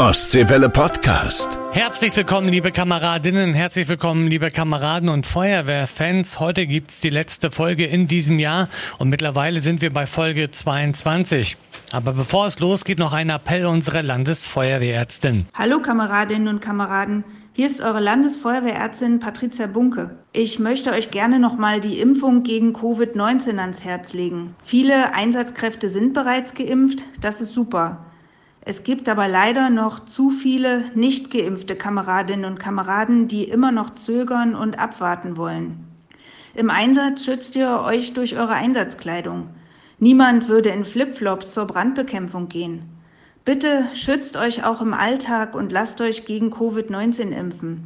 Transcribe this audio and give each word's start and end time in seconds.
Ostseewelle 0.00 0.70
Podcast. 0.70 1.58
Herzlich 1.72 2.16
willkommen, 2.16 2.48
liebe 2.48 2.72
Kameradinnen, 2.72 3.52
herzlich 3.52 3.86
willkommen, 3.86 4.28
liebe 4.28 4.48
Kameraden 4.48 5.10
und 5.10 5.26
Feuerwehrfans. 5.26 6.40
Heute 6.40 6.66
gibt's 6.66 7.02
die 7.02 7.10
letzte 7.10 7.50
Folge 7.50 7.84
in 7.84 8.06
diesem 8.06 8.38
Jahr 8.38 8.70
und 8.98 9.10
mittlerweile 9.10 9.60
sind 9.60 9.82
wir 9.82 9.92
bei 9.92 10.06
Folge 10.06 10.50
22. 10.50 11.58
Aber 11.92 12.14
bevor 12.14 12.46
es 12.46 12.60
losgeht, 12.60 12.98
noch 12.98 13.12
ein 13.12 13.28
Appell 13.28 13.66
unserer 13.66 14.02
Landesfeuerwehrärztin. 14.02 15.48
Hallo 15.52 15.82
Kameradinnen 15.82 16.48
und 16.48 16.62
Kameraden. 16.62 17.22
Hier 17.52 17.66
ist 17.66 17.82
eure 17.82 18.00
Landesfeuerwehrärztin 18.00 19.20
Patricia 19.20 19.66
Bunke. 19.66 20.16
Ich 20.32 20.58
möchte 20.58 20.92
euch 20.92 21.10
gerne 21.10 21.38
nochmal 21.38 21.82
die 21.82 22.00
Impfung 22.00 22.42
gegen 22.42 22.74
Covid-19 22.74 23.58
ans 23.58 23.84
Herz 23.84 24.14
legen. 24.14 24.56
Viele 24.64 25.12
Einsatzkräfte 25.12 25.90
sind 25.90 26.14
bereits 26.14 26.54
geimpft, 26.54 27.00
das 27.20 27.42
ist 27.42 27.52
super. 27.52 28.06
Es 28.62 28.84
gibt 28.84 29.08
aber 29.08 29.26
leider 29.26 29.70
noch 29.70 30.04
zu 30.04 30.30
viele 30.30 30.84
nicht 30.94 31.30
geimpfte 31.30 31.76
Kameradinnen 31.76 32.44
und 32.44 32.58
Kameraden, 32.58 33.26
die 33.26 33.44
immer 33.44 33.72
noch 33.72 33.94
zögern 33.94 34.54
und 34.54 34.78
abwarten 34.78 35.36
wollen. 35.36 35.86
Im 36.54 36.68
Einsatz 36.68 37.24
schützt 37.24 37.56
ihr 37.56 37.80
euch 37.84 38.12
durch 38.12 38.36
eure 38.36 38.54
Einsatzkleidung. 38.54 39.48
Niemand 39.98 40.48
würde 40.48 40.70
in 40.70 40.84
Flipflops 40.84 41.54
zur 41.54 41.66
Brandbekämpfung 41.66 42.48
gehen. 42.48 42.82
Bitte 43.44 43.86
schützt 43.94 44.36
euch 44.36 44.64
auch 44.64 44.82
im 44.82 44.92
Alltag 44.92 45.54
und 45.54 45.72
lasst 45.72 46.00
euch 46.00 46.26
gegen 46.26 46.52
Covid-19 46.52 47.30
impfen. 47.30 47.84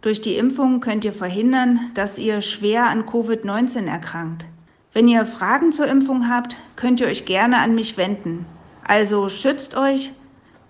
Durch 0.00 0.20
die 0.20 0.34
Impfung 0.34 0.80
könnt 0.80 1.04
ihr 1.04 1.12
verhindern, 1.12 1.78
dass 1.94 2.18
ihr 2.18 2.42
schwer 2.42 2.88
an 2.88 3.06
Covid-19 3.06 3.86
erkrankt. 3.86 4.46
Wenn 4.92 5.06
ihr 5.06 5.24
Fragen 5.24 5.70
zur 5.70 5.86
Impfung 5.86 6.28
habt, 6.28 6.56
könnt 6.74 7.00
ihr 7.00 7.06
euch 7.06 7.24
gerne 7.24 7.58
an 7.58 7.76
mich 7.76 7.96
wenden. 7.96 8.46
Also 8.86 9.28
schützt 9.28 9.74
euch, 9.74 10.10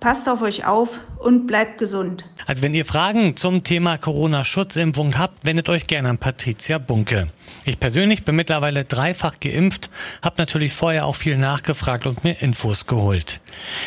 passt 0.00 0.28
auf 0.28 0.42
euch 0.42 0.66
auf 0.66 1.00
und 1.18 1.46
bleibt 1.46 1.78
gesund. 1.78 2.24
Also 2.46 2.62
wenn 2.62 2.74
ihr 2.74 2.84
Fragen 2.84 3.36
zum 3.36 3.62
Thema 3.62 3.98
Corona-Schutzimpfung 3.98 5.16
habt, 5.16 5.46
wendet 5.46 5.68
euch 5.68 5.86
gerne 5.86 6.08
an 6.08 6.18
Patricia 6.18 6.78
Bunke. 6.78 7.28
Ich 7.64 7.78
persönlich 7.78 8.24
bin 8.24 8.34
mittlerweile 8.34 8.84
dreifach 8.84 9.38
geimpft, 9.38 9.90
habe 10.20 10.34
natürlich 10.38 10.72
vorher 10.72 11.06
auch 11.06 11.14
viel 11.14 11.36
nachgefragt 11.36 12.06
und 12.06 12.24
mir 12.24 12.42
Infos 12.42 12.86
geholt. 12.86 13.40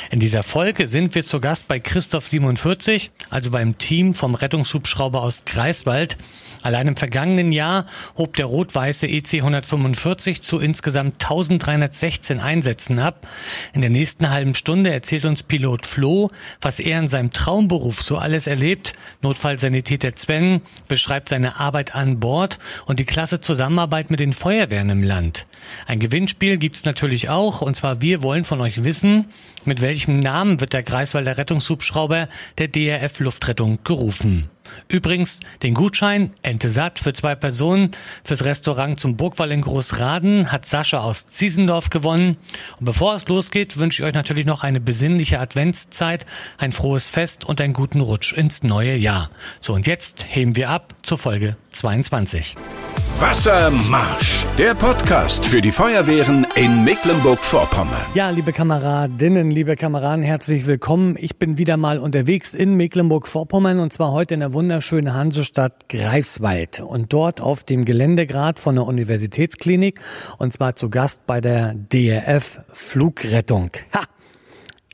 In 0.10 0.20
dieser 0.20 0.44
Folge 0.44 0.88
sind 0.88 1.16
wir 1.16 1.26
zu 1.26 1.42
Gast 1.42 1.68
bei 1.68 1.80
Christoph 1.80 2.26
47, 2.26 3.12
also 3.30 3.52
beim 3.52 3.78
Team 3.78 4.14
vom 4.14 4.36
Rettungshubschrauber 4.36 5.22
aus 5.22 5.44
Greifswald. 5.46 6.18
Allein 6.66 6.88
im 6.88 6.98
vergangenen 6.98 7.52
Jahr 7.52 7.86
hob 8.18 8.36
der 8.38 8.48
rot-weiße 8.48 9.06
EC 9.06 9.36
145 9.36 10.42
zu 10.42 10.58
insgesamt 10.58 11.24
1316 11.24 12.40
Einsätzen 12.40 12.98
ab. 12.98 13.28
In 13.74 13.82
der 13.82 13.92
nächsten 13.92 14.32
halben 14.32 14.56
Stunde 14.56 14.92
erzählt 14.92 15.26
uns 15.26 15.44
Pilot 15.44 15.86
Flo, 15.86 16.32
was 16.62 16.80
er 16.80 16.98
in 16.98 17.08
seinem 17.08 17.30
Traumberuf 17.30 18.02
so 18.02 18.18
alles 18.18 18.48
erlebt. 18.48 18.94
Notfallsanitäter 19.22 20.14
Sven 20.16 20.62
beschreibt 20.88 21.30
seine 21.30 21.60
Arbeit 21.60 21.94
an 21.94 22.20
Bord 22.20 22.58
und 22.88 23.00
die 23.00 23.06
klasse 23.06 23.40
Zusammenarbeit 23.42 24.10
mit 24.10 24.20
den 24.20 24.34
Feuerwehren 24.34 24.90
im 24.90 25.04
Land. 25.04 25.46
Ein 25.86 26.00
Gewinnspiel 26.00 26.58
gibt's 26.58 26.84
natürlich 26.84 27.30
auch, 27.30 27.62
und 27.62 27.76
zwar 27.76 28.02
wir 28.02 28.24
wollen 28.24 28.44
von 28.44 28.60
euch 28.62 28.84
wissen, 28.84 29.28
mit 29.66 29.82
welchem 29.82 30.20
Namen 30.20 30.62
wird 30.62 30.74
der 30.74 30.82
Greifswalder 30.82 31.38
Rettungshubschrauber 31.38 32.28
der 32.58 32.70
DRF 32.70 33.20
Luftrettung 33.20 33.78
gerufen. 33.84 34.50
Übrigens, 34.88 35.40
den 35.64 35.74
Gutschein 35.74 36.32
Ente 36.42 36.70
satt 36.70 37.00
für 37.00 37.14
zwei 37.14 37.36
Personen 37.36 37.92
fürs 38.24 38.46
Restaurant 38.46 39.00
zum 39.00 39.18
Burgwall 39.18 39.52
in 39.52 39.62
Großraden 39.62 40.52
hat 40.52 40.66
Sascha 40.66 41.00
aus 41.00 41.28
Ziesendorf 41.28 41.90
gewonnen. 41.90 42.38
Und 42.80 42.86
bevor 42.86 43.14
es 43.14 43.28
losgeht, 43.28 43.78
wünsche 43.78 44.04
ich 44.04 44.08
euch 44.08 44.14
natürlich 44.14 44.46
noch 44.46 44.64
eine 44.64 44.80
besinnliche 44.80 45.40
Adventszeit, 45.40 46.26
ein 46.58 46.72
frohes 46.72 47.08
Fest 47.08 47.46
und 47.46 47.62
einen 47.62 47.74
guten 47.74 48.02
Rutsch 48.02 48.34
ins 48.34 48.64
neue 48.64 48.96
Jahr. 48.96 49.30
So 49.60 49.74
und 49.74 49.88
jetzt 49.88 50.26
heben 50.28 50.56
wir 50.56 50.70
ab 50.70 50.94
zur 51.02 51.18
Folge 51.18 51.58
22. 51.72 52.56
Wassermarsch, 53.18 54.46
der 54.58 54.76
Podcast 54.76 55.46
für 55.46 55.62
die 55.62 55.72
Feuerwehren 55.72 56.46
in 56.56 56.84
Mecklenburg-Vorpommern. 56.84 58.02
Ja, 58.14 58.30
liebe 58.30 58.52
Kameradinnen, 58.52 59.50
liebe 59.50 59.78
Kameraden, 59.78 60.22
herzlich 60.22 60.68
willkommen. 60.68 61.16
Ich 61.18 61.38
bin 61.38 61.58
wieder 61.58 61.78
mal 61.78 62.00
unterwegs 62.00 62.54
in 62.54 62.76
Mecklenburg-Vorpommern 62.76 63.80
und 63.80 63.94
zwar 63.94 64.12
heute 64.12 64.34
in 64.34 64.42
der 64.42 64.52
wunderschönen 64.52 65.14
Hansestadt 65.14 65.88
Greifswald 65.88 66.82
und 66.82 67.14
dort 67.14 67.40
auf 67.40 67.64
dem 67.64 67.86
Geländegrad 67.86 68.60
von 68.60 68.76
der 68.76 68.86
Universitätsklinik 68.86 70.02
und 70.38 70.52
zwar 70.52 70.76
zu 70.76 70.90
Gast 70.90 71.26
bei 71.26 71.40
der 71.40 71.74
DRF 71.74 72.60
Flugrettung. 72.74 73.72
Ha! 73.94 74.02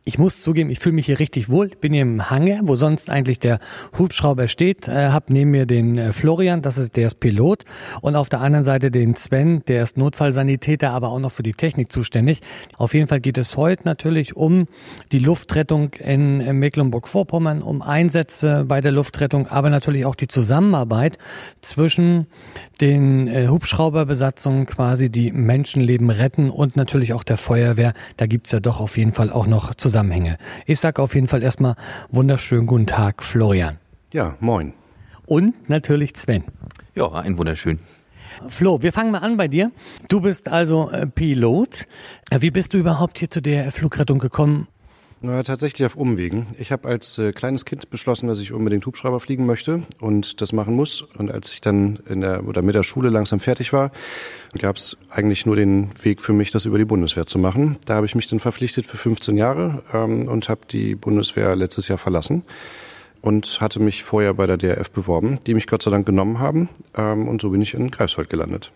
Ich 0.03 0.17
muss 0.17 0.41
zugeben, 0.41 0.71
ich 0.71 0.79
fühle 0.79 0.95
mich 0.95 1.05
hier 1.05 1.19
richtig 1.19 1.49
wohl. 1.49 1.69
Bin 1.79 1.93
hier 1.93 2.01
im 2.01 2.31
Hange, 2.31 2.61
wo 2.63 2.75
sonst 2.75 3.11
eigentlich 3.11 3.37
der 3.37 3.59
Hubschrauber 3.99 4.47
steht. 4.47 4.87
Äh, 4.87 5.09
hab 5.09 5.29
neben 5.29 5.51
mir 5.51 5.67
den 5.67 5.95
äh, 5.95 6.11
Florian, 6.11 6.63
das 6.63 6.79
ist 6.79 6.95
der 6.95 7.05
ist 7.05 7.19
Pilot, 7.19 7.65
und 8.01 8.15
auf 8.15 8.27
der 8.27 8.41
anderen 8.41 8.63
Seite 8.63 8.89
den 8.89 9.15
Sven, 9.15 9.63
der 9.67 9.83
ist 9.83 9.97
Notfallsanitäter, 9.97 10.89
aber 10.89 11.09
auch 11.09 11.19
noch 11.19 11.31
für 11.31 11.43
die 11.43 11.53
Technik 11.53 11.91
zuständig. 11.91 12.41
Auf 12.77 12.95
jeden 12.95 13.07
Fall 13.07 13.19
geht 13.19 13.37
es 13.37 13.57
heute 13.57 13.83
natürlich 13.85 14.35
um 14.35 14.65
die 15.11 15.19
Luftrettung 15.19 15.93
in 15.93 16.37
Mecklenburg-Vorpommern, 16.57 17.61
um 17.61 17.83
Einsätze 17.83 18.65
bei 18.67 18.81
der 18.81 18.91
Luftrettung, 18.91 19.45
aber 19.45 19.69
natürlich 19.69 20.07
auch 20.07 20.15
die 20.15 20.27
Zusammenarbeit 20.27 21.19
zwischen 21.61 22.25
den 22.81 23.27
äh, 23.27 23.49
Hubschrauberbesatzungen 23.49 24.65
quasi, 24.65 25.11
die 25.11 25.31
Menschenleben 25.31 26.09
retten 26.09 26.49
und 26.49 26.75
natürlich 26.75 27.13
auch 27.13 27.23
der 27.23 27.37
Feuerwehr. 27.37 27.93
Da 28.17 28.25
gibt's 28.25 28.51
ja 28.51 28.59
doch 28.59 28.81
auf 28.81 28.97
jeden 28.97 29.13
Fall 29.13 29.29
auch 29.29 29.45
noch 29.45 29.75
Zusammenhänge. 29.91 30.37
Ich 30.65 30.79
sage 30.79 31.01
auf 31.01 31.15
jeden 31.15 31.27
Fall 31.27 31.43
erstmal 31.43 31.75
wunderschönen 32.11 32.65
guten 32.65 32.87
Tag, 32.87 33.21
Florian. 33.21 33.77
Ja, 34.13 34.37
moin. 34.39 34.73
Und 35.25 35.69
natürlich 35.69 36.13
Sven. 36.15 36.45
Ja, 36.95 37.11
ein 37.11 37.37
wunderschön. 37.37 37.77
Flo, 38.47 38.81
wir 38.81 38.93
fangen 38.93 39.11
mal 39.11 39.17
an 39.17 39.35
bei 39.35 39.49
dir. 39.49 39.69
Du 40.07 40.21
bist 40.21 40.47
also 40.47 40.89
äh, 40.91 41.07
Pilot. 41.07 41.87
Äh, 42.29 42.39
Wie 42.39 42.51
bist 42.51 42.73
du 42.73 42.77
überhaupt 42.77 43.19
hier 43.19 43.29
zu 43.29 43.41
der 43.41 43.69
Flugrettung 43.73 44.19
gekommen? 44.19 44.69
Na, 45.23 45.43
tatsächlich 45.43 45.85
auf 45.85 45.95
Umwegen. 45.95 46.47
Ich 46.57 46.71
habe 46.71 46.87
als 46.87 47.19
äh, 47.19 47.31
kleines 47.31 47.63
Kind 47.63 47.91
beschlossen, 47.91 48.27
dass 48.27 48.39
ich 48.39 48.53
unbedingt 48.53 48.87
Hubschrauber 48.87 49.19
fliegen 49.19 49.45
möchte 49.45 49.83
und 49.99 50.41
das 50.41 50.51
machen 50.51 50.75
muss. 50.75 51.03
Und 51.03 51.31
als 51.31 51.53
ich 51.53 51.61
dann 51.61 51.99
in 52.09 52.21
der 52.21 52.47
oder 52.47 52.63
mit 52.63 52.73
der 52.73 52.81
Schule 52.81 53.09
langsam 53.09 53.39
fertig 53.39 53.71
war, 53.71 53.91
gab 54.57 54.77
es 54.77 54.97
eigentlich 55.11 55.45
nur 55.45 55.55
den 55.55 55.91
Weg 56.01 56.21
für 56.21 56.33
mich, 56.33 56.49
das 56.49 56.65
über 56.65 56.79
die 56.79 56.85
Bundeswehr 56.85 57.27
zu 57.27 57.37
machen. 57.37 57.77
Da 57.85 57.95
habe 57.97 58.07
ich 58.07 58.15
mich 58.15 58.29
dann 58.29 58.39
verpflichtet 58.39 58.87
für 58.87 58.97
15 58.97 59.37
Jahre 59.37 59.83
ähm, 59.93 60.27
und 60.27 60.49
habe 60.49 60.61
die 60.67 60.95
Bundeswehr 60.95 61.55
letztes 61.55 61.87
Jahr 61.87 61.99
verlassen 61.99 62.41
und 63.21 63.61
hatte 63.61 63.79
mich 63.79 64.03
vorher 64.03 64.33
bei 64.33 64.47
der 64.47 64.57
DRF 64.57 64.89
beworben, 64.89 65.37
die 65.45 65.53
mich 65.53 65.67
Gott 65.67 65.83
sei 65.83 65.91
Dank 65.91 66.07
genommen 66.07 66.39
haben. 66.39 66.67
Ähm, 66.97 67.27
und 67.27 67.41
so 67.41 67.51
bin 67.51 67.61
ich 67.61 67.75
in 67.75 67.91
Greifswald 67.91 68.31
gelandet. 68.31 68.71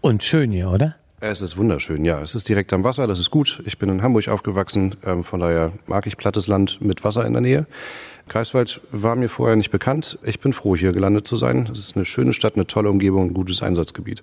Und 0.00 0.24
schön 0.24 0.50
hier, 0.50 0.70
oder? 0.70 0.96
Es 1.20 1.40
ist 1.40 1.56
wunderschön, 1.56 2.04
ja. 2.04 2.20
Es 2.20 2.36
ist 2.36 2.48
direkt 2.48 2.72
am 2.72 2.84
Wasser, 2.84 3.08
das 3.08 3.18
ist 3.18 3.30
gut. 3.30 3.60
Ich 3.66 3.78
bin 3.78 3.88
in 3.88 4.02
Hamburg 4.02 4.28
aufgewachsen, 4.28 4.94
ähm, 5.04 5.24
von 5.24 5.40
daher 5.40 5.72
mag 5.88 6.06
ich 6.06 6.16
plattes 6.16 6.46
Land 6.46 6.80
mit 6.80 7.02
Wasser 7.02 7.26
in 7.26 7.32
der 7.32 7.42
Nähe. 7.42 7.66
Greifswald 8.28 8.80
war 8.92 9.16
mir 9.16 9.28
vorher 9.28 9.56
nicht 9.56 9.70
bekannt. 9.70 10.18
Ich 10.22 10.38
bin 10.38 10.52
froh, 10.52 10.76
hier 10.76 10.92
gelandet 10.92 11.26
zu 11.26 11.34
sein. 11.34 11.68
Es 11.72 11.80
ist 11.80 11.96
eine 11.96 12.04
schöne 12.04 12.32
Stadt, 12.32 12.54
eine 12.54 12.68
tolle 12.68 12.88
Umgebung, 12.88 13.30
ein 13.30 13.34
gutes 13.34 13.62
Einsatzgebiet. 13.62 14.22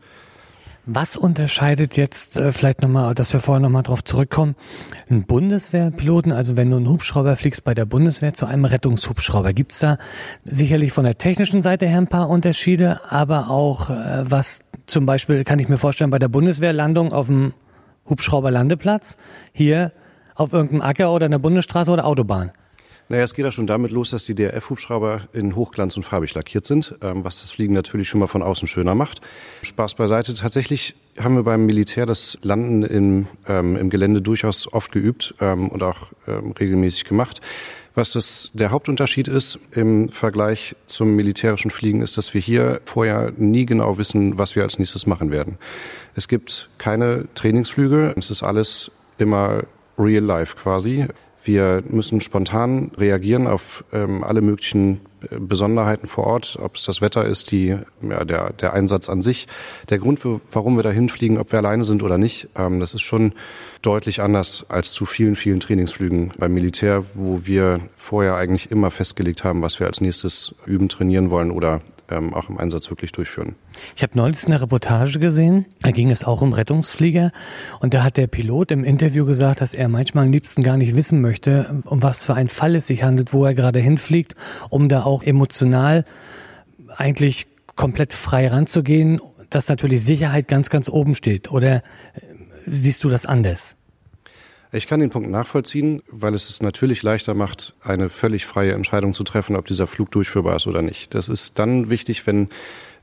Was 0.87 1.17
unterscheidet 1.17 1.97
jetzt 1.97 2.37
äh, 2.37 2.51
vielleicht 2.51 2.81
nochmal, 2.81 3.13
dass 3.15 3.33
wir 3.33 3.39
vorher 3.39 3.59
nochmal 3.59 3.83
drauf 3.83 4.03
zurückkommen, 4.03 4.55
einen 5.09 5.25
Bundeswehrpiloten, 5.25 6.31
also 6.31 6.55
wenn 6.55 6.69
du 6.69 6.77
einen 6.77 6.87
Hubschrauber 6.87 7.35
fliegst 7.35 7.63
bei 7.63 7.73
der 7.73 7.85
Bundeswehr 7.85 8.33
zu 8.33 8.45
einem 8.45 8.65
Rettungshubschrauber, 8.65 9.51
gibt's 9.51 9.79
da 9.79 9.97
sicherlich 10.45 10.93
von 10.93 11.03
der 11.03 11.17
technischen 11.17 11.63
Seite 11.63 11.87
her 11.87 11.97
ein 11.97 12.07
paar 12.07 12.29
Unterschiede, 12.29 13.01
aber 13.09 13.49
auch 13.49 13.89
äh, 13.89 14.23
was 14.29 14.59
zum 14.85 15.05
Beispiel, 15.05 15.43
kann 15.43 15.59
ich 15.59 15.69
mir 15.69 15.77
vorstellen, 15.77 16.09
bei 16.09 16.19
der 16.19 16.27
Bundeswehrlandung 16.27 17.11
auf 17.11 17.27
dem 17.27 17.53
Hubschrauberlandeplatz, 18.09 19.17
hier 19.51 19.91
auf 20.35 20.53
irgendeinem 20.53 20.81
Acker 20.81 21.11
oder 21.11 21.25
einer 21.25 21.39
Bundesstraße 21.39 21.91
oder 21.91 22.05
Autobahn. 22.05 22.51
Naja, 23.07 23.23
es 23.23 23.35
geht 23.35 23.45
ja 23.45 23.51
schon 23.51 23.67
damit 23.67 23.91
los, 23.91 24.09
dass 24.09 24.25
die 24.25 24.33
DRF-Hubschrauber 24.33 25.27
in 25.31 25.55
Hochglanz 25.55 25.95
und 25.95 26.03
farbig 26.03 26.33
lackiert 26.33 26.65
sind, 26.65 26.95
ähm, 27.01 27.23
was 27.23 27.41
das 27.41 27.51
Fliegen 27.51 27.73
natürlich 27.73 28.09
schon 28.09 28.19
mal 28.19 28.27
von 28.27 28.41
außen 28.41 28.67
schöner 28.67 28.95
macht. 28.95 29.21
Spaß 29.61 29.93
beiseite. 29.93 30.33
Tatsächlich 30.33 30.95
haben 31.19 31.35
wir 31.35 31.43
beim 31.43 31.67
Militär 31.67 32.07
das 32.07 32.39
Landen 32.41 32.81
im, 32.81 33.27
ähm, 33.47 33.77
im 33.77 33.91
Gelände 33.91 34.23
durchaus 34.23 34.71
oft 34.73 34.91
geübt 34.91 35.35
ähm, 35.39 35.69
und 35.69 35.83
auch 35.83 36.13
ähm, 36.27 36.51
regelmäßig 36.59 37.05
gemacht. 37.05 37.41
Was 37.95 38.11
das, 38.11 38.51
der 38.53 38.71
Hauptunterschied 38.71 39.29
ist 39.29 39.57
im 39.71 40.09
Vergleich 40.09 40.75
zum 40.85 41.15
militärischen 41.15 41.71
Fliegen, 41.71 42.01
ist, 42.01 42.17
dass 42.17 42.33
wir 42.33 42.41
hier 42.41 42.81
vorher 42.83 43.31
nie 43.37 43.65
genau 43.65 43.97
wissen, 43.97 44.37
was 44.37 44.57
wir 44.57 44.63
als 44.63 44.77
nächstes 44.77 45.07
machen 45.07 45.31
werden. 45.31 45.57
Es 46.13 46.27
gibt 46.27 46.69
keine 46.77 47.27
Trainingsflüge. 47.35 48.13
Es 48.17 48.29
ist 48.29 48.43
alles 48.43 48.91
immer 49.17 49.63
real 49.97 50.23
life 50.23 50.57
quasi. 50.57 51.07
Wir 51.45 51.83
müssen 51.87 52.19
spontan 52.19 52.91
reagieren 52.97 53.47
auf 53.47 53.85
ähm, 53.93 54.25
alle 54.25 54.41
möglichen 54.41 54.99
Besonderheiten 55.31 56.07
vor 56.07 56.25
Ort, 56.25 56.57
ob 56.61 56.75
es 56.75 56.83
das 56.83 57.01
Wetter 57.01 57.25
ist, 57.25 57.51
die, 57.51 57.77
ja, 58.01 58.25
der, 58.25 58.53
der 58.53 58.73
Einsatz 58.73 59.09
an 59.09 59.21
sich, 59.21 59.47
der 59.89 59.99
Grund, 59.99 60.21
warum 60.51 60.75
wir 60.75 60.83
da 60.83 60.91
hinfliegen, 60.91 61.37
ob 61.37 61.51
wir 61.51 61.59
alleine 61.59 61.83
sind 61.83 62.03
oder 62.03 62.17
nicht, 62.17 62.49
ähm, 62.55 62.79
das 62.79 62.93
ist 62.93 63.01
schon 63.01 63.33
deutlich 63.81 64.21
anders 64.21 64.65
als 64.69 64.91
zu 64.91 65.05
vielen, 65.05 65.35
vielen 65.35 65.59
Trainingsflügen 65.59 66.33
beim 66.37 66.53
Militär, 66.53 67.03
wo 67.13 67.41
wir 67.45 67.79
vorher 67.97 68.35
eigentlich 68.35 68.71
immer 68.71 68.91
festgelegt 68.91 69.43
haben, 69.43 69.61
was 69.61 69.79
wir 69.79 69.87
als 69.87 70.01
nächstes 70.01 70.55
üben, 70.65 70.89
trainieren 70.89 71.29
wollen 71.29 71.51
oder 71.51 71.81
ähm, 72.09 72.33
auch 72.33 72.49
im 72.49 72.57
Einsatz 72.57 72.89
wirklich 72.89 73.11
durchführen. 73.11 73.55
Ich 73.95 74.03
habe 74.03 74.17
neulich 74.17 74.45
eine 74.45 74.61
Reportage 74.61 75.19
gesehen, 75.19 75.65
da 75.81 75.91
ging 75.91 76.11
es 76.11 76.23
auch 76.23 76.41
um 76.41 76.53
Rettungsflieger 76.53 77.31
und 77.79 77.93
da 77.93 78.03
hat 78.03 78.17
der 78.17 78.27
Pilot 78.27 78.71
im 78.71 78.83
Interview 78.83 79.25
gesagt, 79.25 79.61
dass 79.61 79.73
er 79.73 79.89
manchmal 79.89 80.25
am 80.25 80.31
liebsten 80.31 80.63
gar 80.63 80.77
nicht 80.77 80.95
wissen 80.95 81.21
möchte, 81.21 81.81
um 81.85 82.03
was 82.03 82.23
für 82.23 82.35
einen 82.35 82.49
Fall 82.49 82.75
es 82.75 82.87
sich 82.87 83.03
handelt, 83.03 83.33
wo 83.33 83.45
er 83.45 83.53
gerade 83.53 83.79
hinfliegt, 83.79 84.35
um 84.69 84.89
da 84.89 85.03
auch 85.03 85.23
emotional 85.23 86.05
eigentlich 86.95 87.47
komplett 87.75 88.13
frei 88.13 88.47
ranzugehen, 88.47 89.19
dass 89.49 89.69
natürlich 89.69 90.03
Sicherheit 90.03 90.47
ganz, 90.47 90.69
ganz 90.69 90.89
oben 90.89 91.15
steht. 91.15 91.51
Oder 91.51 91.77
äh, 91.77 91.81
siehst 92.65 93.03
du 93.03 93.09
das 93.09 93.25
anders? 93.25 93.75
Ich 94.75 94.87
kann 94.87 94.99
den 94.99 95.09
Punkt 95.09 95.29
nachvollziehen, 95.29 96.01
weil 96.09 96.33
es 96.35 96.49
es 96.49 96.61
natürlich 96.61 97.01
leichter 97.01 97.33
macht, 97.33 97.73
eine 97.81 98.09
völlig 98.09 98.45
freie 98.45 98.73
Entscheidung 98.73 99.13
zu 99.13 99.23
treffen, 99.23 99.55
ob 99.55 99.65
dieser 99.65 99.87
Flug 99.87 100.11
durchführbar 100.11 100.57
ist 100.57 100.67
oder 100.67 100.81
nicht. 100.81 101.13
Das 101.13 101.29
ist 101.29 101.57
dann 101.59 101.89
wichtig, 101.89 102.27
wenn 102.27 102.49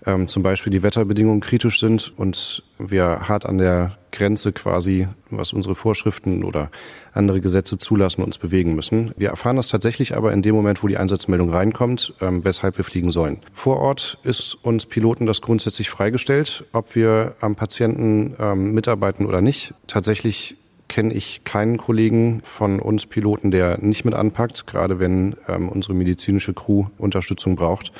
ähm, 0.05 0.29
zum 0.29 0.43
Beispiel 0.43 0.71
die 0.71 0.83
Wetterbedingungen 0.83 1.41
kritisch 1.41 1.81
sind 1.81 2.13
und 2.19 2.63
wir 2.79 3.21
hart 3.29 3.47
an 3.47 3.57
der 3.57 3.97
Grenze 4.11 4.53
quasi, 4.53 5.09
was 5.31 5.55
unsere 5.55 5.75
Vorschriften 5.75 6.45
oder 6.45 6.71
andere 7.15 7.41
Gesetze 7.41 7.79
zulassen, 7.79 8.23
uns 8.23 8.37
bewegen 8.37 8.75
müssen. 8.75 9.13
Wir 9.17 9.31
erfahren 9.31 9.57
das 9.57 9.69
tatsächlich 9.69 10.15
aber 10.15 10.35
in 10.35 10.43
dem 10.43 10.55
Moment, 10.55 10.83
wo 10.83 10.89
die 10.89 10.99
Einsatzmeldung 10.99 11.49
reinkommt, 11.49 12.13
ähm, 12.21 12.45
weshalb 12.45 12.77
wir 12.77 12.85
fliegen 12.85 13.11
sollen. 13.11 13.39
Vor 13.55 13.79
Ort 13.79 14.19
ist 14.25 14.59
uns 14.63 14.85
Piloten 14.85 15.25
das 15.25 15.41
grundsätzlich 15.41 15.89
freigestellt, 15.89 16.65
ob 16.73 16.95
wir 16.95 17.35
am 17.41 17.55
Patienten 17.55 18.37
ähm, 18.39 18.75
mitarbeiten 18.75 19.25
oder 19.25 19.41
nicht. 19.41 19.73
Tatsächlich 19.87 20.57
kenne 20.93 21.15
ich 21.15 21.43
keinen 21.45 21.79
Kollegen 21.79 22.43
von 22.45 22.79
uns 22.79 23.07
Piloten, 23.07 23.51
der 23.51 23.79
nicht 23.79 24.05
mit 24.05 24.13
anpackt, 24.13 24.67
gerade 24.67 25.01
wenn 25.01 25.37
ähm, 25.49 25.71
unsere 25.71 25.95
medizinische 25.95 26.53
Crew 26.53 26.85
Unterstützung 26.99 27.57
braucht. 27.57 27.93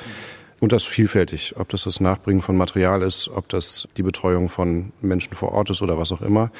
Und 0.59 0.73
das 0.73 0.83
vielfältig, 0.83 1.55
ob 1.57 1.69
das 1.69 1.85
das 1.85 1.99
Nachbringen 1.99 2.41
von 2.43 2.55
Material 2.55 3.01
ist, 3.01 3.29
ob 3.29 3.49
das 3.49 3.87
die 3.97 4.03
Betreuung 4.03 4.47
von 4.47 4.93
Menschen 5.01 5.33
vor 5.33 5.53
Ort 5.53 5.71
ist 5.71 5.81
oder 5.81 5.97
was 5.97 6.11
auch 6.11 6.21
immer. 6.21 6.51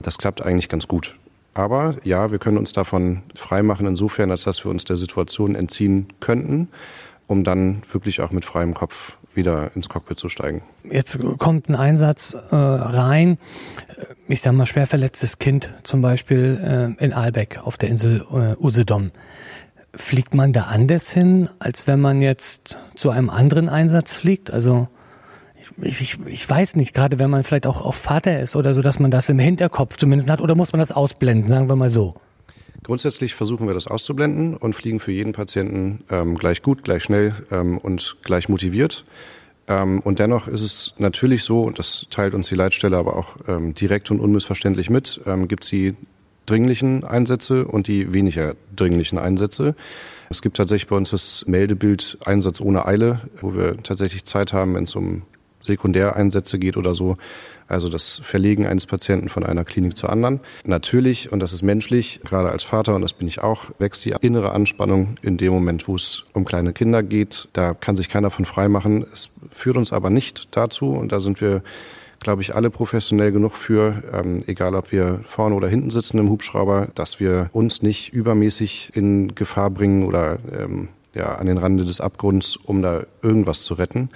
Das 0.00 0.16
klappt 0.16 0.40
eigentlich 0.40 0.70
ganz 0.70 0.88
gut. 0.88 1.16
Aber 1.52 1.96
ja, 2.02 2.30
wir 2.30 2.38
können 2.38 2.56
uns 2.56 2.72
davon 2.72 3.20
freimachen 3.34 3.86
insofern, 3.86 4.30
als 4.30 4.44
dass 4.44 4.64
wir 4.64 4.70
uns 4.70 4.84
der 4.86 4.96
Situation 4.96 5.54
entziehen 5.54 6.08
könnten, 6.18 6.68
um 7.26 7.44
dann 7.44 7.82
wirklich 7.92 8.22
auch 8.22 8.30
mit 8.30 8.46
freiem 8.46 8.72
Kopf 8.72 9.18
wieder 9.36 9.70
ins 9.74 9.88
Cockpit 9.88 10.18
zu 10.18 10.28
steigen. 10.28 10.62
Jetzt 10.90 11.18
kommt 11.38 11.68
ein 11.68 11.74
Einsatz 11.74 12.34
äh, 12.34 12.54
rein, 12.54 13.38
ich 14.28 14.40
sage 14.40 14.56
mal 14.56 14.66
schwer 14.66 14.86
verletztes 14.86 15.38
Kind 15.38 15.74
zum 15.82 16.00
Beispiel 16.00 16.94
äh, 16.98 17.04
in 17.04 17.12
Aalbeck 17.12 17.60
auf 17.64 17.78
der 17.78 17.88
Insel 17.88 18.24
äh, 18.32 18.62
Usedom. 18.62 19.10
Fliegt 19.92 20.34
man 20.34 20.52
da 20.52 20.62
anders 20.62 21.12
hin, 21.12 21.48
als 21.58 21.86
wenn 21.86 22.00
man 22.00 22.20
jetzt 22.20 22.78
zu 22.94 23.10
einem 23.10 23.30
anderen 23.30 23.68
Einsatz 23.68 24.14
fliegt? 24.14 24.50
Also 24.50 24.88
ich, 25.80 26.00
ich, 26.00 26.18
ich 26.26 26.48
weiß 26.48 26.76
nicht, 26.76 26.94
gerade 26.94 27.18
wenn 27.18 27.30
man 27.30 27.44
vielleicht 27.44 27.66
auch 27.66 27.82
auf 27.82 27.96
Vater 27.96 28.40
ist 28.40 28.56
oder 28.56 28.74
so, 28.74 28.82
dass 28.82 28.98
man 28.98 29.10
das 29.10 29.28
im 29.28 29.38
Hinterkopf 29.38 29.96
zumindest 29.96 30.30
hat, 30.30 30.40
oder 30.40 30.54
muss 30.54 30.72
man 30.72 30.80
das 30.80 30.92
ausblenden, 30.92 31.48
sagen 31.48 31.68
wir 31.68 31.76
mal 31.76 31.90
so? 31.90 32.14
Grundsätzlich 32.84 33.34
versuchen 33.34 33.66
wir 33.66 33.72
das 33.72 33.86
auszublenden 33.86 34.56
und 34.56 34.74
fliegen 34.74 35.00
für 35.00 35.10
jeden 35.10 35.32
Patienten 35.32 36.04
ähm, 36.10 36.36
gleich 36.36 36.60
gut, 36.60 36.84
gleich 36.84 37.02
schnell 37.02 37.32
ähm, 37.50 37.78
und 37.78 38.18
gleich 38.22 38.50
motiviert. 38.50 39.04
Ähm, 39.66 40.00
und 40.00 40.18
dennoch 40.18 40.48
ist 40.48 40.62
es 40.62 40.94
natürlich 40.98 41.44
so, 41.44 41.62
und 41.62 41.78
das 41.78 42.06
teilt 42.10 42.34
uns 42.34 42.48
die 42.48 42.54
Leitstelle 42.54 42.98
aber 42.98 43.16
auch 43.16 43.36
ähm, 43.48 43.74
direkt 43.74 44.10
und 44.10 44.20
unmissverständlich 44.20 44.90
mit, 44.90 45.18
ähm, 45.26 45.48
gibt 45.48 45.64
es 45.64 45.70
die 45.70 45.94
dringlichen 46.44 47.04
Einsätze 47.04 47.66
und 47.66 47.88
die 47.88 48.12
weniger 48.12 48.54
dringlichen 48.76 49.18
Einsätze. 49.18 49.74
Es 50.28 50.42
gibt 50.42 50.58
tatsächlich 50.58 50.88
bei 50.88 50.96
uns 50.96 51.08
das 51.08 51.46
Meldebild 51.46 52.18
Einsatz 52.26 52.60
ohne 52.60 52.84
Eile, 52.84 53.22
wo 53.40 53.54
wir 53.54 53.82
tatsächlich 53.82 54.26
Zeit 54.26 54.52
haben, 54.52 54.74
wenn 54.74 54.84
es 54.84 54.94
um 54.94 55.22
Sekundäreinsätze 55.62 56.58
geht 56.58 56.76
oder 56.76 56.92
so, 56.92 57.16
also 57.68 57.88
das 57.88 58.20
Verlegen 58.22 58.66
eines 58.66 58.86
Patienten 58.86 59.28
von 59.28 59.44
einer 59.44 59.64
Klinik 59.64 59.96
zur 59.96 60.10
anderen. 60.10 60.40
Natürlich, 60.64 61.32
und 61.32 61.40
das 61.40 61.52
ist 61.52 61.62
menschlich, 61.62 62.20
gerade 62.24 62.50
als 62.50 62.64
Vater, 62.64 62.94
und 62.94 63.02
das 63.02 63.12
bin 63.12 63.28
ich 63.28 63.42
auch, 63.42 63.70
wächst 63.78 64.04
die 64.04 64.14
innere 64.20 64.52
Anspannung 64.52 65.16
in 65.22 65.36
dem 65.36 65.52
Moment, 65.52 65.88
wo 65.88 65.96
es 65.96 66.24
um 66.32 66.44
kleine 66.44 66.72
Kinder 66.72 67.02
geht. 67.02 67.48
Da 67.52 67.74
kann 67.74 67.96
sich 67.96 68.08
keiner 68.08 68.30
von 68.30 68.44
frei 68.44 68.68
machen. 68.68 69.06
Es 69.12 69.30
führt 69.50 69.76
uns 69.76 69.92
aber 69.92 70.10
nicht 70.10 70.56
dazu, 70.56 70.90
und 70.90 71.12
da 71.12 71.20
sind 71.20 71.40
wir 71.40 71.62
glaube 72.20 72.42
ich, 72.42 72.54
alle 72.54 72.70
professionell 72.70 73.32
genug 73.32 73.52
für, 73.52 74.02
ähm, 74.12 74.42
egal 74.46 74.74
ob 74.74 74.90
wir 74.90 75.20
vorne 75.24 75.54
oder 75.54 75.68
hinten 75.68 75.90
sitzen 75.90 76.18
im 76.18 76.30
Hubschrauber, 76.30 76.88
dass 76.94 77.20
wir 77.20 77.48
uns 77.52 77.82
nicht 77.82 78.12
übermäßig 78.12 78.92
in 78.94 79.34
Gefahr 79.34 79.70
bringen 79.70 80.04
oder 80.04 80.38
ähm, 80.50 80.88
ja, 81.14 81.34
an 81.36 81.46
den 81.46 81.58
Rande 81.58 81.84
des 81.84 82.00
Abgrunds, 82.00 82.56
um 82.56 82.82
da 82.82 83.04
irgendwas 83.22 83.62
zu 83.62 83.74
retten, 83.74 84.08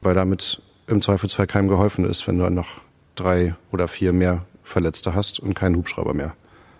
weil 0.00 0.14
damit 0.14 0.62
im 0.86 1.00
Zweifelsfall 1.00 1.46
keinem 1.46 1.68
geholfen 1.68 2.04
ist, 2.04 2.26
wenn 2.26 2.38
du 2.38 2.50
noch 2.50 2.80
drei 3.20 3.54
oder 3.72 3.88
vier 3.88 4.12
mehr 4.12 4.44
Verletzte 4.62 5.14
hast 5.14 5.40
und 5.40 5.54
keinen 5.54 5.76
Hubschrauber 5.76 6.14
mehr. 6.14 6.34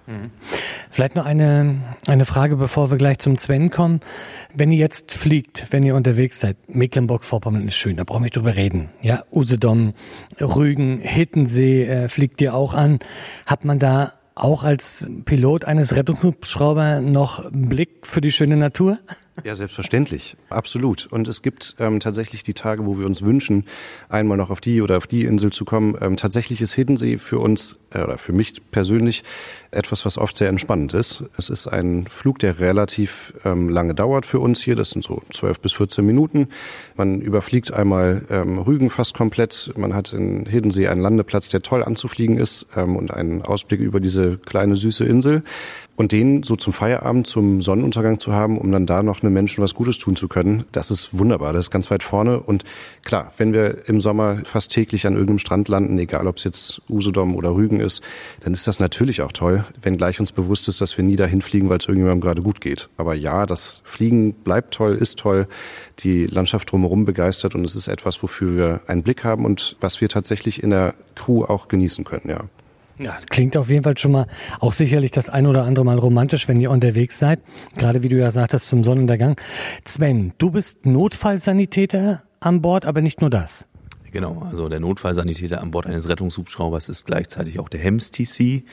Mhm. 0.07 0.31
Vielleicht 0.91 1.15
noch 1.15 1.25
eine, 1.25 1.81
eine 2.09 2.25
Frage, 2.25 2.57
bevor 2.57 2.91
wir 2.91 2.99
gleich 2.99 3.19
zum 3.19 3.37
Sven 3.37 3.71
kommen. 3.71 4.01
Wenn 4.55 4.73
ihr 4.73 4.79
jetzt 4.79 5.13
fliegt, 5.13 5.67
wenn 5.71 5.85
ihr 5.85 5.95
unterwegs 5.95 6.41
seid, 6.41 6.57
Mecklenburg-Vorpommern 6.69 7.69
ist 7.69 7.77
schön, 7.77 7.97
da 7.97 8.05
brauchen 8.05 8.21
wir 8.21 8.25
nicht 8.25 8.37
drüber 8.37 8.57
reden. 8.57 8.91
Ja, 9.03 9.25
Usedom, 9.33 9.95
Rügen, 10.41 10.99
Hittensee 10.99 11.85
äh, 11.85 12.09
fliegt 12.09 12.41
ihr 12.41 12.55
auch 12.55 12.75
an. 12.75 12.99
Hat 13.47 13.65
man 13.65 13.79
da 13.79 14.15
auch 14.35 14.65
als 14.65 15.09
Pilot 15.27 15.65
eines 15.65 15.95
Rettungshubschrauber 15.95 17.01
noch 17.01 17.49
Blick 17.53 18.07
für 18.07 18.21
die 18.21 18.33
schöne 18.33 18.57
Natur? 18.57 18.99
Ja, 19.45 19.55
selbstverständlich. 19.55 20.37
Absolut. 20.49 21.07
Und 21.07 21.29
es 21.29 21.43
gibt 21.43 21.77
ähm, 21.79 22.01
tatsächlich 22.01 22.43
die 22.43 22.55
Tage, 22.55 22.87
wo 22.87 22.99
wir 22.99 23.07
uns 23.07 23.23
wünschen, 23.23 23.65
einmal 24.09 24.37
noch 24.37 24.51
auf 24.51 24.61
die 24.61 24.83
oder 24.83 24.97
auf 24.97 25.07
die 25.07 25.25
Insel 25.25 25.53
zu 25.53 25.65
kommen. 25.65 25.97
Ähm, 26.01 26.17
tatsächlich 26.17 26.61
ist 26.61 26.75
Hiddensee 26.75 27.19
für 27.19 27.39
uns 27.39 27.79
äh, 27.91 28.03
oder 28.03 28.19
für 28.19 28.33
mich 28.33 28.61
persönlich 28.71 29.25
etwas, 29.73 30.05
was 30.05 30.19
oft 30.19 30.37
sehr 30.37 30.49
entspannend 30.49 30.95
ist. 30.95 31.25
Es 31.37 31.49
ist 31.49 31.67
ein 31.69 32.07
Flug, 32.09 32.39
der 32.41 32.59
relativ 32.59 33.35
ähm, 33.45 33.69
lange 33.69 33.95
dauert 33.95 34.27
für 34.27 34.41
uns 34.41 34.61
hier. 34.63 34.75
Das 34.75 34.91
sind 34.91 35.05
so 35.05 35.23
12 35.31 35.61
bis 35.61 35.73
14 35.75 36.05
Minuten. 36.05 36.49
Man 36.97 37.21
überfliegt 37.21 37.73
einmal 37.73 38.23
ähm, 38.31 38.59
Rügen 38.59 38.91
fast 38.91 39.15
komplett. 39.15 39.73
Man 39.77 39.95
hat 39.95 40.13
in 40.13 40.47
Hiddensee 40.47 40.89
einen 40.89 41.01
Landeplatz, 41.01 41.49
der 41.49 41.63
toll 41.63 41.85
anzufliegen 41.85 42.39
ist 42.39 42.67
ähm, 42.77 42.97
und 42.97 43.13
einen 43.13 43.43
Ausblick 43.43 43.81
über 43.81 44.01
diese 44.01 44.39
kleine 44.39 44.77
süße 44.77 45.05
Insel. 45.05 45.43
Und 45.97 46.13
den 46.13 46.43
so 46.45 46.57
zum 46.57 46.73
Feierabend, 46.73 47.27
zum 47.27 47.61
Sonnenuntergang 47.61 48.21
zu 48.21 48.33
haben, 48.33 48.57
um 48.57 48.73
dann 48.73 48.87
da 48.87 49.03
noch 49.03 49.23
einem 49.23 49.35
Menschen 49.35 49.63
was 49.63 49.75
Gutes 49.75 49.99
tun 49.99 50.17
zu 50.17 50.29
können, 50.29 50.65
das 50.73 50.91
ist 50.91 51.19
wunderbar. 51.19 51.53
Das 51.53 51.67
ist 51.67 51.71
ganz 51.71 51.91
weit 51.91 52.03
vorne. 52.03 52.41
Und 52.41 52.65
klar, 53.05 53.35
wenn 53.37 53.53
wir 53.53 53.87
im 53.87 54.01
Sommer 54.01 54.39
fast 54.45 54.73
täglich 54.73 55.07
an 55.07 55.13
irgendeinem 55.13 55.39
Strand 55.41 55.69
landen, 55.69 55.99
egal 55.99 56.27
ob 56.27 56.39
es 56.39 56.45
jetzt 56.45 56.81
Usedom 56.89 57.37
oder 57.37 57.55
Rügen 57.55 57.81
ist, 57.81 58.03
dann 58.43 58.55
ist 58.55 58.67
das 58.67 58.81
natürlich 58.81 59.21
auch 59.21 59.33
toll, 59.33 59.60
wenn 59.83 59.97
gleich 59.97 60.21
uns 60.21 60.33
bewusst 60.33 60.69
ist, 60.69 60.81
dass 60.81 60.97
wir 60.97 61.05
nie 61.05 61.17
dahin 61.17 61.43
fliegen, 61.43 61.69
weil 61.69 61.79
es 61.79 61.87
irgendjemandem 61.87 62.21
gerade 62.21 62.43
gut 62.43 62.61
geht. 62.61 62.89
Aber 62.97 63.15
ja, 63.15 63.47
das 63.47 63.83
Fliegen 63.85 64.33
bleibt 64.33 64.75
toll, 64.75 64.97
ist 64.97 65.19
toll, 65.19 65.47
die 66.01 66.27
Landschaft 66.27 66.71
drumherum 66.71 67.05
begeistert 67.05 67.55
und 67.55 67.65
es 67.65 67.77
ist 67.77 67.89
etwas, 67.89 68.23
wofür 68.23 68.57
wir 68.57 68.81
einen 68.87 69.03
Blick 69.03 69.25
haben 69.25 69.45
und 69.45 69.77
was 69.81 70.01
wir 70.01 70.09
tatsächlich 70.09 70.63
in 70.63 70.71
der 70.71 70.95
Crew 71.15 71.45
auch 71.45 71.69
genießen 71.69 72.05
können, 72.05 72.29
ja. 72.29 72.45
Ja, 72.99 73.17
klingt 73.31 73.57
auf 73.57 73.71
jeden 73.71 73.83
Fall 73.83 73.97
schon 73.97 74.13
mal 74.13 74.27
auch 74.59 74.75
sicherlich 74.75 75.11
das 75.11 75.31
ein 75.31 75.47
oder 75.47 75.65
andere 75.65 75.87
Mal 75.87 75.99
romantisch, 75.99 76.49
wenn 76.49 76.61
ihr 76.61 76.71
unterwegs 76.71 77.19
seid. 77.19 77.41
Gerade 77.79 78.03
wie 78.03 78.11
du 78.11 78.19
ja 78.19 78.31
sagtest 78.31 78.69
zum 78.69 78.85
Sonnenuntergang. 78.85 79.41
Sven, 79.87 80.35
du 80.37 80.51
bist 80.51 80.85
Notfallsanitäter 80.85 82.25
an 82.41 82.61
Bord, 82.61 82.85
aber 82.85 83.01
nicht 83.01 83.23
nur 83.23 83.31
das. 83.31 83.67
Genau, 84.13 84.43
also 84.49 84.69
der 84.69 84.81
Notfallsanitäter 84.81 85.63
an 85.63 85.71
Bord 85.71 85.87
eines 85.87 86.09
Rettungshubschraubers 86.09 86.89
ist 86.89 87.07
gleichzeitig 87.07 87.59
auch 87.59 87.69
der 87.69 87.81
HEMS 87.81 88.11
TC, 88.11 88.65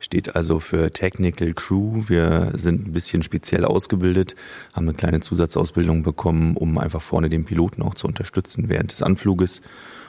steht 0.00 0.34
also 0.34 0.58
für 0.58 0.90
Technical 0.90 1.52
Crew. 1.52 2.02
Wir 2.08 2.52
sind 2.54 2.88
ein 2.88 2.92
bisschen 2.92 3.22
speziell 3.22 3.64
ausgebildet, 3.64 4.34
haben 4.72 4.88
eine 4.88 4.96
kleine 4.96 5.20
Zusatzausbildung 5.20 6.02
bekommen, 6.02 6.56
um 6.56 6.78
einfach 6.78 7.02
vorne 7.02 7.28
den 7.28 7.44
Piloten 7.44 7.82
auch 7.82 7.94
zu 7.94 8.08
unterstützen 8.08 8.68
während 8.68 8.90
des 8.90 9.02
Anfluges 9.02 9.62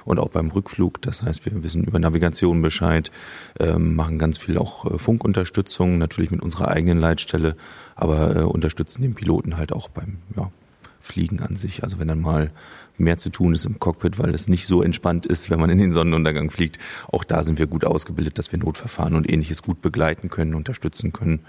und 0.06 0.18
auch 0.18 0.30
beim 0.30 0.50
Rückflug. 0.50 1.02
Das 1.02 1.22
heißt, 1.22 1.46
wir 1.46 1.64
wissen 1.64 1.84
über 1.84 2.00
Navigation 2.00 2.62
Bescheid, 2.62 3.12
ähm, 3.60 3.96
machen 3.96 4.18
ganz 4.18 4.38
viel 4.38 4.58
auch 4.58 4.92
äh, 4.92 4.98
Funkunterstützung, 4.98 5.98
natürlich 5.98 6.32
mit 6.32 6.42
unserer 6.42 6.70
eigenen 6.70 6.98
Leitstelle, 6.98 7.56
aber 7.96 8.36
äh, 8.36 8.44
unterstützen 8.44 9.02
den 9.04 9.14
Piloten 9.14 9.58
halt 9.58 9.74
auch 9.74 9.90
beim 9.90 10.18
ja, 10.36 10.50
Fliegen 11.02 11.42
an 11.42 11.56
sich. 11.56 11.84
Also 11.84 12.00
wenn 12.00 12.08
dann 12.08 12.22
mal 12.22 12.50
mehr 13.02 13.18
zu 13.18 13.30
tun 13.30 13.54
ist 13.54 13.66
im 13.66 13.80
Cockpit, 13.80 14.20
weil 14.20 14.34
es 14.34 14.48
nicht 14.48 14.68
so 14.68 14.82
entspannt 14.82 15.26
ist, 15.26 15.50
wenn 15.50 15.60
man 15.60 15.70
in 15.70 15.78
den 15.78 15.92
Sonnenuntergang 15.92 16.50
fliegt. 16.50 16.78
Auch 17.12 17.24
da 17.24 17.44
sind 17.44 17.60
wir 17.60 17.68
gut 17.68 17.86
ausgebildet, 17.86 18.38
dass 18.38 18.52
wir 18.52 18.60
Notverfahren 18.60 19.16
und 19.16 19.32
ähnliches 19.32 19.62
gut 19.62 19.82
begleiten 19.82 20.30
können, 20.30 20.54
unterstützen 20.54 21.12
können. 21.12 21.42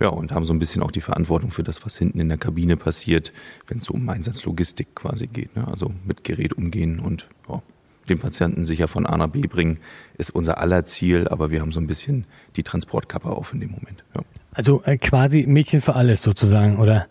Ja, 0.00 0.08
und 0.08 0.30
haben 0.30 0.44
so 0.44 0.52
ein 0.52 0.60
bisschen 0.60 0.82
auch 0.82 0.92
die 0.92 1.00
Verantwortung 1.00 1.50
für 1.50 1.64
das, 1.64 1.84
was 1.84 1.96
hinten 1.96 2.20
in 2.20 2.28
der 2.28 2.38
Kabine 2.38 2.76
passiert, 2.76 3.32
wenn 3.66 3.78
es 3.78 3.84
so 3.84 3.94
um 3.94 4.08
Einsatzlogistik 4.08 4.94
quasi 4.94 5.26
geht. 5.26 5.56
Ne? 5.56 5.66
Also 5.66 5.92
mit 6.04 6.22
Gerät 6.22 6.52
umgehen 6.52 7.00
und 7.00 7.26
ja, 7.48 7.62
den 8.08 8.20
Patienten 8.20 8.64
sicher 8.64 8.86
von 8.86 9.06
A 9.06 9.16
nach 9.16 9.28
B 9.28 9.40
bringen, 9.40 9.78
ist 10.16 10.30
unser 10.30 10.58
aller 10.58 10.84
Ziel, 10.84 11.26
aber 11.28 11.50
wir 11.50 11.60
haben 11.60 11.72
so 11.72 11.80
ein 11.80 11.88
bisschen 11.88 12.26
die 12.56 12.62
Transportkappe 12.62 13.28
auf 13.28 13.52
in 13.52 13.60
dem 13.60 13.70
Moment. 13.70 14.04
Ja. 14.14 14.22
Also 14.52 14.82
äh, 14.84 14.98
quasi 14.98 15.46
Mädchen 15.46 15.80
für 15.80 15.94
alles 15.94 16.22
sozusagen, 16.22 16.78
oder? 16.78 17.06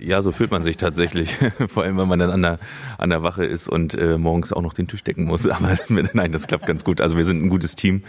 Ja, 0.00 0.22
so 0.22 0.32
fühlt 0.32 0.50
man 0.50 0.62
sich 0.62 0.76
tatsächlich. 0.76 1.36
Vor 1.68 1.82
allem, 1.82 1.96
wenn 1.98 2.08
man 2.08 2.18
dann 2.18 2.30
an 2.30 2.42
der, 2.42 2.58
an 2.98 3.10
der 3.10 3.22
Wache 3.22 3.44
ist 3.44 3.68
und 3.68 3.94
äh, 3.94 4.18
morgens 4.18 4.52
auch 4.52 4.62
noch 4.62 4.72
den 4.72 4.88
Tisch 4.88 5.02
decken 5.02 5.24
muss. 5.24 5.46
Aber 5.48 5.76
nein, 5.88 6.32
das 6.32 6.46
klappt 6.46 6.66
ganz 6.66 6.84
gut. 6.84 7.00
Also 7.00 7.16
wir 7.16 7.24
sind 7.24 7.42
ein 7.42 7.48
gutes 7.48 7.76
Team. 7.76 8.02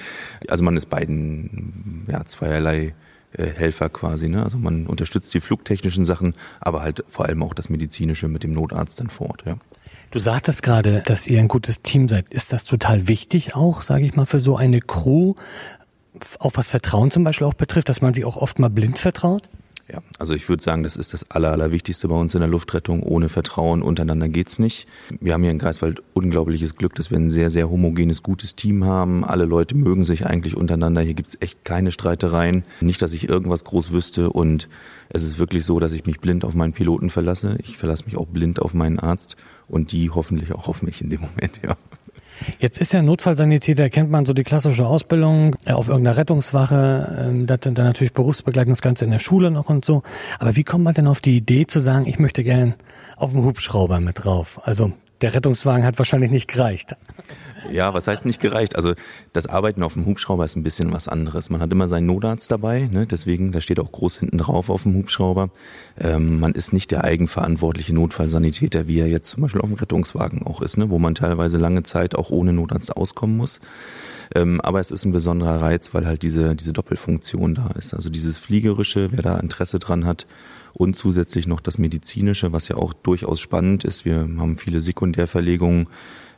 Also 0.47 0.63
man 0.63 0.77
ist 0.77 0.87
beiden 0.87 2.05
ja, 2.07 2.25
zweierlei 2.25 2.93
äh, 3.33 3.45
Helfer 3.45 3.89
quasi. 3.89 4.29
Ne? 4.29 4.43
Also 4.43 4.57
man 4.57 4.87
unterstützt 4.87 5.33
die 5.33 5.39
flugtechnischen 5.39 6.05
Sachen, 6.05 6.33
aber 6.59 6.81
halt 6.81 7.03
vor 7.09 7.25
allem 7.25 7.43
auch 7.43 7.53
das 7.53 7.69
medizinische 7.69 8.27
mit 8.27 8.43
dem 8.43 8.53
Notarzt 8.53 8.99
dann 8.99 9.09
vor 9.09 9.29
Ort. 9.29 9.43
Ja. 9.45 9.57
Du 10.11 10.17
sagtest 10.17 10.63
gerade, 10.63 11.03
dass 11.05 11.27
ihr 11.27 11.39
ein 11.39 11.47
gutes 11.47 11.83
Team 11.83 12.07
seid. 12.07 12.29
Ist 12.29 12.51
das 12.51 12.65
total 12.65 13.07
wichtig 13.07 13.55
auch, 13.55 13.83
sage 13.83 14.05
ich 14.05 14.15
mal, 14.15 14.25
für 14.25 14.39
so 14.39 14.57
eine 14.57 14.79
Crew, 14.79 15.35
auf 16.39 16.57
was 16.57 16.67
Vertrauen 16.67 17.11
zum 17.11 17.23
Beispiel 17.23 17.45
auch 17.45 17.53
betrifft, 17.53 17.89
dass 17.89 18.01
man 18.01 18.13
sich 18.15 18.25
auch 18.25 18.37
oft 18.37 18.57
mal 18.57 18.69
blind 18.69 18.97
vertraut? 18.97 19.47
Ja, 19.91 20.03
also 20.19 20.35
ich 20.35 20.47
würde 20.47 20.61
sagen, 20.61 20.83
das 20.83 20.95
ist 20.95 21.13
das 21.13 21.31
Aller, 21.31 21.51
Allerwichtigste 21.51 22.07
bei 22.07 22.15
uns 22.15 22.35
in 22.35 22.41
der 22.41 22.49
Luftrettung. 22.49 23.01
Ohne 23.01 23.27
Vertrauen 23.27 23.81
untereinander 23.81 24.29
geht's 24.29 24.59
nicht. 24.59 24.87
Wir 25.19 25.33
haben 25.33 25.41
hier 25.41 25.51
in 25.51 25.57
Greifswald 25.57 26.03
unglaubliches 26.13 26.75
Glück, 26.75 26.93
dass 26.93 27.09
wir 27.09 27.17
ein 27.17 27.31
sehr, 27.31 27.49
sehr 27.49 27.71
homogenes, 27.71 28.21
gutes 28.21 28.55
Team 28.55 28.85
haben. 28.85 29.25
Alle 29.25 29.45
Leute 29.45 29.75
mögen 29.75 30.03
sich 30.03 30.27
eigentlich 30.27 30.55
untereinander. 30.55 31.01
Hier 31.01 31.15
gibt's 31.15 31.37
echt 31.39 31.65
keine 31.65 31.91
Streitereien. 31.91 32.65
Nicht, 32.81 33.01
dass 33.01 33.13
ich 33.13 33.29
irgendwas 33.29 33.63
groß 33.63 33.91
wüsste. 33.91 34.29
Und 34.29 34.69
es 35.09 35.23
ist 35.23 35.39
wirklich 35.39 35.65
so, 35.65 35.79
dass 35.79 35.91
ich 35.91 36.05
mich 36.05 36.19
blind 36.19 36.45
auf 36.45 36.53
meinen 36.53 36.73
Piloten 36.73 37.09
verlasse. 37.09 37.57
Ich 37.63 37.77
verlasse 37.77 38.05
mich 38.05 38.15
auch 38.15 38.27
blind 38.27 38.61
auf 38.61 38.75
meinen 38.75 38.99
Arzt 38.99 39.37
und 39.67 39.91
die 39.91 40.11
hoffentlich 40.11 40.53
auch 40.53 40.67
auf 40.67 40.83
mich 40.83 41.01
in 41.01 41.09
dem 41.09 41.21
Moment, 41.35 41.61
ja. 41.63 41.75
Jetzt 42.59 42.79
ist 42.79 42.93
ja 42.93 43.01
Notfallsanitäter, 43.01 43.89
kennt 43.89 44.11
man 44.11 44.25
so 44.25 44.33
die 44.33 44.43
klassische 44.43 44.85
Ausbildung 44.85 45.55
äh, 45.65 45.71
auf 45.71 45.89
irgendeiner 45.89 46.17
Rettungswache, 46.17 47.27
ähm, 47.29 47.47
dann, 47.47 47.73
natürlich 47.73 48.13
berufsbegleitend 48.13 48.71
das 48.71 48.81
Ganze 48.81 49.05
in 49.05 49.11
der 49.11 49.19
Schule 49.19 49.51
noch 49.51 49.69
und 49.69 49.85
so. 49.85 50.03
Aber 50.39 50.55
wie 50.55 50.63
kommt 50.63 50.83
man 50.83 50.93
denn 50.93 51.07
auf 51.07 51.21
die 51.21 51.37
Idee 51.37 51.67
zu 51.67 51.79
sagen, 51.79 52.05
ich 52.05 52.19
möchte 52.19 52.43
gern 52.43 52.75
auf 53.15 53.31
dem 53.31 53.43
Hubschrauber 53.43 53.99
mit 53.99 54.23
drauf? 54.23 54.59
Also 54.63 54.91
der 55.21 55.33
Rettungswagen 55.33 55.85
hat 55.85 55.97
wahrscheinlich 55.97 56.31
nicht 56.31 56.47
gereicht. 56.47 56.95
Ja, 57.71 57.93
was 57.93 58.07
heißt 58.07 58.25
nicht 58.25 58.39
gereicht? 58.39 58.75
Also 58.75 58.93
das 59.33 59.45
Arbeiten 59.47 59.83
auf 59.83 59.93
dem 59.93 60.05
Hubschrauber 60.05 60.45
ist 60.45 60.55
ein 60.55 60.63
bisschen 60.63 60.93
was 60.93 61.07
anderes. 61.07 61.49
Man 61.49 61.61
hat 61.61 61.71
immer 61.71 61.87
seinen 61.87 62.05
Notarzt 62.05 62.51
dabei, 62.51 62.87
ne? 62.91 63.05
deswegen, 63.05 63.51
da 63.51 63.61
steht 63.61 63.79
auch 63.79 63.91
groß 63.91 64.19
hinten 64.19 64.37
drauf 64.37 64.69
auf 64.69 64.83
dem 64.83 64.95
Hubschrauber. 64.95 65.49
Ähm, 65.99 66.39
man 66.39 66.53
ist 66.53 66.73
nicht 66.73 66.91
der 66.91 67.03
eigenverantwortliche 67.03 67.93
Notfallsanitäter, 67.93 68.87
wie 68.87 68.99
er 68.99 69.07
jetzt 69.07 69.29
zum 69.29 69.43
Beispiel 69.43 69.61
auf 69.61 69.67
dem 69.67 69.77
Rettungswagen 69.77 70.43
auch 70.43 70.61
ist, 70.61 70.77
ne? 70.77 70.89
wo 70.89 70.99
man 70.99 71.15
teilweise 71.15 71.57
lange 71.57 71.83
Zeit 71.83 72.15
auch 72.15 72.29
ohne 72.29 72.53
Notarzt 72.53 72.95
auskommen 72.95 73.37
muss. 73.37 73.59
Ähm, 74.35 74.61
aber 74.61 74.79
es 74.79 74.91
ist 74.91 75.05
ein 75.05 75.11
besonderer 75.11 75.61
Reiz, 75.61 75.93
weil 75.93 76.05
halt 76.05 76.23
diese, 76.23 76.55
diese 76.55 76.73
Doppelfunktion 76.73 77.55
da 77.55 77.71
ist. 77.77 77.93
Also 77.93 78.09
dieses 78.09 78.37
Fliegerische, 78.37 79.11
wer 79.11 79.23
da 79.23 79.37
Interesse 79.39 79.79
dran 79.79 80.05
hat, 80.05 80.27
und 80.73 80.95
zusätzlich 80.95 81.47
noch 81.47 81.61
das 81.61 81.77
Medizinische, 81.77 82.51
was 82.51 82.67
ja 82.67 82.75
auch 82.77 82.93
durchaus 82.93 83.39
spannend 83.39 83.83
ist. 83.83 84.05
Wir 84.05 84.19
haben 84.19 84.57
viele 84.57 84.81
Sekundärverlegungen, 84.81 85.87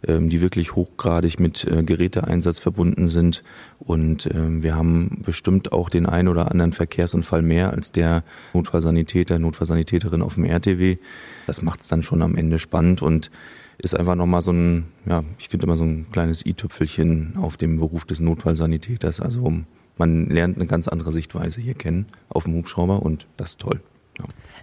ähm, 0.08 0.30
die 0.30 0.42
wirklich 0.42 0.76
hochgradig 0.76 1.40
mit 1.40 1.66
äh, 1.66 1.84
Geräteeinsatz 1.84 2.60
verbunden 2.60 3.08
sind. 3.08 3.44
Und 3.80 4.28
ähm, 4.34 4.64
wir 4.64 4.76
haben 4.76 5.22
bestimmt 5.24 5.72
auch 5.74 5.90
den 5.90 6.06
einen 6.08 6.28
oder 6.28 6.50
anderen 6.50 6.74
Verkehrsunfall 6.74 7.44
mehr 7.44 7.72
als 7.72 7.92
der 7.92 8.24
Notfallsanitäter, 8.54 9.38
Notfallsanitäterin 9.38 10.22
auf 10.22 10.36
dem 10.36 10.46
RTW. 10.46 10.98
Das 11.46 11.62
macht 11.62 11.82
es 11.82 11.88
dann 11.88 12.02
schon 12.02 12.22
am 12.22 12.36
Ende 12.36 12.58
spannend 12.58 13.02
und 13.02 13.30
ist 13.78 13.96
einfach 13.96 14.16
nochmal 14.16 14.42
so 14.42 14.52
ein, 14.52 14.86
ja, 15.06 15.24
ich 15.38 15.50
finde 15.50 15.66
immer 15.66 15.76
so 15.76 15.84
ein 15.84 16.08
kleines 16.12 16.46
i-Tüpfelchen 16.46 17.36
auf 17.38 17.58
dem 17.58 17.78
Beruf 17.78 18.06
des 18.06 18.20
Notfallsanitäters. 18.20 19.20
Also 19.20 19.54
man 19.98 20.28
lernt 20.28 20.56
eine 20.56 20.66
ganz 20.68 20.88
andere 20.88 21.12
Sichtweise 21.12 21.62
hier 21.62 21.76
kennen 21.76 22.08
auf 22.30 22.46
dem 22.46 22.56
Hubschrauber 22.56 23.04
und 23.04 23.28
das 23.38 23.52
ist 23.52 23.62
toll. 23.62 23.82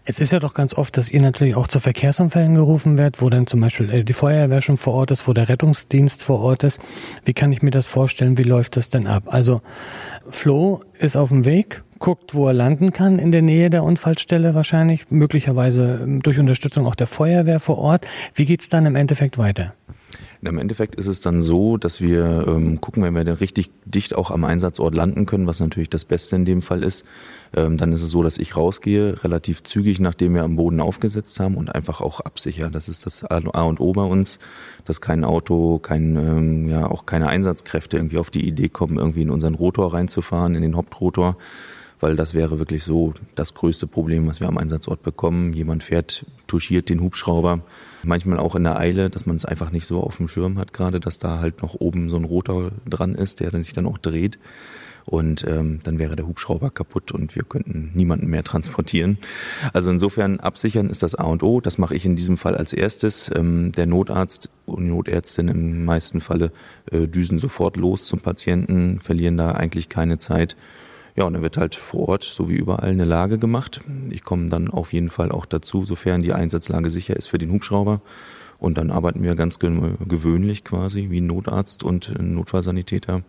Es 0.05 0.21
ist 0.21 0.33
ja 0.33 0.39
doch 0.39 0.55
ganz 0.55 0.73
oft, 0.73 0.97
dass 0.97 1.11
ihr 1.11 1.21
natürlich 1.21 1.55
auch 1.55 1.67
zu 1.67 1.81
Verkehrsunfällen 1.81 2.55
gerufen 2.55 2.97
werdet, 2.97 3.21
wo 3.21 3.29
dann 3.29 3.47
zum 3.47 3.61
Beispiel 3.61 3.91
äh, 3.91 4.05
die 4.05 4.15
Feuerwehr 4.15 4.63
schon 4.63 4.79
vor 4.79 4.95
Ort 4.95 5.11
ist, 5.11 5.29
wo 5.29 5.35
der 5.35 5.49
Rettungsdienst 5.49 6.23
vor 6.23 6.41
Ort 6.41 6.65
ist. 6.65 6.81
Wie 7.27 7.35
kann 7.35 7.53
ich 7.53 7.61
mir 7.61 7.71
das 7.71 7.87
vorstellen? 7.87 8.39
Wie 8.39 8.43
läuft 8.43 8.77
das 8.77 8.89
denn 8.89 9.07
ab? 9.07 9.25
Also 9.27 9.61
Flo 10.31 10.83
ist 10.99 11.17
auf 11.17 11.29
dem 11.29 11.45
Weg, 11.45 11.83
guckt, 11.99 12.35
wo 12.35 12.47
er 12.47 12.55
landen 12.55 12.93
kann 12.93 13.19
in 13.19 13.33
der 13.33 13.43
Nähe 13.43 13.71
der 13.71 13.85
Unfallstelle 13.85 14.55
wahrscheinlich, 14.55 15.11
möglicherweise 15.11 16.01
ähm, 16.03 16.23
durch 16.23 16.39
Unterstützung 16.39 16.87
auch 16.87 16.95
der 16.95 17.07
Feuerwehr 17.07 17.61
vor 17.61 17.79
Ort. 17.79 18.07
Wie 18.35 18.47
geht's 18.47 18.69
dann 18.71 18.87
im 18.87 18.97
Endeffekt 18.97 19.37
weiter? 19.37 19.75
Im 20.41 20.59
Endeffekt 20.59 20.95
ist 20.95 21.07
es 21.07 21.21
dann 21.21 21.43
so, 21.43 21.77
dass 21.77 22.01
wir 22.01 22.47
ähm, 22.47 22.81
gucken, 22.81 23.03
wenn 23.03 23.15
wir 23.15 23.25
da 23.25 23.35
richtig 23.35 23.71
dicht 23.85 24.15
auch 24.15 24.31
am 24.31 24.45
Einsatzort 24.45 24.95
landen 24.95 25.27
können, 25.27 25.47
was 25.47 25.61
natürlich 25.61 25.91
das 25.91 26.05
Beste 26.05 26.37
in 26.37 26.45
dem 26.45 26.63
Fall 26.63 26.85
ist, 26.85 27.05
ähm, 27.55 27.77
dann 27.77 27.93
ist 27.93 28.03
es 28.03 28.11
so, 28.11 28.23
dass 28.23 28.39
ich 28.39 28.57
rausgehe, 28.57 29.25
relativ 29.25 29.65
zügig, 29.65 29.99
nachdem 30.01 30.35
wir 30.35 30.45
am 30.45 30.57
Boden 30.57 30.81
aufgesetzt 30.81 31.41
haben 31.41 31.57
und 31.57 31.75
einfach 31.75 32.01
auch 32.01 32.21
absichern. 32.21 32.73
Das 32.73 32.89
ist 32.89 33.05
das 33.05 33.25
A 33.25 33.63
und 33.63 33.81
O 33.81 33.93
bei 33.93 34.03
uns, 34.03 34.39
dass 34.85 35.01
kein 35.01 35.25
Auto, 35.25 35.79
kein, 35.79 36.17
ähm, 36.17 36.69
ja, 36.69 36.87
auch 36.87 37.05
keine 37.05 37.29
Einsatzkräfte 37.29 37.97
irgendwie 37.97 38.19
auf 38.19 38.31
die 38.31 38.47
Idee 38.47 38.69
kommen, 38.69 38.99
irgendwie 38.99 39.23
in 39.23 39.31
unseren 39.31 39.55
Rotor 39.55 39.93
reinzufahren, 39.93 40.55
in 40.55 40.63
den 40.63 40.77
Hauptrotor 40.77 41.37
weil 42.01 42.17
das 42.17 42.35
wäre 42.35 42.59
wirklich 42.59 42.85
so 42.85 43.15
das 43.35 43.55
größte 43.55 43.87
Problem, 43.87 44.27
was 44.27 44.41
wir 44.41 44.49
am 44.49 44.59
Einsatzort 44.59 45.03
bekommen. 45.03 45.53
Jemand 45.53 45.83
fährt, 45.83 46.25
touchiert 46.47 46.89
den 46.89 47.01
Hubschrauber, 47.01 47.61
manchmal 48.03 48.39
auch 48.39 48.55
in 48.55 48.65
der 48.65 48.79
Eile, 48.79 49.11
dass 49.11 49.27
man 49.27 49.37
es 49.37 49.45
einfach 49.45 49.71
nicht 49.71 49.87
so 49.87 50.03
auf 50.03 50.17
dem 50.17 50.29
Schirm 50.29 50.59
hat, 50.59 50.73
gerade 50.73 51.01
dass 51.01 51.19
da 51.19 51.41
halt 51.41 51.63
noch 51.63 51.75
oben 51.75 52.09
so 52.09 52.17
ein 52.17 52.25
Rotor 52.25 52.71
dran 52.87 53.15
ist, 53.15 53.41
der 53.41 53.51
dann 53.51 53.63
sich 53.63 53.75
dann 53.75 53.87
auch 53.87 53.99
dreht. 53.99 54.39
Und 55.09 55.43
ähm, 55.49 55.81
dann 55.85 55.99
wäre 55.99 56.17
der 56.17 56.27
Hubschrauber 56.27 56.71
kaputt 56.71 57.13
und 57.13 57.35
wir 57.35 57.43
könnten 57.43 57.93
niemanden 57.95 58.27
mehr 58.27 58.45
transportieren. 58.45 59.17
Also 59.73 59.91
insofern 59.91 60.39
absichern 60.39 60.91
ist 60.91 61.03
das 61.03 61.15
A 61.15 61.25
und 61.25 61.43
O. 61.43 61.63
Das 61.63 61.79
mache 61.79 61.95
ich 61.97 62.05
in 62.05 62.15
diesem 62.15 62.37
Fall 62.37 62.55
als 62.55 62.75
erstes. 62.75 63.31
Ähm, 63.35 63.73
der 63.73 63.87
Notarzt 63.87 64.51
und 64.67 64.87
Notärztin 64.87 65.49
im 65.49 65.87
meisten 65.87 66.21
Falle 66.21 66.53
äh, 66.93 67.09
düsen 67.09 67.39
sofort 67.39 67.79
los 67.79 68.05
zum 68.05 68.21
Patienten, 68.21 69.01
verlieren 69.01 69.39
da 69.39 69.53
eigentlich 69.53 69.89
keine 69.89 70.19
Zeit 70.19 70.57
ja, 71.19 71.25
und 71.25 71.33
dann 71.33 71.43
wird 71.43 71.57
halt 71.57 71.75
vor 71.75 72.11
Ort, 72.11 72.23
so 72.23 72.49
wie 72.49 72.55
überall, 72.55 72.91
eine 72.91 73.05
Lage 73.05 73.39
gemacht. 73.39 73.81
Ich 74.09 74.23
komme 74.23 74.51
dann 74.51 74.71
auf 74.71 74.93
jeden 74.93 75.11
Fall 75.11 75.33
auch 75.33 75.47
dazu, 75.47 75.85
sofern 75.85 76.23
die 76.23 76.33
Einsatzlage 76.33 76.91
sicher 76.91 77.17
ist 77.17 77.27
für 77.27 77.39
den 77.39 77.51
Hubschrauber. 77.51 78.03
Und 78.61 78.79
dann 78.79 78.93
arbeiten 78.93 79.21
wir 79.25 79.35
ganz 79.35 79.59
gewöhnlich 79.59 80.63
quasi 80.63 81.11
wie 81.11 81.21
Notarzt 81.21 81.83
und 81.83 82.15
Notfallsanitäter 82.21 83.23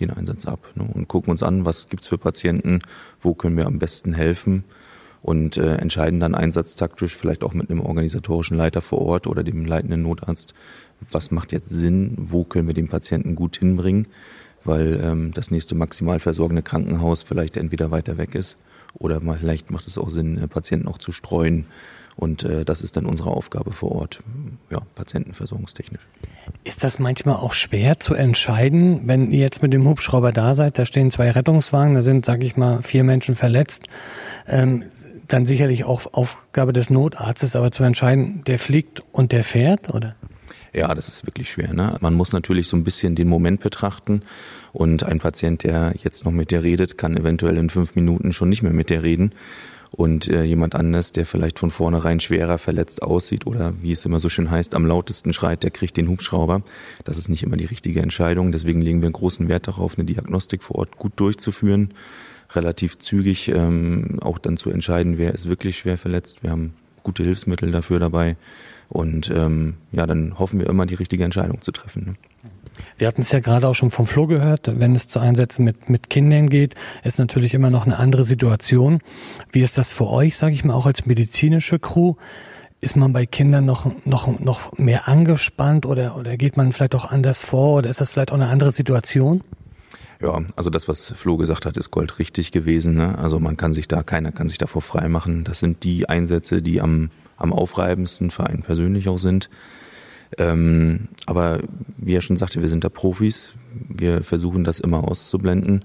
den 0.00 0.10
Einsatz 0.10 0.44
ab 0.44 0.60
ne, 0.74 0.84
und 0.92 1.08
gucken 1.08 1.30
uns 1.30 1.42
an, 1.42 1.64
was 1.64 1.88
gibt's 1.88 2.08
für 2.08 2.18
Patienten, 2.18 2.82
wo 3.22 3.32
können 3.32 3.56
wir 3.56 3.66
am 3.66 3.78
besten 3.78 4.12
helfen 4.12 4.64
und 5.22 5.56
äh, 5.56 5.76
entscheiden 5.76 6.20
dann 6.20 6.34
einsatztaktisch 6.34 7.16
vielleicht 7.16 7.42
auch 7.42 7.54
mit 7.54 7.70
einem 7.70 7.80
organisatorischen 7.80 8.56
Leiter 8.58 8.82
vor 8.82 9.00
Ort 9.00 9.26
oder 9.26 9.42
dem 9.42 9.64
leitenden 9.64 10.02
Notarzt, 10.02 10.52
was 11.10 11.30
macht 11.30 11.52
jetzt 11.52 11.70
Sinn, 11.70 12.16
wo 12.18 12.44
können 12.44 12.66
wir 12.66 12.74
den 12.74 12.88
Patienten 12.88 13.34
gut 13.34 13.56
hinbringen 13.56 14.08
weil 14.64 15.00
ähm, 15.02 15.32
das 15.32 15.50
nächste 15.50 15.74
maximal 15.74 16.20
versorgende 16.20 16.62
Krankenhaus 16.62 17.22
vielleicht 17.22 17.56
entweder 17.56 17.90
weiter 17.90 18.18
weg 18.18 18.34
ist 18.34 18.58
oder 18.94 19.20
vielleicht 19.20 19.70
macht 19.70 19.86
es 19.86 19.98
auch 19.98 20.10
Sinn, 20.10 20.38
äh, 20.38 20.48
Patienten 20.48 20.88
auch 20.88 20.98
zu 20.98 21.12
streuen. 21.12 21.66
Und 22.16 22.42
äh, 22.42 22.64
das 22.64 22.82
ist 22.82 22.96
dann 22.96 23.06
unsere 23.06 23.30
Aufgabe 23.30 23.72
vor 23.72 23.92
Ort, 23.92 24.22
ja, 24.68 24.80
patientenversorgungstechnisch. 24.94 26.06
Ist 26.64 26.84
das 26.84 26.98
manchmal 26.98 27.36
auch 27.36 27.54
schwer 27.54 27.98
zu 27.98 28.14
entscheiden, 28.14 29.02
wenn 29.08 29.30
ihr 29.30 29.38
jetzt 29.38 29.62
mit 29.62 29.72
dem 29.72 29.88
Hubschrauber 29.88 30.32
da 30.32 30.54
seid, 30.54 30.78
da 30.78 30.84
stehen 30.84 31.10
zwei 31.10 31.30
Rettungswagen, 31.30 31.94
da 31.94 32.02
sind, 32.02 32.26
sag 32.26 32.42
ich 32.42 32.56
mal, 32.58 32.82
vier 32.82 33.04
Menschen 33.04 33.36
verletzt, 33.36 33.86
ähm, 34.46 34.84
dann 35.28 35.46
sicherlich 35.46 35.84
auch 35.84 36.12
Aufgabe 36.12 36.72
des 36.72 36.90
Notarztes, 36.90 37.56
aber 37.56 37.70
zu 37.70 37.84
entscheiden, 37.84 38.42
der 38.46 38.58
fliegt 38.58 39.02
und 39.12 39.32
der 39.32 39.44
fährt, 39.44 39.88
oder? 39.94 40.16
Ja, 40.72 40.94
das 40.94 41.08
ist 41.08 41.26
wirklich 41.26 41.50
schwer. 41.50 41.72
Ne? 41.74 41.96
Man 42.00 42.14
muss 42.14 42.32
natürlich 42.32 42.68
so 42.68 42.76
ein 42.76 42.84
bisschen 42.84 43.14
den 43.14 43.28
Moment 43.28 43.60
betrachten. 43.60 44.22
Und 44.72 45.02
ein 45.02 45.18
Patient, 45.18 45.64
der 45.64 45.94
jetzt 46.02 46.24
noch 46.24 46.32
mit 46.32 46.50
dir 46.50 46.62
redet, 46.62 46.96
kann 46.96 47.16
eventuell 47.16 47.56
in 47.56 47.70
fünf 47.70 47.96
Minuten 47.96 48.32
schon 48.32 48.48
nicht 48.48 48.62
mehr 48.62 48.72
mit 48.72 48.90
dir 48.90 49.02
reden. 49.02 49.32
Und 49.92 50.28
äh, 50.28 50.44
jemand 50.44 50.76
anders, 50.76 51.10
der 51.10 51.26
vielleicht 51.26 51.58
von 51.58 51.72
vornherein 51.72 52.20
schwerer 52.20 52.58
verletzt 52.58 53.02
aussieht 53.02 53.46
oder 53.46 53.74
wie 53.82 53.90
es 53.90 54.04
immer 54.04 54.20
so 54.20 54.28
schön 54.28 54.48
heißt, 54.48 54.76
am 54.76 54.86
lautesten 54.86 55.32
schreit, 55.32 55.64
der 55.64 55.72
kriegt 55.72 55.96
den 55.96 56.08
Hubschrauber. 56.08 56.62
Das 57.04 57.18
ist 57.18 57.28
nicht 57.28 57.42
immer 57.42 57.56
die 57.56 57.64
richtige 57.64 58.00
Entscheidung. 58.00 58.52
Deswegen 58.52 58.82
legen 58.82 59.02
wir 59.02 59.10
großen 59.10 59.48
Wert 59.48 59.66
darauf, 59.66 59.98
eine 59.98 60.04
Diagnostik 60.04 60.62
vor 60.62 60.76
Ort 60.76 60.96
gut 60.96 61.14
durchzuführen, 61.16 61.92
relativ 62.52 62.98
zügig 62.98 63.48
ähm, 63.48 64.20
auch 64.20 64.38
dann 64.38 64.56
zu 64.56 64.70
entscheiden, 64.70 65.18
wer 65.18 65.34
ist 65.34 65.48
wirklich 65.48 65.78
schwer 65.78 65.98
verletzt. 65.98 66.44
Wir 66.44 66.52
haben 66.52 66.74
gute 67.02 67.24
Hilfsmittel 67.24 67.72
dafür 67.72 67.98
dabei. 67.98 68.36
Und 68.90 69.30
ähm, 69.30 69.76
ja, 69.92 70.06
dann 70.06 70.38
hoffen 70.38 70.58
wir 70.58 70.68
immer, 70.68 70.84
die 70.84 70.96
richtige 70.96 71.24
Entscheidung 71.24 71.62
zu 71.62 71.70
treffen. 71.70 72.04
Ne? 72.04 72.14
Wir 72.98 73.08
hatten 73.08 73.22
es 73.22 73.32
ja 73.32 73.40
gerade 73.40 73.68
auch 73.68 73.74
schon 73.74 73.90
vom 73.90 74.04
Flo 74.04 74.26
gehört, 74.26 74.80
wenn 74.80 74.94
es 74.94 75.08
zu 75.08 75.20
Einsätzen 75.20 75.64
mit, 75.64 75.88
mit 75.88 76.10
Kindern 76.10 76.48
geht, 76.48 76.74
ist 77.04 77.18
natürlich 77.18 77.54
immer 77.54 77.70
noch 77.70 77.86
eine 77.86 77.98
andere 77.98 78.24
Situation. 78.24 79.00
Wie 79.52 79.62
ist 79.62 79.78
das 79.78 79.92
für 79.92 80.08
euch, 80.08 80.36
sage 80.36 80.54
ich 80.54 80.64
mal, 80.64 80.74
auch 80.74 80.86
als 80.86 81.06
medizinische 81.06 81.78
Crew? 81.78 82.14
Ist 82.80 82.96
man 82.96 83.12
bei 83.12 83.26
Kindern 83.26 83.64
noch, 83.64 83.90
noch, 84.04 84.40
noch 84.40 84.76
mehr 84.78 85.06
angespannt 85.06 85.86
oder, 85.86 86.16
oder 86.16 86.36
geht 86.36 86.56
man 86.56 86.72
vielleicht 86.72 86.94
auch 86.94 87.04
anders 87.04 87.42
vor 87.42 87.78
oder 87.78 87.90
ist 87.90 88.00
das 88.00 88.12
vielleicht 88.12 88.32
auch 88.32 88.36
eine 88.36 88.48
andere 88.48 88.70
Situation? 88.70 89.42
Ja, 90.20 90.42
also 90.56 90.68
das, 90.68 90.88
was 90.88 91.10
Flo 91.10 91.36
gesagt 91.36 91.64
hat, 91.64 91.76
ist 91.76 91.90
goldrichtig 91.90 92.52
gewesen. 92.52 92.94
Ne? 92.94 93.18
Also 93.18 93.38
man 93.38 93.56
kann 93.56 93.72
sich 93.72 93.88
da, 93.88 94.02
keiner 94.02 94.32
kann 94.32 94.48
sich 94.48 94.58
davor 94.58 94.82
freimachen. 94.82 95.44
Das 95.44 95.60
sind 95.60 95.84
die 95.84 96.08
Einsätze, 96.08 96.60
die 96.60 96.80
am, 96.80 97.10
am 97.40 97.52
aufreibendsten 97.52 98.30
für 98.30 98.46
einen 98.46 98.62
persönlich 98.62 99.08
auch 99.08 99.18
sind. 99.18 99.50
Ähm, 100.38 101.08
aber 101.26 101.60
wie 101.96 102.14
er 102.14 102.20
schon 102.20 102.36
sagte, 102.36 102.60
wir 102.62 102.68
sind 102.68 102.84
da 102.84 102.88
Profis. 102.88 103.54
Wir 103.88 104.22
versuchen 104.22 104.62
das 104.62 104.78
immer 104.78 105.04
auszublenden. 105.04 105.84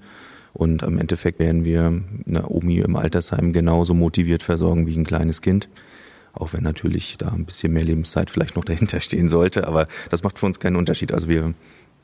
Und 0.52 0.84
am 0.84 0.98
Endeffekt 0.98 1.38
werden 1.38 1.64
wir 1.64 2.00
eine 2.26 2.48
Omi 2.48 2.78
im 2.78 2.96
Altersheim 2.96 3.52
genauso 3.52 3.92
motiviert 3.92 4.42
versorgen 4.42 4.86
wie 4.86 4.96
ein 4.96 5.04
kleines 5.04 5.42
Kind. 5.42 5.68
Auch 6.32 6.52
wenn 6.52 6.62
natürlich 6.62 7.18
da 7.18 7.28
ein 7.28 7.44
bisschen 7.44 7.72
mehr 7.72 7.84
Lebenszeit 7.84 8.30
vielleicht 8.30 8.56
noch 8.56 8.64
dahinter 8.64 9.00
stehen 9.00 9.28
sollte. 9.28 9.66
Aber 9.66 9.86
das 10.10 10.22
macht 10.22 10.38
für 10.38 10.46
uns 10.46 10.60
keinen 10.60 10.76
Unterschied. 10.76 11.12
Also 11.12 11.28
wir, 11.28 11.54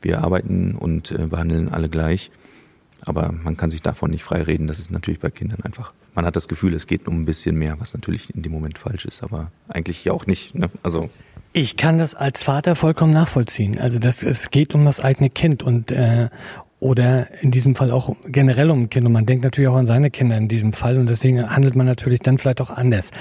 wir 0.01 0.21
arbeiten 0.21 0.75
und 0.75 1.11
äh, 1.11 1.27
behandeln 1.27 1.69
alle 1.69 1.89
gleich. 1.89 2.31
Aber 3.05 3.31
man 3.31 3.57
kann 3.57 3.69
sich 3.69 3.81
davon 3.81 4.11
nicht 4.11 4.23
frei 4.23 4.41
reden. 4.41 4.67
Das 4.67 4.79
ist 4.79 4.91
natürlich 4.91 5.19
bei 5.19 5.29
Kindern 5.29 5.61
einfach. 5.61 5.93
Man 6.15 6.25
hat 6.25 6.35
das 6.35 6.47
Gefühl, 6.47 6.73
es 6.73 6.87
geht 6.87 7.07
um 7.07 7.21
ein 7.21 7.25
bisschen 7.25 7.55
mehr, 7.55 7.79
was 7.79 7.93
natürlich 7.93 8.33
in 8.35 8.43
dem 8.43 8.51
Moment 8.51 8.77
falsch 8.77 9.05
ist, 9.05 9.23
aber 9.23 9.51
eigentlich 9.67 10.03
ja 10.05 10.13
auch 10.13 10.27
nicht. 10.27 10.55
Ne? 10.55 10.69
Also 10.83 11.09
ich 11.53 11.77
kann 11.77 11.99
das 11.99 12.15
als 12.15 12.41
Vater 12.41 12.75
vollkommen 12.75 13.13
nachvollziehen. 13.13 13.79
Also 13.79 13.99
das, 13.99 14.23
es 14.23 14.49
geht 14.49 14.73
um 14.73 14.85
das 14.85 15.01
eigene 15.01 15.29
Kind 15.29 15.61
und 15.61 15.91
äh, 15.91 16.29
oder 16.83 17.27
in 17.41 17.49
diesem 17.49 17.75
Fall 17.75 17.91
auch 17.91 18.15
generell 18.27 18.69
um 18.69 18.81
ein 18.81 18.89
Kind. 18.89 19.07
Und 19.07 19.13
man 19.13 19.25
denkt 19.25 19.43
natürlich 19.45 19.69
auch 19.69 19.75
an 19.75 19.85
seine 19.85 20.11
Kinder 20.11 20.37
in 20.37 20.49
diesem 20.49 20.73
Fall 20.73 20.97
und 20.97 21.07
deswegen 21.07 21.49
handelt 21.49 21.75
man 21.75 21.85
natürlich 21.85 22.19
dann 22.19 22.37
vielleicht 22.37 22.61
auch 22.61 22.69
anders. 22.69 23.11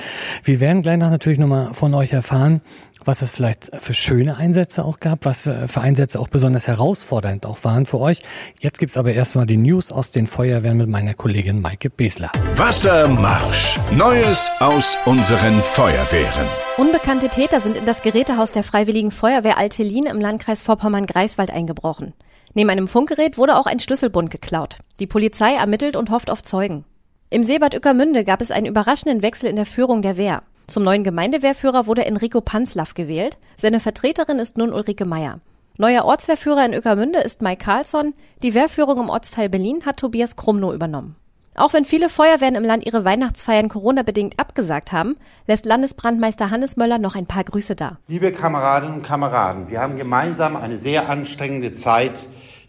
Wir 0.42 0.60
werden 0.60 0.82
gleich 0.82 0.98
noch 0.98 1.10
natürlich 1.10 1.38
nochmal 1.38 1.72
von 1.72 1.94
euch 1.94 2.12
erfahren, 2.12 2.60
was 3.04 3.22
es 3.22 3.32
vielleicht 3.32 3.70
für 3.78 3.94
schöne 3.94 4.36
Einsätze 4.36 4.84
auch 4.84 5.00
gab, 5.00 5.24
was 5.24 5.46
äh, 5.46 5.66
für 5.68 5.80
Einsätze 5.80 6.18
auch 6.20 6.28
besonders 6.28 6.66
herausfordernd 6.66 7.46
auch 7.46 7.62
waren 7.64 7.86
für 7.86 8.00
euch. 8.00 8.22
Jetzt 8.60 8.78
gibt's 8.78 8.96
aber 8.96 9.12
erstmal 9.12 9.46
die 9.46 9.56
News 9.56 9.92
aus 9.92 10.10
den 10.10 10.26
Feuerwehren 10.26 10.78
mit 10.78 10.88
meiner 10.88 11.14
Kollegin 11.14 11.60
Maike 11.60 11.88
Besler. 11.90 12.30
Wassermarsch. 12.56 13.76
Neues 13.96 14.50
aus 14.60 14.98
unseren 15.04 15.54
Feuerwehren. 15.62 16.46
Unbekannte 16.78 17.28
Täter 17.28 17.60
sind 17.60 17.76
in 17.76 17.84
das 17.84 18.02
Gerätehaus 18.02 18.50
der 18.50 18.64
Freiwilligen 18.64 19.10
Feuerwehr 19.10 19.58
Altelin 19.58 20.04
im 20.06 20.20
Landkreis 20.20 20.62
Vorpommern-Greifswald 20.62 21.50
eingebrochen. 21.50 22.12
Neben 22.54 22.70
einem 22.70 22.88
Funkgerät 22.88 23.38
wurde 23.38 23.56
auch 23.56 23.66
ein 23.66 23.80
Schlüsselbund 23.80 24.30
geklaut. 24.30 24.76
Die 25.00 25.06
Polizei 25.06 25.54
ermittelt 25.54 25.96
und 25.96 26.10
hofft 26.10 26.30
auf 26.30 26.42
Zeugen. 26.42 26.84
Im 27.30 27.42
Seebad 27.42 27.74
Ueckermünde 27.74 28.24
gab 28.24 28.42
es 28.42 28.50
einen 28.50 28.66
überraschenden 28.66 29.22
Wechsel 29.22 29.48
in 29.48 29.56
der 29.56 29.64
Führung 29.64 30.02
der 30.02 30.18
Wehr. 30.18 30.42
Zum 30.66 30.84
neuen 30.84 31.02
Gemeindewehrführer 31.02 31.86
wurde 31.86 32.04
Enrico 32.04 32.40
Panzlaff 32.40 32.94
gewählt. 32.94 33.38
Seine 33.56 33.80
Vertreterin 33.80 34.38
ist 34.38 34.58
nun 34.58 34.72
Ulrike 34.72 35.06
Meyer. 35.06 35.40
Neuer 35.78 36.04
Ortswehrführer 36.04 36.66
in 36.66 36.74
Ueckermünde 36.74 37.20
ist 37.20 37.40
Mike 37.40 37.64
Carlsson. 37.64 38.12
Die 38.42 38.54
Wehrführung 38.54 39.00
im 39.00 39.08
Ortsteil 39.08 39.48
Berlin 39.48 39.86
hat 39.86 39.96
Tobias 39.96 40.36
Krumnow 40.36 40.74
übernommen. 40.74 41.16
Auch 41.54 41.72
wenn 41.72 41.84
viele 41.84 42.08
Feuerwehren 42.08 42.54
im 42.54 42.64
Land 42.64 42.86
ihre 42.86 43.04
Weihnachtsfeiern 43.04 43.68
Corona-bedingt 43.68 44.38
abgesagt 44.38 44.92
haben, 44.92 45.16
lässt 45.46 45.66
Landesbrandmeister 45.66 46.50
Hannes 46.50 46.76
Möller 46.76 46.98
noch 46.98 47.14
ein 47.14 47.26
paar 47.26 47.44
Grüße 47.44 47.76
da. 47.76 47.98
Liebe 48.08 48.32
Kameradinnen 48.32 48.96
und 48.96 49.02
Kameraden, 49.02 49.68
wir 49.68 49.80
haben 49.80 49.96
gemeinsam 49.96 50.56
eine 50.56 50.78
sehr 50.78 51.08
anstrengende 51.10 51.72
Zeit 51.72 52.18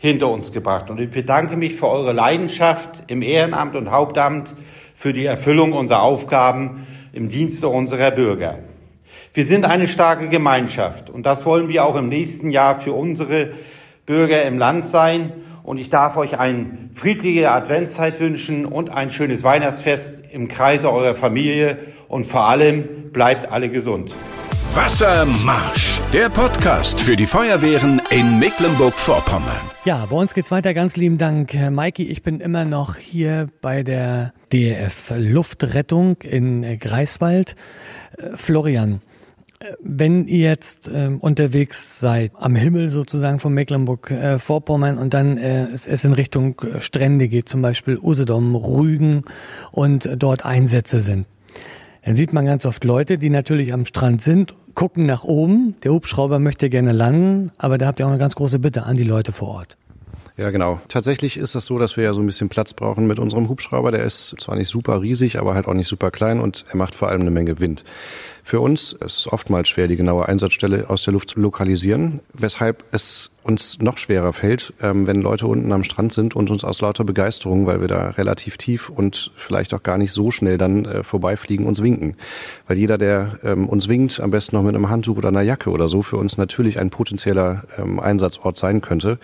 hinter 0.04 0.28
uns 0.28 0.52
gebracht. 0.52 0.90
Und 0.90 1.00
ich 1.00 1.10
bedanke 1.10 1.56
mich 1.56 1.76
für 1.76 1.88
eure 1.88 2.12
Leidenschaft 2.12 3.04
im 3.08 3.22
Ehrenamt 3.22 3.74
und 3.78 3.90
Hauptamt 3.90 4.54
für 4.96 5.14
die 5.14 5.24
Erfüllung 5.24 5.72
unserer 5.72 6.02
Aufgaben 6.02 6.86
im 7.14 7.30
Dienste 7.30 7.70
unserer 7.70 8.12
Bürger. 8.12 8.60
Wir 9.34 9.46
sind 9.46 9.64
eine 9.64 9.88
starke 9.88 10.28
Gemeinschaft 10.28 11.10
und 11.10 11.26
das 11.26 11.46
wollen 11.46 11.70
wir 11.70 11.86
auch 11.86 11.96
im 11.96 12.10
nächsten 12.10 12.52
Jahr 12.52 12.82
für 12.82 12.92
unsere 12.92 13.52
Bürger 14.06 14.44
im 14.44 14.58
Land 14.58 14.84
sein. 14.84 15.32
Und 15.64 15.80
ich 15.80 15.90
darf 15.90 16.18
euch 16.18 16.38
eine 16.38 16.90
friedliche 16.94 17.52
Adventszeit 17.52 18.20
wünschen 18.20 18.66
und 18.66 18.90
ein 18.94 19.10
schönes 19.10 19.42
Weihnachtsfest 19.44 20.18
im 20.34 20.50
Kreise 20.50 20.92
eurer 20.92 21.16
Familie 21.16 21.78
und 22.10 22.26
vor 22.26 22.50
allem 22.50 23.12
bleibt 23.14 23.50
alle 23.50 23.70
gesund. 23.70 24.14
Wassermarsch, 24.75 26.01
der 26.12 26.30
Podcast 26.30 27.00
für 27.00 27.15
die 27.15 27.28
Feuerwehren 27.28 28.02
in 28.10 28.39
Mecklenburg-Vorpommern. 28.39 29.69
Ja, 29.86 30.08
bei 30.10 30.15
uns 30.15 30.34
geht's 30.34 30.50
weiter. 30.50 30.74
Ganz 30.74 30.95
lieben 30.95 31.19
Dank, 31.19 31.54
Maiki. 31.69 32.08
Ich 32.08 32.24
bin 32.24 32.39
immer 32.39 32.65
noch 32.65 32.98
hier 32.98 33.50
bei 33.62 33.84
der 33.84 34.34
DF 34.52 35.13
Luftrettung 35.15 36.17
in 36.24 36.80
Greifswald. 36.80 37.56
Äh, 38.17 38.36
Florian, 38.36 39.04
äh, 39.60 39.74
wenn 39.84 40.26
ihr 40.26 40.50
jetzt 40.50 40.88
äh, 40.88 41.12
unterwegs 41.19 42.00
seid, 42.00 42.32
am 42.34 42.56
Himmel 42.56 42.89
sozusagen 42.89 43.38
von 43.38 43.54
Mecklenburg-Vorpommern 43.54 44.98
äh, 44.98 45.00
und 45.00 45.13
dann 45.13 45.38
äh, 45.38 45.65
es, 45.65 45.86
es, 45.86 46.04
in 46.04 46.13
Richtung 46.13 46.60
Strände 46.80 47.28
geht, 47.28 47.48
zum 47.48 47.62
Beispiel 47.62 48.00
Usedom, 48.00 48.56
Rügen 48.56 49.26
und 49.71 50.10
dort 50.17 50.45
Einsätze 50.45 51.00
sind, 51.00 51.28
dann 52.04 52.15
sieht 52.15 52.34
man 52.34 52.48
ganz 52.48 52.65
oft 52.65 52.84
Leute, 52.84 53.19
die 53.19 53.30
natürlich 53.30 53.71
am 53.71 53.86
Strand 53.86 54.24
sind 54.24 54.56
gucken 54.76 55.06
nach 55.06 55.24
oben. 55.24 55.76
Der 55.84 55.92
Hubschrauber 55.92 56.40
möchte 56.40 56.70
gerne 56.70 56.92
landen, 56.92 57.52
aber 57.58 57.78
da 57.78 57.88
habt 57.88 58.00
ihr 58.00 58.06
auch 58.06 58.12
eine 58.12 58.20
ganz 58.20 58.36
große 58.36 58.60
Bitte 58.60 58.84
an 58.84 58.98
die 58.98 59.04
Leute 59.04 59.32
vor 59.32 59.50
Ort. 59.50 59.78
Ja, 60.36 60.50
genau. 60.50 60.82
Tatsächlich 60.88 61.38
ist 61.38 61.54
das 61.54 61.65
so, 61.65 61.78
dass 61.78 61.96
wir 61.96 62.06
ja 62.06 62.13
so 62.13 62.19
ein 62.19 62.26
bisschen 62.26 62.50
Platz 62.50 62.74
brauchen 62.74 63.06
mit 63.06 63.19
unserem 63.19 63.50
Hubschrauber. 63.50 63.91
Der 63.91 64.04
ist 64.04 64.36
zwar 64.39 64.56
nicht 64.56 64.67
super 64.67 65.02
riesig, 65.02 65.38
aber 65.38 65.54
halt 65.54 65.67
auch 65.67 65.76
nicht 65.76 65.88
super 65.88 66.10
klein 66.10 66.39
und 66.39 66.65
er 66.69 66.76
macht 66.76 66.96
vor 66.96 67.10
allem 67.10 67.22
eine 67.22 67.32
Menge 67.32 67.60
Wind. 67.60 67.84
Für 68.46 68.60
uns 68.60 68.91
ist 68.91 69.19
es 69.19 69.32
oftmals 69.32 69.69
schwer, 69.69 69.88
die 69.88 69.96
genaue 69.96 70.28
Einsatzstelle 70.28 70.89
aus 70.89 71.04
der 71.04 71.13
Luft 71.13 71.30
zu 71.30 71.39
lokalisieren, 71.39 72.19
weshalb 72.34 72.84
es 72.91 73.32
uns 73.43 73.80
noch 73.80 73.98
schwerer 73.98 74.34
fällt, 74.34 74.74
ähm, 74.82 75.08
wenn 75.08 75.22
Leute 75.22 75.48
unten 75.48 75.72
am 75.72 75.84
Strand 75.84 76.12
sind 76.13 76.36
und 76.36 76.50
uns 76.50 76.63
aus 76.63 76.82
lauter 76.82 77.06
Begeisterung, 77.06 77.65
weil 77.65 77.80
wir 77.80 77.88
da 77.88 78.10
relativ 78.10 78.58
tief 78.58 78.89
und 78.89 79.32
vielleicht 79.36 79.74
auch 79.74 79.84
gar 79.84 79.98
nicht 79.98 80.12
so 80.12 80.32
schnell 80.32 80.58
dann 80.58 80.86
äh, 80.86 81.04
vorbeifliegen, 81.04 81.65
uns 81.65 81.82
winken. 81.82 82.15
Weil 82.67 82.78
jeder, 82.78 82.98
der 82.98 83.39
ähm, 83.43 83.67
uns 83.67 83.88
winkt, 83.88 84.19
am 84.19 84.32
besten 84.32 84.56
noch 84.58 84.63
mit 84.63 84.76
einem 84.76 84.89
Handtuch 84.89 85.17
oder 85.17 85.30
einer 85.30 85.41
Jacke 85.41 85.69
oder 85.69 85.88
so, 85.88 86.02
für 86.02 86.17
uns 86.17 86.38
natürlich 86.38 86.80
ein 86.80 86.89
potenzieller 86.89 87.63
ähm, 87.78 88.00
Einsatzort 88.00 88.58
sein 88.58 88.82
könnte 88.82 89.19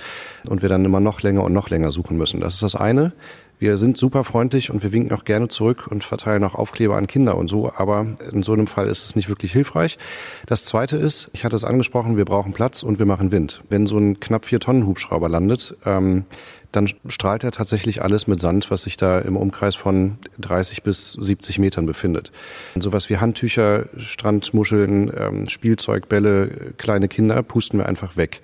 und 0.48 0.62
wir 0.62 0.70
dann 0.70 0.86
immer 0.86 0.99
noch 1.00 1.22
länger 1.22 1.44
und 1.44 1.54
noch 1.54 1.70
länger 1.70 1.92
suchen 1.92 2.18
müssen. 2.18 2.40
Das 2.40 2.56
ist 2.56 2.64
das 2.64 2.76
eine. 2.76 3.14
Wir 3.60 3.76
sind 3.76 3.98
super 3.98 4.24
freundlich 4.24 4.72
und 4.72 4.84
wir 4.84 4.94
winken 4.94 5.12
auch 5.12 5.26
gerne 5.26 5.50
zurück 5.50 5.88
und 5.88 6.06
verteilen 6.06 6.46
auch 6.46 6.56
Aufkleber 6.56 6.96
an 6.96 7.08
Kinder 7.08 7.38
und 7.38 7.50
so, 7.50 7.74
aber 7.76 8.06
in 8.32 8.42
so 8.42 8.54
einem 8.54 8.68
Fall 8.68 8.88
ist 8.88 9.04
es 9.04 9.18
nicht 9.18 9.28
wirklich 9.28 9.52
hilfreich. 9.52 9.98
Das 10.46 10.64
zweite 10.64 10.96
ist, 10.96 11.30
ich 11.34 11.44
hatte 11.44 11.58
es 11.58 11.66
angesprochen, 11.66 12.16
wir 12.16 12.24
brauchen 12.24 12.54
Platz 12.54 12.84
und 12.84 13.00
wir 13.00 13.06
machen 13.06 13.34
Wind. 13.34 13.62
Wenn 13.68 13.86
so 13.86 13.98
ein 13.98 14.22
knapp 14.22 14.46
vier 14.46 14.62
Tonnen 14.62 14.88
Hubschrauber 14.88 15.28
landet, 15.28 15.76
ähm, 15.86 16.24
dann 16.72 16.88
strahlt 17.08 17.44
er 17.44 17.52
tatsächlich 17.52 18.02
alles 18.02 18.28
mit 18.28 18.40
Sand, 18.40 18.72
was 18.72 18.84
sich 18.84 18.96
da 18.96 19.20
im 19.20 19.36
Umkreis 19.36 19.76
von 19.76 20.20
30 20.38 20.84
bis 20.84 21.14
70 21.14 21.60
Metern 21.60 21.86
befindet. 21.86 22.32
Sowas 22.80 23.10
wie 23.10 23.18
Handtücher, 23.18 23.88
Strandmuscheln, 23.98 25.12
ähm, 25.18 25.50
Spielzeugbälle, 25.50 26.74
kleine 26.78 27.10
Kinder 27.10 27.44
pusten 27.44 27.80
wir 27.80 27.88
einfach 27.88 28.16
weg. 28.16 28.42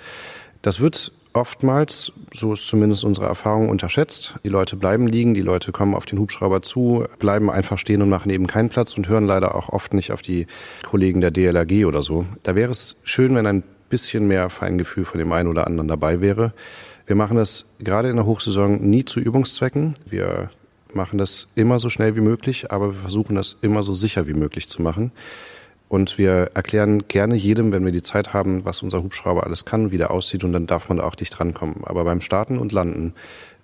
Das 0.62 0.82
wird 0.82 1.14
oftmals, 1.36 2.14
so 2.34 2.54
ist 2.54 2.68
zumindest 2.68 3.04
unsere 3.04 3.28
Erfahrung, 3.28 3.70
unterschätzt. 3.70 4.36
Die 4.44 4.50
Leute 4.50 4.76
bleiben 4.76 5.08
liegen, 5.08 5.34
die 5.34 5.42
Leute 5.42 5.72
kommen 5.72 5.94
auf 5.94 6.06
den 6.06 6.20
Hubschrauber 6.20 6.62
zu, 6.62 7.06
bleiben 7.20 7.52
einfach 7.52 7.78
stehen 7.78 8.02
und 8.02 8.10
machen 8.10 8.30
eben 8.30 8.48
keinen 8.48 8.70
Platz 8.70 8.96
und 8.98 9.10
hören 9.10 9.26
leider 9.26 9.56
auch 9.56 9.70
oft 9.70 9.94
nicht 9.94 10.12
auf 10.12 10.22
die 10.22 10.48
Kollegen 10.84 11.22
der 11.22 11.32
DLRG 11.32 11.86
oder 11.86 12.02
so. 12.02 12.26
Da 12.44 12.56
wäre 12.56 12.72
es 12.72 13.00
schön, 13.04 13.36
wenn 13.36 13.46
ein 13.46 13.64
bisschen 13.90 14.28
mehr 14.28 14.50
Feingefühl 14.50 15.06
von 15.06 15.20
dem 15.20 15.32
einen 15.32 15.50
oder 15.50 15.68
anderen 15.68 15.88
dabei 15.88 16.22
wäre. 16.22 16.54
Wir 17.06 17.16
machen 17.16 17.38
das 17.38 17.76
gerade 17.80 18.10
in 18.10 18.16
der 18.16 18.26
Hochsaison 18.26 18.82
nie 18.82 19.06
zu 19.06 19.20
Übungszwecken. 19.20 19.96
Wir 20.06 20.50
machen 20.94 21.18
das 21.18 21.52
immer 21.56 21.78
so 21.78 21.90
schnell 21.90 22.16
wie 22.16 22.22
möglich, 22.22 22.72
aber 22.72 22.94
wir 22.94 23.00
versuchen 23.02 23.36
das 23.36 23.58
immer 23.62 23.84
so 23.84 23.94
sicher 23.94 24.28
wie 24.28 24.34
möglich 24.34 24.70
zu 24.70 24.82
machen. 24.82 25.12
Und 25.88 26.18
wir 26.18 26.52
erklären 26.56 27.08
gerne 27.08 27.36
jedem, 27.36 27.72
wenn 27.72 27.86
wir 27.86 27.92
die 27.92 28.02
Zeit 28.02 28.34
haben, 28.34 28.66
was 28.66 28.82
unser 28.82 29.04
Hubschrauber 29.04 29.44
alles 29.44 29.66
kann, 29.66 29.92
wie 29.92 29.98
der 29.98 30.12
aussieht 30.12 30.44
und 30.44 30.52
dann 30.52 30.68
darf 30.68 30.90
man 30.90 30.98
da 30.98 31.04
auch 31.04 31.16
dicht 31.16 31.40
rankommen. 31.40 31.84
Aber 31.84 32.04
beim 32.04 32.22
Starten 32.22 32.58
und 32.58 32.72
Landen, 32.72 33.14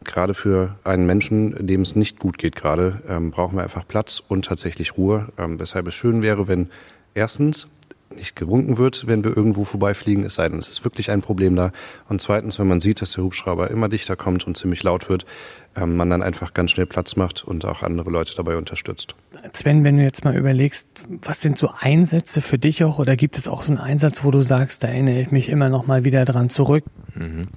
gerade 0.03 0.33
für 0.33 0.75
einen 0.83 1.05
Menschen, 1.05 1.65
dem 1.65 1.81
es 1.81 1.95
nicht 1.95 2.19
gut 2.19 2.37
geht 2.37 2.55
gerade, 2.55 3.01
ähm, 3.07 3.31
brauchen 3.31 3.57
wir 3.57 3.63
einfach 3.63 3.87
Platz 3.87 4.21
und 4.25 4.45
tatsächlich 4.45 4.97
Ruhe. 4.97 5.29
Ähm, 5.37 5.59
weshalb 5.59 5.87
es 5.87 5.95
schön 5.95 6.21
wäre, 6.21 6.47
wenn 6.47 6.69
erstens 7.15 7.67
nicht 8.15 8.35
gewunken 8.35 8.77
wird, 8.77 9.07
wenn 9.07 9.23
wir 9.23 9.35
irgendwo 9.35 9.63
vorbeifliegen, 9.63 10.23
es 10.23 10.35
sei 10.35 10.49
denn, 10.49 10.59
es 10.59 10.69
ist 10.69 10.83
wirklich 10.83 11.11
ein 11.11 11.21
Problem 11.21 11.55
da. 11.55 11.71
Und 12.09 12.21
zweitens, 12.21 12.59
wenn 12.59 12.67
man 12.67 12.79
sieht, 12.79 13.01
dass 13.01 13.13
der 13.13 13.23
Hubschrauber 13.23 13.71
immer 13.71 13.89
dichter 13.89 14.15
kommt 14.15 14.45
und 14.45 14.57
ziemlich 14.57 14.83
laut 14.83 15.09
wird, 15.09 15.25
ähm, 15.75 15.95
man 15.95 16.09
dann 16.09 16.21
einfach 16.21 16.53
ganz 16.53 16.71
schnell 16.71 16.85
Platz 16.85 17.15
macht 17.15 17.43
und 17.43 17.65
auch 17.65 17.81
andere 17.83 18.09
Leute 18.09 18.35
dabei 18.35 18.57
unterstützt. 18.57 19.15
Sven, 19.53 19.83
wenn 19.83 19.97
du 19.97 20.03
jetzt 20.03 20.25
mal 20.25 20.35
überlegst, 20.35 21.05
was 21.23 21.41
sind 21.41 21.57
so 21.57 21.71
Einsätze 21.79 22.41
für 22.41 22.57
dich 22.57 22.83
auch 22.83 22.99
oder 22.99 23.15
gibt 23.15 23.37
es 23.37 23.47
auch 23.47 23.63
so 23.63 23.71
einen 23.71 23.79
Einsatz, 23.79 24.23
wo 24.23 24.31
du 24.31 24.41
sagst, 24.41 24.83
da 24.83 24.89
erinnere 24.89 25.21
ich 25.21 25.31
mich 25.31 25.49
immer 25.49 25.69
noch 25.69 25.87
mal 25.87 26.03
wieder 26.03 26.25
dran 26.25 26.49
zurück? 26.49 26.83
Mhm. 27.15 27.47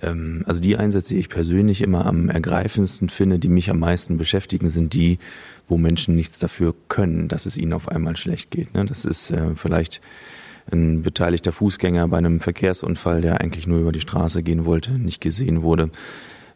Ähm, 0.00 0.42
also 0.46 0.60
die 0.60 0.76
Einsätze, 0.76 1.14
die 1.14 1.20
ich 1.20 1.28
persönlich 1.28 1.82
immer 1.82 2.06
am 2.06 2.28
ergreifendsten 2.28 3.08
finde, 3.08 3.38
die 3.38 3.48
mich 3.48 3.70
am 3.70 3.78
meisten 3.78 4.18
beschäftigen, 4.18 4.68
sind 4.68 4.92
die, 4.92 5.18
wo 5.68 5.76
Menschen 5.78 6.16
nichts 6.16 6.38
dafür 6.38 6.74
können, 6.88 7.28
dass 7.28 7.46
es 7.46 7.56
ihnen 7.56 7.72
auf 7.72 7.88
einmal 7.88 8.16
schlecht 8.16 8.50
geht. 8.50 8.74
Ne? 8.74 8.86
Das 8.86 9.04
ist 9.04 9.30
äh, 9.30 9.54
vielleicht 9.54 10.00
ein 10.70 11.02
beteiligter 11.02 11.52
Fußgänger 11.52 12.08
bei 12.08 12.18
einem 12.18 12.40
Verkehrsunfall, 12.40 13.20
der 13.20 13.40
eigentlich 13.40 13.66
nur 13.66 13.80
über 13.80 13.92
die 13.92 14.00
Straße 14.00 14.42
gehen 14.42 14.64
wollte, 14.64 14.92
nicht 14.92 15.20
gesehen 15.20 15.62
wurde. 15.62 15.90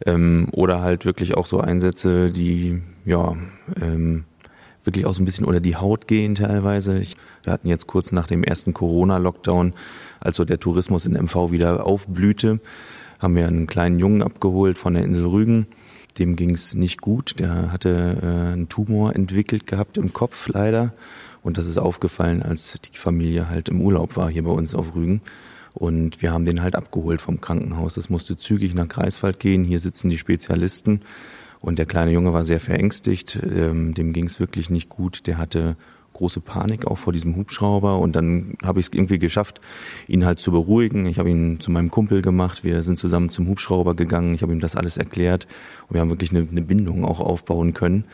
Ähm, 0.05 0.47
oder 0.51 0.81
halt 0.81 1.05
wirklich 1.05 1.35
auch 1.35 1.47
so 1.47 1.59
Einsätze, 1.59 2.31
die 2.31 2.81
ja 3.05 3.35
ähm, 3.81 4.25
wirklich 4.83 5.05
auch 5.05 5.13
so 5.13 5.21
ein 5.21 5.25
bisschen 5.25 5.45
unter 5.45 5.59
die 5.59 5.75
Haut 5.75 6.07
gehen 6.07 6.35
teilweise. 6.35 6.97
Ich, 6.97 7.15
wir 7.43 7.53
hatten 7.53 7.67
jetzt 7.67 7.87
kurz 7.87 8.11
nach 8.11 8.27
dem 8.27 8.43
ersten 8.43 8.73
Corona-Lockdown, 8.73 9.73
als 10.19 10.37
so 10.37 10.45
der 10.45 10.59
Tourismus 10.59 11.05
in 11.05 11.13
MV 11.13 11.51
wieder 11.51 11.85
aufblühte, 11.85 12.59
haben 13.19 13.35
wir 13.35 13.47
einen 13.47 13.67
kleinen 13.67 13.99
Jungen 13.99 14.21
abgeholt 14.21 14.77
von 14.77 14.93
der 14.93 15.03
Insel 15.03 15.27
Rügen. 15.27 15.67
Dem 16.17 16.35
ging 16.35 16.51
es 16.51 16.73
nicht 16.73 17.01
gut. 17.01 17.39
Der 17.39 17.71
hatte 17.71 18.17
äh, 18.21 18.53
einen 18.53 18.69
Tumor 18.69 19.15
entwickelt 19.15 19.67
gehabt 19.67 19.97
im 19.97 20.13
Kopf 20.13 20.47
leider. 20.47 20.93
Und 21.43 21.57
das 21.57 21.67
ist 21.67 21.77
aufgefallen, 21.77 22.41
als 22.41 22.79
die 22.81 22.97
Familie 22.97 23.49
halt 23.49 23.69
im 23.69 23.81
Urlaub 23.81 24.15
war 24.17 24.29
hier 24.29 24.43
bei 24.43 24.51
uns 24.51 24.73
auf 24.73 24.95
Rügen. 24.95 25.21
Und 25.77 26.23
wir 26.23 26.33
haben 26.33 26.45
den 26.45 26.63
halt 26.63 26.75
abgeholt 26.75 27.21
vom 27.21 27.39
Krankenhaus. 27.39 27.97
Es 27.97 28.09
musste 28.09 28.35
zügig 28.35 28.73
nach 28.73 28.87
Greifswald 28.87 29.39
gehen. 29.39 29.63
Hier 29.63 29.79
sitzen 29.79 30.09
die 30.09 30.17
Spezialisten. 30.17 31.01
Und 31.59 31.77
der 31.77 31.85
kleine 31.85 32.11
Junge 32.11 32.33
war 32.33 32.43
sehr 32.43 32.59
verängstigt. 32.59 33.39
Ähm, 33.43 33.93
dem 33.93 34.11
ging 34.11 34.25
es 34.25 34.39
wirklich 34.39 34.71
nicht 34.71 34.89
gut. 34.89 35.27
Der 35.27 35.37
hatte 35.37 35.77
große 36.13 36.41
Panik 36.41 36.87
auch 36.87 36.97
vor 36.97 37.13
diesem 37.13 37.35
Hubschrauber 37.35 37.99
und 37.99 38.15
dann 38.15 38.57
habe 38.63 38.79
ich 38.79 38.87
es 38.87 38.93
irgendwie 38.93 39.19
geschafft, 39.19 39.61
ihn 40.07 40.25
halt 40.25 40.39
zu 40.39 40.51
beruhigen. 40.51 41.05
Ich 41.05 41.19
habe 41.19 41.29
ihn 41.29 41.59
zu 41.59 41.69
meinem 41.69 41.91
Kumpel 41.91 42.23
gemacht, 42.23 42.63
wir 42.63 42.81
sind 42.81 42.97
zusammen 42.97 43.29
zum 43.29 43.47
Hubschrauber 43.47 43.95
gegangen, 43.95 44.33
ich 44.33 44.41
habe 44.41 44.51
ihm 44.51 44.59
das 44.59 44.75
alles 44.75 44.97
erklärt 44.97 45.45
und 45.87 45.93
wir 45.93 46.01
haben 46.01 46.09
wirklich 46.09 46.31
eine, 46.31 46.47
eine 46.49 46.63
Bindung 46.63 47.05
auch 47.05 47.19
aufbauen 47.19 47.75
können. 47.75 48.05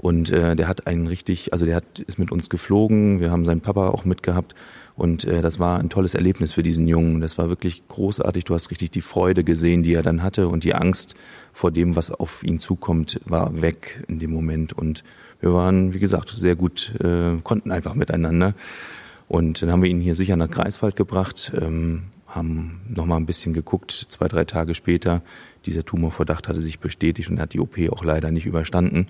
Und 0.00 0.30
äh, 0.30 0.56
der 0.56 0.66
hat 0.66 0.86
einen 0.86 1.06
richtig, 1.06 1.52
also 1.52 1.66
der 1.66 1.76
hat, 1.76 1.98
ist 1.98 2.18
mit 2.18 2.32
uns 2.32 2.48
geflogen, 2.48 3.20
wir 3.20 3.30
haben 3.30 3.44
seinen 3.44 3.60
Papa 3.60 3.88
auch 3.88 4.06
mitgehabt 4.06 4.54
und 4.96 5.24
äh, 5.24 5.42
das 5.42 5.58
war 5.58 5.78
ein 5.78 5.90
tolles 5.90 6.14
Erlebnis 6.14 6.52
für 6.52 6.62
diesen 6.62 6.88
Jungen. 6.88 7.20
Das 7.20 7.36
war 7.36 7.50
wirklich 7.50 7.86
großartig. 7.86 8.44
Du 8.44 8.54
hast 8.54 8.70
richtig 8.70 8.90
die 8.92 9.02
Freude 9.02 9.44
gesehen, 9.44 9.82
die 9.82 9.92
er 9.92 10.02
dann 10.02 10.22
hatte 10.22 10.48
und 10.48 10.64
die 10.64 10.74
Angst 10.74 11.16
vor 11.52 11.70
dem, 11.70 11.96
was 11.96 12.10
auf 12.10 12.42
ihn 12.42 12.58
zukommt, 12.58 13.20
war 13.26 13.60
weg 13.60 14.02
in 14.08 14.18
dem 14.20 14.30
Moment. 14.30 14.72
Und 14.72 15.04
wir 15.40 15.52
waren, 15.52 15.92
wie 15.92 15.98
gesagt, 15.98 16.30
sehr 16.30 16.56
gut, 16.56 16.94
äh, 17.04 17.36
konnten 17.42 17.70
einfach 17.70 17.94
miteinander. 17.94 18.54
Und 19.28 19.60
dann 19.60 19.70
haben 19.70 19.82
wir 19.82 19.90
ihn 19.90 20.00
hier 20.00 20.14
sicher 20.14 20.36
nach 20.36 20.50
Greifswald 20.50 20.96
gebracht, 20.96 21.52
ähm, 21.60 22.04
haben 22.26 22.80
nochmal 22.88 23.20
ein 23.20 23.26
bisschen 23.26 23.52
geguckt, 23.52 24.06
zwei, 24.08 24.28
drei 24.28 24.46
Tage 24.46 24.74
später. 24.74 25.20
Dieser 25.66 25.84
Tumorverdacht 25.84 26.48
hatte 26.48 26.60
sich 26.60 26.78
bestätigt 26.78 27.28
und 27.28 27.38
hat 27.38 27.52
die 27.52 27.60
OP 27.60 27.76
auch 27.90 28.02
leider 28.02 28.30
nicht 28.30 28.46
überstanden 28.46 29.06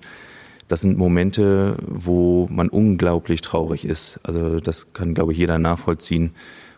das 0.71 0.79
sind 0.79 0.97
Momente, 0.97 1.75
wo 1.85 2.47
man 2.49 2.69
unglaublich 2.69 3.41
traurig 3.41 3.83
ist. 3.83 4.21
Also 4.23 4.61
das 4.61 4.93
kann, 4.93 5.13
glaube 5.13 5.33
ich, 5.33 5.37
jeder 5.37 5.59
nachvollziehen. 5.59 6.31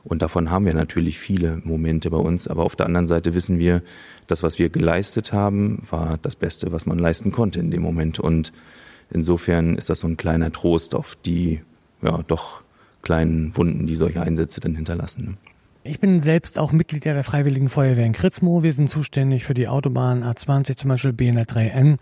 Und 0.04 0.24
davon 0.24 0.50
haben 0.50 0.66
wir 0.66 0.74
natürlich 0.74 1.20
viele 1.20 1.62
Momente 1.64 2.10
bei 2.10 2.18
uns. 2.18 2.48
Aber 2.48 2.64
auf 2.64 2.76
der 2.76 2.88
anderen 2.88 3.06
Seite 3.06 3.36
wissen 3.36 3.60
wir, 3.60 3.84
das, 4.26 4.42
was 4.42 4.58
wir 4.58 4.70
geleistet 4.70 5.32
haben, 5.32 5.84
war 5.92 6.18
das 6.20 6.36
Beste, 6.36 6.72
was 6.72 6.88
man 6.88 6.98
leisten 6.98 7.32
konnte 7.32 7.60
in 7.60 7.70
dem 7.70 7.84
Moment. 7.84 8.20
Und 8.20 8.52
insofern 9.12 9.76
ist 9.76 9.92
das 9.92 10.00
so 10.00 10.08
ein 10.08 10.18
kleiner 10.18 10.52
Trost 10.52 10.96
auf 10.96 11.16
die, 11.24 11.62
ja, 12.02 12.24
doch 12.26 12.64
kleinen 13.04 13.56
Wunden, 13.56 13.86
die 13.86 13.96
solche 13.96 14.24
Einsätze 14.24 14.60
dann 14.60 14.74
hinterlassen. 14.74 15.38
Ich 15.86 16.00
bin 16.00 16.22
selbst 16.22 16.60
auch 16.60 16.72
Mitglied 16.72 17.04
der 17.04 17.22
Freiwilligen 17.26 17.68
Feuerwehr 17.68 18.06
in 18.06 18.14
Kritzmo. 18.14 18.64
Wir 18.64 18.72
sind 18.72 18.90
zuständig 18.90 19.44
für 19.44 19.54
die 19.54 19.68
Autobahn 19.68 20.24
A20, 20.24 20.78
zum 20.78 20.88
Beispiel 20.88 21.12
BNR3N. 21.12 21.98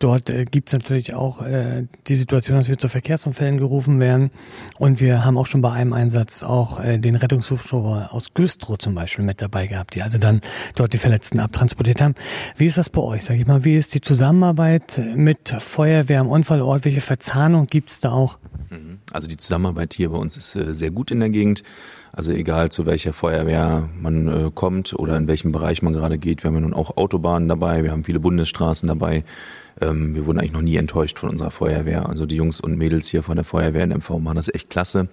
Dort 0.00 0.28
äh, 0.28 0.44
gibt 0.44 0.68
es 0.68 0.74
natürlich 0.74 1.14
auch 1.14 1.40
äh, 1.40 1.86
die 2.08 2.16
Situation, 2.16 2.58
dass 2.58 2.68
wir 2.68 2.76
zu 2.76 2.88
Verkehrsunfällen 2.88 3.56
gerufen 3.56 4.00
werden. 4.00 4.32
Und 4.78 5.00
wir 5.00 5.24
haben 5.24 5.38
auch 5.38 5.46
schon 5.46 5.62
bei 5.62 5.72
einem 5.72 5.94
Einsatz 5.94 6.42
auch 6.42 6.78
äh, 6.78 6.98
den 6.98 7.14
Rettungshubschrauber 7.14 8.12
aus 8.12 8.34
Güstrow 8.34 8.76
zum 8.76 8.94
Beispiel 8.94 9.24
mit 9.24 9.40
dabei 9.40 9.66
gehabt, 9.66 9.94
die 9.94 10.02
also 10.02 10.18
dann 10.18 10.42
dort 10.76 10.92
die 10.92 10.98
Verletzten 10.98 11.40
abtransportiert 11.40 12.02
haben. 12.02 12.14
Wie 12.58 12.66
ist 12.66 12.76
das 12.76 12.90
bei 12.90 13.00
euch? 13.00 13.24
Sag 13.24 13.38
ich 13.38 13.46
mal, 13.46 13.64
wie 13.64 13.76
ist 13.76 13.94
die 13.94 14.02
Zusammenarbeit 14.02 15.00
mit 15.16 15.56
Feuerwehr 15.58 16.20
am 16.20 16.28
Unfallort? 16.28 16.84
Welche 16.84 17.00
Verzahnung 17.00 17.66
gibt 17.66 17.88
es 17.88 18.00
da 18.00 18.12
auch? 18.12 18.38
Mhm. 18.68 18.98
Also 19.10 19.26
die 19.26 19.38
Zusammenarbeit 19.38 19.94
hier 19.94 20.10
bei 20.10 20.18
uns 20.18 20.36
ist 20.36 20.54
äh, 20.54 20.74
sehr 20.74 20.90
gut 20.90 21.10
in 21.10 21.20
der 21.20 21.30
Gegend. 21.30 21.62
Also 22.14 22.30
egal 22.30 22.70
zu 22.70 22.84
welcher 22.84 23.14
Feuerwehr 23.14 23.88
man 23.98 24.28
äh, 24.28 24.50
kommt 24.54 24.92
oder 24.92 25.16
in 25.16 25.28
welchem 25.28 25.50
Bereich 25.50 25.80
man 25.80 25.94
gerade 25.94 26.18
geht. 26.18 26.42
Wir 26.42 26.48
haben 26.48 26.56
ja 26.56 26.60
nun 26.60 26.74
auch 26.74 26.98
Autobahnen 26.98 27.48
dabei, 27.48 27.84
wir 27.84 27.90
haben 27.90 28.04
viele 28.04 28.20
Bundesstraßen 28.20 28.86
dabei. 28.86 29.24
Ähm, 29.80 30.14
wir 30.14 30.26
wurden 30.26 30.38
eigentlich 30.38 30.52
noch 30.52 30.60
nie 30.60 30.76
enttäuscht 30.76 31.18
von 31.18 31.30
unserer 31.30 31.50
Feuerwehr. 31.50 32.06
Also 32.06 32.26
die 32.26 32.36
Jungs 32.36 32.60
und 32.60 32.76
Mädels 32.76 33.08
hier 33.08 33.22
von 33.22 33.36
der 33.36 33.46
Feuerwehr 33.46 33.84
in 33.84 33.96
MV 33.96 34.10
machen 34.18 34.36
das 34.36 34.52
echt 34.52 34.68
klasse. 34.68 35.08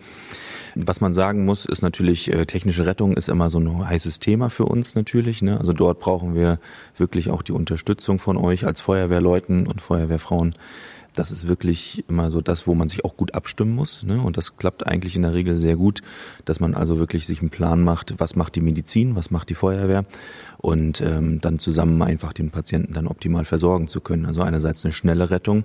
Was 0.75 0.99
man 0.99 1.13
sagen 1.13 1.45
muss, 1.45 1.65
ist 1.65 1.81
natürlich, 1.81 2.33
äh, 2.33 2.45
technische 2.45 2.85
Rettung 2.85 3.13
ist 3.13 3.29
immer 3.29 3.49
so 3.49 3.59
ein 3.59 3.87
heißes 3.87 4.19
Thema 4.19 4.49
für 4.49 4.65
uns 4.65 4.93
natürlich. 4.95 5.41
Ne? 5.41 5.57
Also 5.57 5.71
dort 5.71 5.99
brauchen 5.99 6.35
wir 6.35 6.59
wirklich 6.97 7.29
auch 7.29 7.43
die 7.43 7.53
Unterstützung 7.53 8.19
von 8.19 8.35
euch 8.35 8.65
als 8.65 8.81
Feuerwehrleuten 8.81 9.67
und 9.67 9.81
Feuerwehrfrauen 9.81 10.55
das 11.13 11.31
ist 11.31 11.47
wirklich 11.47 12.03
immer 12.07 12.29
so 12.31 12.41
das, 12.41 12.67
wo 12.67 12.75
man 12.75 12.89
sich 12.89 13.03
auch 13.03 13.17
gut 13.17 13.33
abstimmen 13.33 13.75
muss. 13.75 14.03
Ne? 14.03 14.21
Und 14.21 14.37
das 14.37 14.57
klappt 14.57 14.85
eigentlich 14.85 15.15
in 15.15 15.23
der 15.23 15.33
Regel 15.33 15.57
sehr 15.57 15.75
gut, 15.75 16.01
dass 16.45 16.59
man 16.59 16.75
also 16.75 16.99
wirklich 16.99 17.25
sich 17.25 17.41
einen 17.41 17.49
Plan 17.49 17.83
macht, 17.83 18.15
was 18.17 18.35
macht 18.35 18.55
die 18.55 18.61
Medizin, 18.61 19.15
was 19.15 19.31
macht 19.31 19.49
die 19.49 19.55
Feuerwehr 19.55 20.05
und 20.57 21.01
ähm, 21.01 21.41
dann 21.41 21.59
zusammen 21.59 22.01
einfach 22.01 22.33
den 22.33 22.51
Patienten 22.51 22.93
dann 22.93 23.07
optimal 23.07 23.45
versorgen 23.45 23.87
zu 23.87 24.01
können. 24.01 24.25
Also 24.25 24.41
einerseits 24.41 24.85
eine 24.85 24.93
schnelle 24.93 25.29
Rettung, 25.29 25.63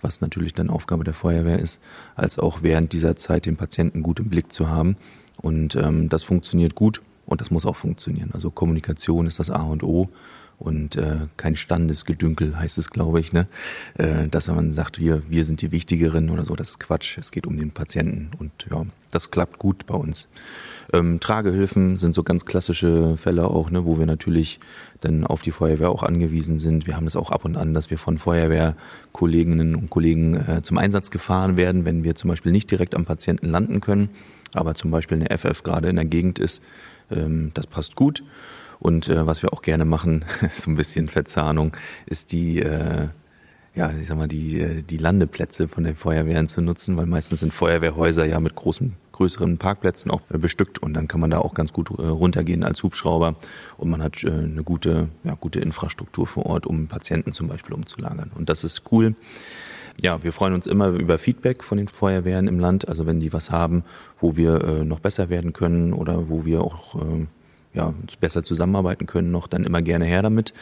was 0.00 0.20
natürlich 0.20 0.54
dann 0.54 0.70
Aufgabe 0.70 1.04
der 1.04 1.14
Feuerwehr 1.14 1.58
ist, 1.58 1.80
als 2.14 2.38
auch 2.38 2.62
während 2.62 2.92
dieser 2.92 3.16
Zeit 3.16 3.46
den 3.46 3.56
Patienten 3.56 4.02
gut 4.02 4.20
im 4.20 4.28
Blick 4.28 4.52
zu 4.52 4.68
haben. 4.68 4.96
Und 5.40 5.76
ähm, 5.76 6.08
das 6.08 6.22
funktioniert 6.22 6.74
gut 6.74 7.02
und 7.26 7.40
das 7.40 7.50
muss 7.50 7.66
auch 7.66 7.76
funktionieren. 7.76 8.30
Also 8.32 8.50
Kommunikation 8.50 9.26
ist 9.26 9.38
das 9.38 9.50
A 9.50 9.62
und 9.62 9.82
O 9.82 10.08
und 10.58 10.96
äh, 10.96 11.26
kein 11.36 11.54
Standesgedünkel 11.54 12.58
heißt 12.58 12.78
es, 12.78 12.90
glaube 12.90 13.20
ich, 13.20 13.32
ne? 13.32 13.46
Äh, 13.98 14.28
dass 14.28 14.48
man 14.48 14.70
sagt, 14.70 14.98
wir, 14.98 15.22
wir 15.28 15.44
sind 15.44 15.60
die 15.60 15.70
Wichtigeren 15.70 16.30
oder 16.30 16.44
so, 16.44 16.56
das 16.56 16.70
ist 16.70 16.80
Quatsch. 16.80 17.18
Es 17.18 17.30
geht 17.30 17.46
um 17.46 17.58
den 17.58 17.72
Patienten 17.72 18.30
und 18.38 18.50
ja, 18.70 18.86
das 19.10 19.30
klappt 19.30 19.58
gut 19.58 19.84
bei 19.86 19.94
uns. 19.94 20.28
Ähm, 20.92 21.20
Tragehilfen 21.20 21.98
sind 21.98 22.14
so 22.14 22.22
ganz 22.22 22.46
klassische 22.46 23.18
Fälle 23.18 23.48
auch, 23.48 23.70
ne, 23.70 23.84
wo 23.84 23.98
wir 23.98 24.06
natürlich 24.06 24.58
dann 25.00 25.26
auf 25.26 25.42
die 25.42 25.50
Feuerwehr 25.50 25.90
auch 25.90 26.02
angewiesen 26.02 26.58
sind. 26.58 26.86
Wir 26.86 26.96
haben 26.96 27.06
es 27.06 27.16
auch 27.16 27.30
ab 27.30 27.44
und 27.44 27.56
an, 27.56 27.74
dass 27.74 27.90
wir 27.90 27.98
von 27.98 28.16
Feuerwehrkolleginnen 28.16 29.74
und 29.74 29.90
Kollegen 29.90 30.36
äh, 30.36 30.62
zum 30.62 30.78
Einsatz 30.78 31.10
gefahren 31.10 31.58
werden, 31.58 31.84
wenn 31.84 32.02
wir 32.02 32.14
zum 32.14 32.28
Beispiel 32.28 32.52
nicht 32.52 32.70
direkt 32.70 32.94
am 32.94 33.04
Patienten 33.04 33.50
landen 33.50 33.80
können, 33.80 34.08
aber 34.54 34.74
zum 34.74 34.90
Beispiel 34.90 35.18
eine 35.20 35.36
FF 35.36 35.62
gerade 35.64 35.90
in 35.90 35.96
der 35.96 36.06
Gegend 36.06 36.38
ist. 36.38 36.62
Ähm, 37.10 37.50
das 37.54 37.66
passt 37.66 37.96
gut. 37.96 38.22
Und 38.78 39.08
äh, 39.08 39.26
was 39.26 39.42
wir 39.42 39.52
auch 39.52 39.62
gerne 39.62 39.84
machen, 39.84 40.24
so 40.50 40.70
ein 40.70 40.76
bisschen 40.76 41.08
Verzahnung, 41.08 41.76
ist 42.06 42.32
die, 42.32 42.60
äh, 42.60 43.08
ja, 43.74 43.90
ich 44.00 44.06
sag 44.08 44.16
mal, 44.16 44.28
die, 44.28 44.60
äh, 44.60 44.82
die 44.82 44.98
Landeplätze 44.98 45.68
von 45.68 45.84
den 45.84 45.96
Feuerwehren 45.96 46.48
zu 46.48 46.60
nutzen, 46.60 46.96
weil 46.96 47.06
meistens 47.06 47.40
sind 47.40 47.52
Feuerwehrhäuser 47.52 48.24
ja 48.26 48.40
mit 48.40 48.54
großen, 48.54 48.94
größeren 49.12 49.58
Parkplätzen 49.58 50.10
auch 50.10 50.20
äh, 50.30 50.38
bestückt 50.38 50.78
und 50.78 50.94
dann 50.94 51.08
kann 51.08 51.20
man 51.20 51.30
da 51.30 51.38
auch 51.38 51.54
ganz 51.54 51.72
gut 51.72 51.90
äh, 51.90 52.02
runtergehen 52.02 52.64
als 52.64 52.82
Hubschrauber 52.82 53.36
und 53.78 53.90
man 53.90 54.02
hat 54.02 54.22
äh, 54.24 54.30
eine 54.30 54.62
gute, 54.62 55.08
ja, 55.24 55.34
gute 55.34 55.60
Infrastruktur 55.60 56.26
vor 56.26 56.46
Ort, 56.46 56.66
um 56.66 56.86
Patienten 56.86 57.32
zum 57.32 57.48
Beispiel 57.48 57.74
umzulagern. 57.74 58.30
Und 58.34 58.48
das 58.50 58.64
ist 58.64 58.82
cool. 58.92 59.14
Ja, 60.02 60.22
wir 60.22 60.32
freuen 60.32 60.52
uns 60.52 60.66
immer 60.66 60.88
über 60.88 61.18
Feedback 61.18 61.64
von 61.64 61.78
den 61.78 61.88
Feuerwehren 61.88 62.48
im 62.48 62.58
Land, 62.58 62.86
also 62.86 63.06
wenn 63.06 63.18
die 63.18 63.32
was 63.32 63.50
haben, 63.50 63.82
wo 64.20 64.36
wir 64.36 64.62
äh, 64.62 64.84
noch 64.84 65.00
besser 65.00 65.30
werden 65.30 65.52
können 65.54 65.94
oder 65.94 66.28
wo 66.28 66.44
wir 66.44 66.60
auch 66.60 66.96
äh, 66.96 67.26
ja, 67.76 67.94
besser 68.20 68.42
zusammenarbeiten 68.42 69.06
können, 69.06 69.30
noch 69.30 69.46
dann 69.46 69.64
immer 69.64 69.82
gerne 69.82 70.06
her 70.06 70.22
damit. 70.22 70.54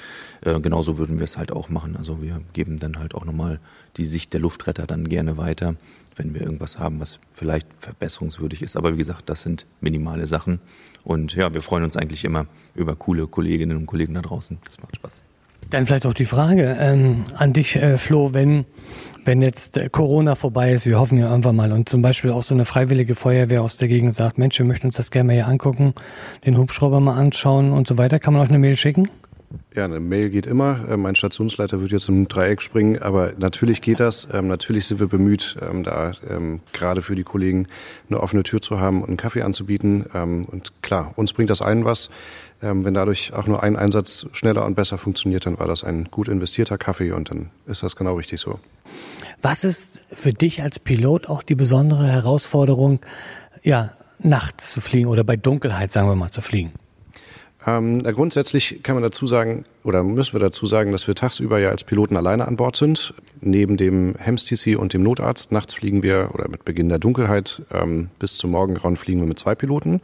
Äh, 0.42 0.60
genauso 0.60 0.98
würden 0.98 1.18
wir 1.18 1.24
es 1.24 1.36
halt 1.36 1.52
auch 1.52 1.68
machen. 1.68 1.96
Also 1.96 2.20
wir 2.20 2.40
geben 2.52 2.78
dann 2.78 2.98
halt 2.98 3.14
auch 3.14 3.24
nochmal 3.24 3.60
die 3.96 4.04
Sicht 4.04 4.32
der 4.32 4.40
Luftretter 4.40 4.86
dann 4.86 5.08
gerne 5.08 5.36
weiter, 5.36 5.76
wenn 6.16 6.34
wir 6.34 6.42
irgendwas 6.42 6.78
haben, 6.78 7.00
was 7.00 7.20
vielleicht 7.30 7.66
verbesserungswürdig 7.78 8.62
ist. 8.62 8.76
Aber 8.76 8.92
wie 8.92 8.98
gesagt, 8.98 9.28
das 9.28 9.42
sind 9.42 9.64
minimale 9.80 10.26
Sachen. 10.26 10.60
Und 11.04 11.34
ja, 11.34 11.54
wir 11.54 11.62
freuen 11.62 11.84
uns 11.84 11.96
eigentlich 11.96 12.24
immer 12.24 12.46
über 12.74 12.96
coole 12.96 13.26
Kolleginnen 13.28 13.76
und 13.76 13.86
Kollegen 13.86 14.14
da 14.14 14.22
draußen. 14.22 14.58
Das 14.64 14.80
macht 14.80 14.96
Spaß. 14.96 15.22
Dann 15.70 15.86
vielleicht 15.86 16.06
auch 16.06 16.14
die 16.14 16.24
Frage 16.24 16.76
ähm, 16.78 17.24
an 17.36 17.52
dich, 17.52 17.76
äh, 17.76 17.96
Flo, 17.98 18.34
wenn, 18.34 18.64
wenn 19.24 19.42
jetzt 19.42 19.76
äh, 19.76 19.88
Corona 19.88 20.34
vorbei 20.34 20.72
ist, 20.72 20.86
wir 20.86 20.98
hoffen 20.98 21.18
ja 21.18 21.30
irgendwann 21.30 21.56
mal, 21.56 21.72
und 21.72 21.88
zum 21.88 22.02
Beispiel 22.02 22.30
auch 22.30 22.42
so 22.42 22.54
eine 22.54 22.64
freiwillige 22.64 23.14
Feuerwehr 23.14 23.62
aus 23.62 23.76
der 23.76 23.88
Gegend 23.88 24.14
sagt, 24.14 24.38
Mensch, 24.38 24.58
wir 24.58 24.66
möchten 24.66 24.88
uns 24.88 24.96
das 24.96 25.10
gerne 25.10 25.28
mal 25.28 25.32
hier 25.34 25.48
angucken, 25.48 25.94
den 26.46 26.58
Hubschrauber 26.58 27.00
mal 27.00 27.16
anschauen 27.16 27.72
und 27.72 27.88
so 27.88 27.98
weiter, 27.98 28.18
kann 28.18 28.34
man 28.34 28.42
euch 28.42 28.50
eine 28.50 28.58
Mail 28.58 28.76
schicken? 28.76 29.08
Ja, 29.74 29.84
eine 29.84 30.00
Mail 30.00 30.30
geht 30.30 30.46
immer. 30.46 30.88
Äh, 30.88 30.96
mein 30.96 31.14
Stationsleiter 31.14 31.80
wird 31.80 31.92
jetzt 31.92 32.08
im 32.08 32.28
Dreieck 32.28 32.62
springen, 32.62 33.00
aber 33.00 33.32
natürlich 33.38 33.82
geht 33.82 34.00
das. 34.00 34.28
Ähm, 34.32 34.46
natürlich 34.46 34.86
sind 34.86 35.00
wir 35.00 35.08
bemüht, 35.08 35.56
ähm, 35.60 35.82
da 35.82 36.12
ähm, 36.28 36.60
gerade 36.72 37.02
für 37.02 37.14
die 37.14 37.24
Kollegen 37.24 37.66
eine 38.08 38.20
offene 38.20 38.42
Tür 38.42 38.60
zu 38.60 38.78
haben 38.78 39.02
und 39.02 39.08
einen 39.08 39.16
Kaffee 39.16 39.42
anzubieten. 39.42 40.02
Und 40.02 40.72
klar, 40.82 41.12
uns 41.16 41.32
bringt 41.32 41.50
das 41.50 41.62
allen 41.62 41.84
was. 41.84 42.10
Ähm, 42.64 42.84
wenn 42.84 42.94
dadurch 42.94 43.34
auch 43.34 43.46
nur 43.46 43.62
ein 43.62 43.76
Einsatz 43.76 44.26
schneller 44.32 44.64
und 44.64 44.74
besser 44.74 44.96
funktioniert, 44.96 45.44
dann 45.44 45.58
war 45.58 45.68
das 45.68 45.84
ein 45.84 46.08
gut 46.10 46.28
investierter 46.28 46.78
Kaffee 46.78 47.12
und 47.12 47.30
dann 47.30 47.50
ist 47.66 47.82
das 47.82 47.94
genau 47.94 48.14
richtig 48.14 48.40
so. 48.40 48.58
Was 49.42 49.64
ist 49.64 50.00
für 50.10 50.32
dich 50.32 50.62
als 50.62 50.78
Pilot 50.78 51.28
auch 51.28 51.42
die 51.42 51.54
besondere 51.54 52.06
Herausforderung, 52.06 53.00
ja, 53.62 53.92
nachts 54.18 54.72
zu 54.72 54.80
fliegen 54.80 55.08
oder 55.08 55.24
bei 55.24 55.36
Dunkelheit, 55.36 55.92
sagen 55.92 56.08
wir 56.08 56.14
mal, 56.14 56.30
zu 56.30 56.40
fliegen? 56.40 56.72
Ähm, 57.66 58.02
grundsätzlich 58.02 58.82
kann 58.82 58.94
man 58.94 59.02
dazu 59.02 59.26
sagen, 59.26 59.64
oder 59.84 60.02
müssen 60.02 60.34
wir 60.34 60.40
dazu 60.40 60.66
sagen, 60.66 60.92
dass 60.92 61.06
wir 61.06 61.14
tagsüber 61.14 61.58
ja 61.58 61.70
als 61.70 61.84
Piloten 61.84 62.16
alleine 62.16 62.46
an 62.46 62.56
Bord 62.56 62.76
sind. 62.76 63.14
Neben 63.40 63.76
dem 63.76 64.14
HEMS-TC 64.18 64.76
und 64.76 64.92
dem 64.92 65.02
Notarzt. 65.02 65.50
Nachts 65.50 65.74
fliegen 65.74 66.02
wir, 66.02 66.30
oder 66.34 66.48
mit 66.48 66.64
Beginn 66.64 66.90
der 66.90 66.98
Dunkelheit 66.98 67.62
ähm, 67.72 68.10
bis 68.18 68.36
zum 68.36 68.50
Morgengrauen 68.50 68.96
fliegen 68.96 69.20
wir 69.20 69.26
mit 69.26 69.38
zwei 69.38 69.54
Piloten. 69.54 70.02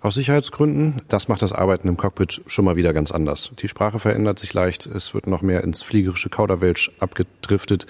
Aus 0.00 0.14
Sicherheitsgründen. 0.14 1.02
Das 1.08 1.26
macht 1.26 1.42
das 1.42 1.52
Arbeiten 1.52 1.88
im 1.88 1.96
Cockpit 1.96 2.42
schon 2.46 2.64
mal 2.64 2.76
wieder 2.76 2.92
ganz 2.92 3.10
anders. 3.10 3.50
Die 3.60 3.68
Sprache 3.68 3.98
verändert 3.98 4.38
sich 4.38 4.54
leicht. 4.54 4.86
Es 4.86 5.12
wird 5.12 5.26
noch 5.26 5.42
mehr 5.42 5.64
ins 5.64 5.82
fliegerische 5.82 6.28
Kauderwelsch 6.28 6.92
abgedriftet. 7.00 7.86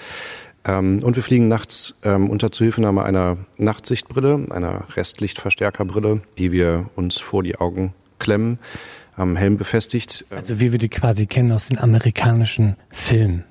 Ähm, 0.64 1.00
und 1.02 1.16
wir 1.16 1.22
fliegen 1.22 1.48
nachts 1.48 1.94
ähm, 2.04 2.30
unter 2.30 2.52
Zuhilfenahme 2.52 3.02
einer 3.02 3.37
Nachtsichtbrille, 3.59 4.46
einer 4.50 4.85
Restlichtverstärkerbrille, 4.96 6.22
die 6.38 6.52
wir 6.52 6.88
uns 6.96 7.18
vor 7.18 7.42
die 7.42 7.56
Augen 7.56 7.92
klemmen 8.18 8.59
am 9.20 9.37
Helm 9.37 9.56
befestigt. 9.56 10.24
Also 10.30 10.61
wie 10.61 10.72
wir 10.72 10.78
die 10.78 10.88
quasi 10.88 11.26
kennen 11.26 11.52
aus 11.52 11.68
den 11.68 11.78
amerikanischen 11.78 12.76
Filmen, 12.90 13.44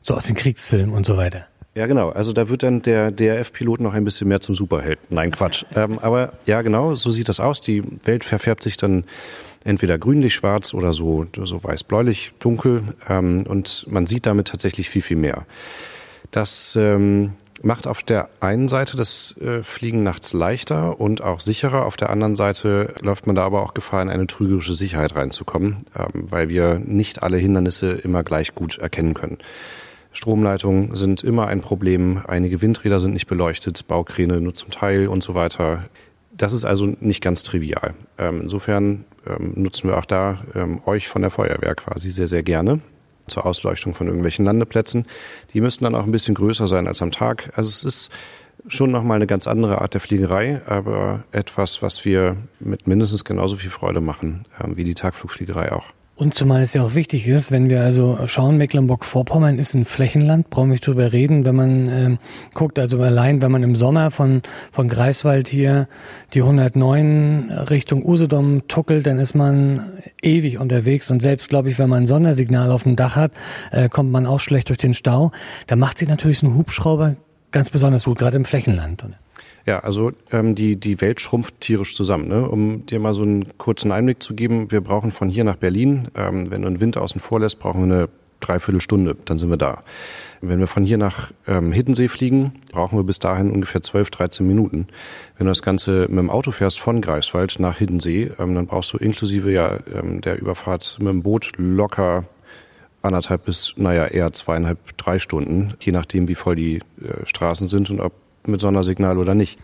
so 0.00 0.14
aus 0.14 0.26
den 0.26 0.36
Kriegsfilmen 0.36 0.94
und 0.94 1.04
so 1.04 1.16
weiter. 1.16 1.46
Ja, 1.74 1.86
genau. 1.86 2.10
Also 2.10 2.32
da 2.32 2.48
wird 2.48 2.62
dann 2.62 2.82
der 2.82 3.10
DRF-Pilot 3.10 3.80
noch 3.80 3.94
ein 3.94 4.04
bisschen 4.04 4.28
mehr 4.28 4.40
zum 4.40 4.54
Superheld. 4.54 4.98
Nein, 5.08 5.30
Quatsch. 5.30 5.64
ähm, 5.74 5.98
aber 6.00 6.34
ja, 6.44 6.60
genau, 6.60 6.94
so 6.94 7.10
sieht 7.10 7.28
das 7.30 7.40
aus. 7.40 7.62
Die 7.62 7.82
Welt 8.04 8.24
verfärbt 8.24 8.62
sich 8.62 8.76
dann 8.76 9.04
entweder 9.64 9.96
grünlich-schwarz 9.96 10.74
oder 10.74 10.92
so, 10.92 11.26
so 11.42 11.64
weiß-bläulich, 11.64 12.32
dunkel. 12.38 12.82
Ähm, 13.08 13.44
und 13.46 13.86
man 13.88 14.06
sieht 14.06 14.26
damit 14.26 14.48
tatsächlich 14.48 14.90
viel, 14.90 15.02
viel 15.02 15.16
mehr. 15.16 15.46
Das 16.30 16.76
ähm, 16.76 17.32
macht 17.62 17.86
auf 17.86 18.02
der 18.02 18.28
einen 18.40 18.68
Seite 18.68 18.96
das 18.96 19.36
äh, 19.38 19.62
Fliegen 19.62 20.02
nachts 20.02 20.32
leichter 20.32 21.00
und 21.00 21.22
auch 21.22 21.40
sicherer. 21.40 21.86
Auf 21.86 21.96
der 21.96 22.10
anderen 22.10 22.36
Seite 22.36 22.94
läuft 23.00 23.26
man 23.26 23.36
da 23.36 23.44
aber 23.44 23.62
auch 23.62 23.74
Gefahr, 23.74 24.02
in 24.02 24.10
eine 24.10 24.26
trügerische 24.26 24.74
Sicherheit 24.74 25.14
reinzukommen, 25.14 25.84
ähm, 25.96 26.30
weil 26.30 26.48
wir 26.48 26.78
nicht 26.78 27.22
alle 27.22 27.38
Hindernisse 27.38 27.92
immer 27.92 28.24
gleich 28.24 28.54
gut 28.54 28.78
erkennen 28.78 29.14
können. 29.14 29.38
Stromleitungen 30.12 30.94
sind 30.94 31.24
immer 31.24 31.46
ein 31.46 31.62
Problem, 31.62 32.22
einige 32.26 32.60
Windräder 32.60 33.00
sind 33.00 33.14
nicht 33.14 33.28
beleuchtet, 33.28 33.86
Baukräne 33.88 34.40
nur 34.40 34.54
zum 34.54 34.70
Teil 34.70 35.08
und 35.08 35.22
so 35.22 35.34
weiter. 35.34 35.84
Das 36.36 36.52
ist 36.52 36.64
also 36.64 36.94
nicht 37.00 37.22
ganz 37.22 37.42
trivial. 37.42 37.94
Ähm, 38.18 38.42
insofern 38.42 39.04
ähm, 39.26 39.52
nutzen 39.56 39.88
wir 39.88 39.96
auch 39.96 40.04
da 40.04 40.38
euch 40.84 41.08
von 41.08 41.22
der 41.22 41.30
Feuerwehr 41.30 41.74
quasi 41.74 42.10
sehr, 42.10 42.28
sehr 42.28 42.42
gerne 42.42 42.80
zur 43.26 43.46
Ausleuchtung 43.46 43.94
von 43.94 44.06
irgendwelchen 44.06 44.44
Landeplätzen. 44.44 45.06
Die 45.52 45.60
müssten 45.60 45.84
dann 45.84 45.94
auch 45.94 46.04
ein 46.04 46.12
bisschen 46.12 46.34
größer 46.34 46.66
sein 46.66 46.86
als 46.86 47.02
am 47.02 47.10
Tag. 47.10 47.50
Also 47.56 47.68
es 47.68 47.84
ist 47.84 48.12
schon 48.68 48.90
nochmal 48.90 49.16
eine 49.16 49.26
ganz 49.26 49.46
andere 49.46 49.80
Art 49.80 49.94
der 49.94 50.00
Fliegerei, 50.00 50.60
aber 50.66 51.24
etwas, 51.32 51.82
was 51.82 52.04
wir 52.04 52.36
mit 52.60 52.86
mindestens 52.86 53.24
genauso 53.24 53.56
viel 53.56 53.70
Freude 53.70 54.00
machen 54.00 54.44
äh, 54.58 54.76
wie 54.76 54.84
die 54.84 54.94
Tagflugfliegerei 54.94 55.72
auch. 55.72 55.86
Und 56.14 56.34
zumal 56.34 56.62
es 56.62 56.74
ja 56.74 56.84
auch 56.84 56.94
wichtig 56.94 57.26
ist, 57.26 57.50
wenn 57.50 57.70
wir 57.70 57.82
also 57.82 58.18
schauen, 58.26 58.58
Mecklenburg-Vorpommern 58.58 59.58
ist 59.58 59.74
ein 59.74 59.86
Flächenland, 59.86 60.50
brauchen 60.50 60.68
wir 60.68 60.72
nicht 60.72 60.86
drüber 60.86 61.10
reden, 61.12 61.46
wenn 61.46 61.56
man 61.56 61.88
ähm, 61.88 62.18
guckt, 62.52 62.78
also 62.78 63.00
allein, 63.00 63.40
wenn 63.40 63.50
man 63.50 63.62
im 63.62 63.74
Sommer 63.74 64.10
von, 64.10 64.42
von 64.70 64.88
Greifswald 64.88 65.48
hier 65.48 65.88
die 66.34 66.42
109 66.42 67.50
Richtung 67.70 68.04
Usedom 68.04 68.68
tuckelt, 68.68 69.06
dann 69.06 69.18
ist 69.18 69.34
man 69.34 69.90
ewig 70.20 70.58
unterwegs 70.58 71.10
und 71.10 71.20
selbst, 71.22 71.48
glaube 71.48 71.70
ich, 71.70 71.78
wenn 71.78 71.88
man 71.88 72.02
ein 72.02 72.06
Sondersignal 72.06 72.70
auf 72.70 72.82
dem 72.82 72.94
Dach 72.94 73.16
hat, 73.16 73.32
äh, 73.70 73.88
kommt 73.88 74.12
man 74.12 74.26
auch 74.26 74.40
schlecht 74.40 74.68
durch 74.68 74.78
den 74.78 74.92
Stau. 74.92 75.32
Da 75.66 75.76
macht 75.76 75.96
sich 75.96 76.08
natürlich 76.08 76.38
so 76.40 76.46
ein 76.46 76.54
Hubschrauber 76.54 77.16
ganz 77.52 77.70
besonders 77.70 78.04
gut, 78.04 78.18
gerade 78.18 78.36
im 78.36 78.44
Flächenland. 78.44 79.02
Ja, 79.66 79.80
also 79.80 80.12
ähm, 80.30 80.54
die, 80.54 80.76
die 80.76 81.00
Welt 81.00 81.20
schrumpft 81.20 81.60
tierisch 81.60 81.94
zusammen. 81.94 82.28
Ne? 82.28 82.48
Um 82.48 82.86
dir 82.86 82.98
mal 82.98 83.14
so 83.14 83.22
einen 83.22 83.56
kurzen 83.58 83.92
Einblick 83.92 84.22
zu 84.22 84.34
geben, 84.34 84.70
wir 84.70 84.80
brauchen 84.80 85.12
von 85.12 85.28
hier 85.28 85.44
nach 85.44 85.56
Berlin, 85.56 86.08
ähm, 86.14 86.50
wenn 86.50 86.62
du 86.62 86.68
einen 86.68 86.80
Wind 86.80 86.96
außen 86.96 87.20
vor 87.20 87.40
lässt, 87.40 87.60
brauchen 87.60 87.88
wir 87.88 87.96
eine 87.96 88.08
Dreiviertelstunde, 88.42 89.16
dann 89.24 89.38
sind 89.38 89.50
wir 89.50 89.56
da. 89.56 89.82
Wenn 90.40 90.58
wir 90.58 90.66
von 90.66 90.84
hier 90.84 90.98
nach 90.98 91.32
ähm, 91.46 91.70
Hiddensee 91.72 92.08
fliegen, 92.08 92.52
brauchen 92.72 92.98
wir 92.98 93.04
bis 93.04 93.20
dahin 93.20 93.50
ungefähr 93.50 93.82
12, 93.82 94.10
13 94.10 94.46
Minuten. 94.46 94.88
Wenn 95.38 95.46
du 95.46 95.50
das 95.52 95.62
Ganze 95.62 96.06
mit 96.08 96.18
dem 96.18 96.30
Auto 96.30 96.50
fährst 96.50 96.80
von 96.80 97.00
Greifswald 97.00 97.60
nach 97.60 97.78
Hiddensee, 97.78 98.32
ähm, 98.38 98.54
dann 98.54 98.66
brauchst 98.66 98.92
du 98.92 98.98
inklusive 98.98 99.52
ja 99.52 99.78
ähm, 99.94 100.20
der 100.20 100.40
Überfahrt 100.40 100.96
mit 100.98 101.08
dem 101.08 101.22
Boot 101.22 101.52
locker 101.56 102.24
anderthalb 103.02 103.44
bis, 103.44 103.74
naja, 103.76 104.06
eher 104.06 104.32
zweieinhalb, 104.32 104.96
drei 104.96 105.18
Stunden, 105.18 105.74
je 105.80 105.92
nachdem, 105.92 106.28
wie 106.28 106.34
voll 106.34 106.56
die 106.56 106.76
äh, 106.76 107.24
Straßen 107.24 107.68
sind 107.68 107.90
und 107.90 108.00
ob 108.00 108.12
mit 108.46 108.60
Sondersignal 108.60 109.18
oder 109.18 109.34
nicht. 109.34 109.58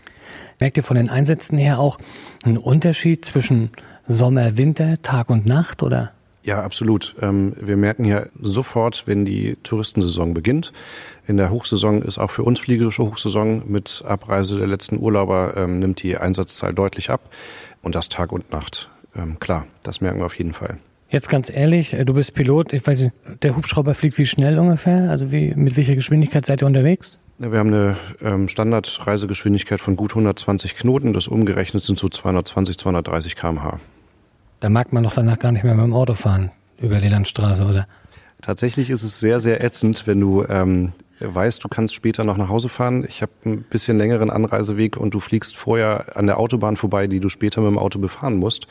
Merkt 0.59 0.77
ihr 0.77 0.83
von 0.83 0.97
den 0.97 1.09
Einsätzen 1.09 1.57
her 1.57 1.79
auch 1.79 1.97
einen 2.45 2.57
Unterschied 2.57 3.23
zwischen 3.23 3.71
Sommer, 4.07 4.57
Winter, 4.57 5.01
Tag 5.01 5.29
und 5.29 5.45
Nacht 5.45 5.83
oder? 5.83 6.11
Ja, 6.43 6.63
absolut. 6.63 7.15
Ähm, 7.21 7.53
wir 7.59 7.77
merken 7.77 8.05
ja 8.05 8.25
sofort, 8.41 9.07
wenn 9.07 9.25
die 9.25 9.57
Touristensaison 9.63 10.33
beginnt. 10.33 10.71
In 11.27 11.37
der 11.37 11.51
Hochsaison 11.51 12.01
ist 12.01 12.17
auch 12.17 12.31
für 12.31 12.43
uns 12.43 12.59
fliegerische 12.59 13.03
Hochsaison. 13.03 13.63
Mit 13.67 14.03
Abreise 14.05 14.57
der 14.57 14.67
letzten 14.67 14.97
Urlauber 14.97 15.53
ähm, 15.57 15.79
nimmt 15.79 16.01
die 16.01 16.17
Einsatzzahl 16.17 16.73
deutlich 16.73 17.09
ab. 17.09 17.21
Und 17.81 17.95
das 17.95 18.09
Tag 18.09 18.31
und 18.31 18.51
Nacht. 18.51 18.89
Ähm, 19.15 19.39
klar, 19.39 19.67
das 19.83 20.01
merken 20.01 20.19
wir 20.19 20.25
auf 20.25 20.37
jeden 20.37 20.53
Fall. 20.53 20.77
Jetzt 21.09 21.29
ganz 21.29 21.49
ehrlich, 21.49 21.93
äh, 21.93 22.05
du 22.05 22.13
bist 22.13 22.33
Pilot. 22.33 22.73
Ich 22.73 22.85
weiß 22.85 23.03
nicht, 23.03 23.13
der 23.43 23.55
Hubschrauber 23.55 23.93
fliegt 23.93 24.17
wie 24.17 24.25
schnell 24.25 24.59
ungefähr? 24.59 25.09
Also 25.09 25.31
wie, 25.31 25.53
mit 25.55 25.75
welcher 25.77 25.95
Geschwindigkeit 25.95 26.45
seid 26.45 26.61
ihr 26.61 26.67
unterwegs? 26.67 27.19
Wir 27.41 27.57
haben 27.57 27.73
eine 27.73 27.95
ähm, 28.21 28.49
Standardreisegeschwindigkeit 28.49 29.79
von 29.79 29.95
gut 29.95 30.11
120 30.11 30.75
Knoten. 30.75 31.13
Das 31.13 31.29
umgerechnet 31.29 31.83
sind 31.83 31.97
so 31.97 32.09
220, 32.09 32.77
230 32.77 33.37
km/h. 33.37 33.79
Da 34.59 34.69
mag 34.69 34.91
man 34.91 35.03
doch 35.03 35.13
danach 35.13 35.39
gar 35.39 35.53
nicht 35.53 35.63
mehr 35.63 35.73
mit 35.73 35.85
dem 35.85 35.93
Auto 35.93 36.15
fahren 36.15 36.51
über 36.81 36.99
die 36.99 37.07
Landstraße, 37.07 37.63
oder? 37.63 37.85
Tatsächlich 38.41 38.89
ist 38.89 39.03
es 39.03 39.21
sehr, 39.21 39.39
sehr 39.39 39.63
ätzend, 39.63 40.05
wenn 40.05 40.19
du 40.19 40.43
ähm, 40.49 40.91
weißt, 41.19 41.63
du 41.63 41.67
kannst 41.67 41.93
später 41.93 42.23
noch 42.23 42.37
nach 42.37 42.49
Hause 42.49 42.69
fahren. 42.69 43.05
Ich 43.07 43.21
habe 43.21 43.31
ein 43.45 43.63
bisschen 43.63 43.97
längeren 43.97 44.29
Anreiseweg 44.29 44.97
und 44.97 45.13
du 45.13 45.19
fliegst 45.19 45.55
vorher 45.55 46.17
an 46.17 46.27
der 46.27 46.39
Autobahn 46.39 46.77
vorbei, 46.77 47.07
die 47.07 47.19
du 47.19 47.29
später 47.29 47.61
mit 47.61 47.71
dem 47.71 47.77
Auto 47.77 47.99
befahren 47.99 48.35
musst 48.35 48.67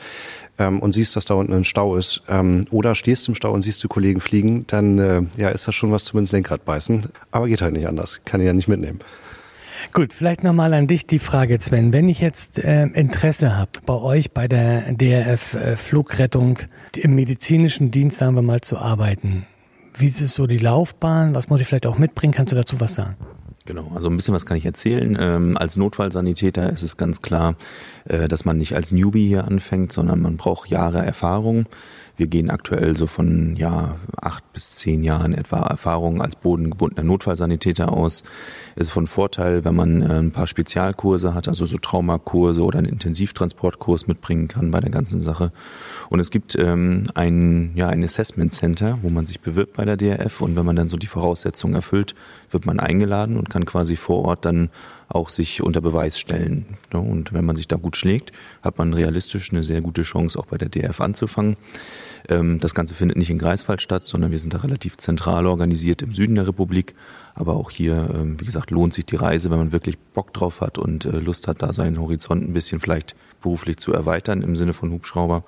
ähm, 0.57 0.79
und 0.79 0.93
siehst, 0.93 1.15
dass 1.15 1.25
da 1.25 1.35
unten 1.35 1.53
ein 1.53 1.63
Stau 1.63 1.95
ist. 1.95 2.23
Ähm, 2.27 2.65
oder 2.71 2.95
stehst 2.95 3.27
im 3.27 3.35
Stau 3.35 3.51
und 3.51 3.61
siehst 3.61 3.83
du 3.83 3.87
Kollegen 3.87 4.19
fliegen, 4.19 4.65
dann 4.67 4.99
äh, 4.99 5.21
ja, 5.37 5.49
ist 5.49 5.67
das 5.67 5.75
schon 5.75 5.91
was 5.91 6.05
zum 6.05 6.19
ins 6.19 6.31
Lenkrad 6.31 6.65
beißen. 6.65 7.09
Aber 7.31 7.47
geht 7.47 7.61
halt 7.61 7.73
nicht 7.73 7.87
anders. 7.87 8.21
Kann 8.25 8.41
ich 8.41 8.47
ja 8.47 8.53
nicht 8.53 8.67
mitnehmen. 8.67 8.99
Gut, 9.93 10.13
vielleicht 10.13 10.43
nochmal 10.43 10.73
an 10.73 10.87
dich 10.87 11.07
die 11.07 11.19
Frage, 11.19 11.59
Sven. 11.59 11.93
Wenn 11.93 12.09
ich 12.09 12.19
jetzt 12.19 12.59
äh, 12.59 12.83
Interesse 12.87 13.57
habe, 13.57 13.71
bei 13.85 13.93
euch 13.93 14.31
bei 14.31 14.47
der 14.47 14.93
DRF 14.93 15.55
äh, 15.55 15.77
Flugrettung 15.77 16.59
im 16.95 17.15
medizinischen 17.15 17.89
Dienst, 17.89 18.17
sagen 18.17 18.35
wir 18.35 18.41
mal, 18.41 18.61
zu 18.61 18.77
arbeiten, 18.77 19.45
wie 19.97 20.07
ist 20.07 20.21
es 20.21 20.35
so 20.35 20.47
die 20.47 20.57
Laufbahn? 20.57 21.35
Was 21.35 21.49
muss 21.49 21.61
ich 21.61 21.67
vielleicht 21.67 21.87
auch 21.87 21.97
mitbringen? 21.97 22.33
Kannst 22.33 22.53
du 22.53 22.57
dazu 22.57 22.79
was 22.79 22.95
sagen? 22.95 23.15
Genau, 23.65 23.91
also 23.93 24.09
ein 24.09 24.15
bisschen 24.15 24.33
was 24.33 24.47
kann 24.47 24.57
ich 24.57 24.65
erzählen. 24.65 25.15
Ähm, 25.19 25.55
als 25.55 25.77
Notfallsanitäter 25.77 26.71
ist 26.71 26.81
es 26.81 26.97
ganz 26.97 27.21
klar, 27.21 27.55
äh, 28.05 28.27
dass 28.27 28.43
man 28.43 28.57
nicht 28.57 28.75
als 28.75 28.91
Newbie 28.91 29.27
hier 29.27 29.45
anfängt, 29.45 29.91
sondern 29.91 30.21
man 30.21 30.37
braucht 30.37 30.69
Jahre 30.69 31.05
Erfahrung. 31.05 31.67
Wir 32.17 32.25
gehen 32.25 32.49
aktuell 32.49 32.97
so 32.97 33.05
von 33.05 33.55
ja, 33.57 33.97
acht 34.19 34.51
bis 34.53 34.75
zehn 34.75 35.03
Jahren 35.03 35.33
etwa 35.33 35.59
Erfahrung 35.59 36.21
als 36.21 36.35
bodengebundener 36.35 37.03
Notfallsanitäter 37.03 37.93
aus. 37.93 38.23
Es 38.79 38.87
ist 38.87 38.91
von 38.91 39.07
Vorteil, 39.07 39.65
wenn 39.65 39.75
man 39.75 40.01
äh, 40.01 40.19
ein 40.19 40.31
paar 40.31 40.47
Spezialkurse 40.47 41.33
hat, 41.33 41.49
also 41.49 41.65
so 41.65 41.77
Traumakurse 41.77 42.63
oder 42.63 42.79
einen 42.79 42.87
Intensivtransportkurs 42.87 44.07
mitbringen 44.07 44.47
kann 44.47 44.71
bei 44.71 44.79
der 44.79 44.89
ganzen 44.89 45.19
Sache. 45.19 45.51
Und 46.07 46.21
es 46.21 46.31
gibt 46.31 46.55
ähm, 46.57 47.07
ein, 47.13 47.71
ja, 47.75 47.89
ein 47.89 48.01
Assessment 48.05 48.53
Center, 48.53 48.97
wo 49.01 49.09
man 49.09 49.25
sich 49.25 49.41
bewirbt 49.41 49.73
bei 49.73 49.83
der 49.83 49.97
DRF 49.97 50.39
und 50.39 50.55
wenn 50.55 50.65
man 50.65 50.77
dann 50.77 50.87
so 50.87 50.95
die 50.95 51.07
Voraussetzungen 51.07 51.75
erfüllt, 51.75 52.15
wird 52.51 52.65
man 52.65 52.79
eingeladen 52.79 53.35
und 53.35 53.49
kann 53.49 53.65
quasi 53.65 53.97
vor 53.97 54.23
Ort 54.23 54.45
dann 54.45 54.69
auch 55.09 55.29
sich 55.29 55.61
unter 55.61 55.81
Beweis 55.81 56.19
stellen. 56.19 56.77
Ne? 56.93 56.99
Und 56.99 57.33
wenn 57.33 57.43
man 57.43 57.55
sich 57.55 57.67
da 57.67 57.75
gut 57.75 57.97
schlägt, 57.97 58.31
hat 58.61 58.77
man 58.77 58.93
realistisch 58.93 59.51
eine 59.51 59.63
sehr 59.63 59.81
gute 59.81 60.03
Chance, 60.03 60.39
auch 60.39 60.45
bei 60.45 60.57
der 60.57 60.69
DF 60.69 61.01
anzufangen. 61.01 61.57
Ähm, 62.29 62.59
das 62.59 62.75
Ganze 62.75 62.93
findet 62.93 63.17
nicht 63.17 63.31
in 63.31 63.39
Greifswald 63.39 63.81
statt, 63.81 64.03
sondern 64.03 64.31
wir 64.31 64.39
sind 64.39 64.53
da 64.53 64.59
relativ 64.59 64.97
zentral 64.97 65.47
organisiert 65.47 66.03
im 66.03 66.13
Süden 66.13 66.35
der 66.35 66.47
Republik. 66.47 66.93
Aber 67.33 67.55
auch 67.55 67.71
hier, 67.71 68.09
ähm, 68.13 68.39
wie 68.39 68.45
gesagt, 68.45 68.68
lohnt 68.69 68.93
sich 68.93 69.05
die 69.05 69.15
Reise, 69.15 69.49
wenn 69.49 69.57
man 69.57 69.71
wirklich 69.71 69.97
Bock 69.97 70.33
drauf 70.33 70.61
hat 70.61 70.77
und 70.77 71.05
äh, 71.05 71.19
Lust 71.19 71.47
hat, 71.47 71.61
da 71.61 71.73
seinen 71.73 71.99
Horizont 71.99 72.47
ein 72.47 72.53
bisschen 72.53 72.79
vielleicht 72.79 73.15
beruflich 73.41 73.77
zu 73.77 73.93
erweitern 73.93 74.41
im 74.41 74.55
Sinne 74.55 74.73
von 74.73 74.91
Hubschrauber. 74.91 75.43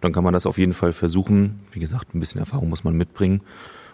Dann 0.00 0.12
kann 0.12 0.24
man 0.24 0.32
das 0.32 0.46
auf 0.46 0.58
jeden 0.58 0.72
Fall 0.72 0.92
versuchen. 0.92 1.60
Wie 1.72 1.80
gesagt, 1.80 2.14
ein 2.14 2.20
bisschen 2.20 2.40
Erfahrung 2.40 2.68
muss 2.68 2.84
man 2.84 2.96
mitbringen. 2.96 3.42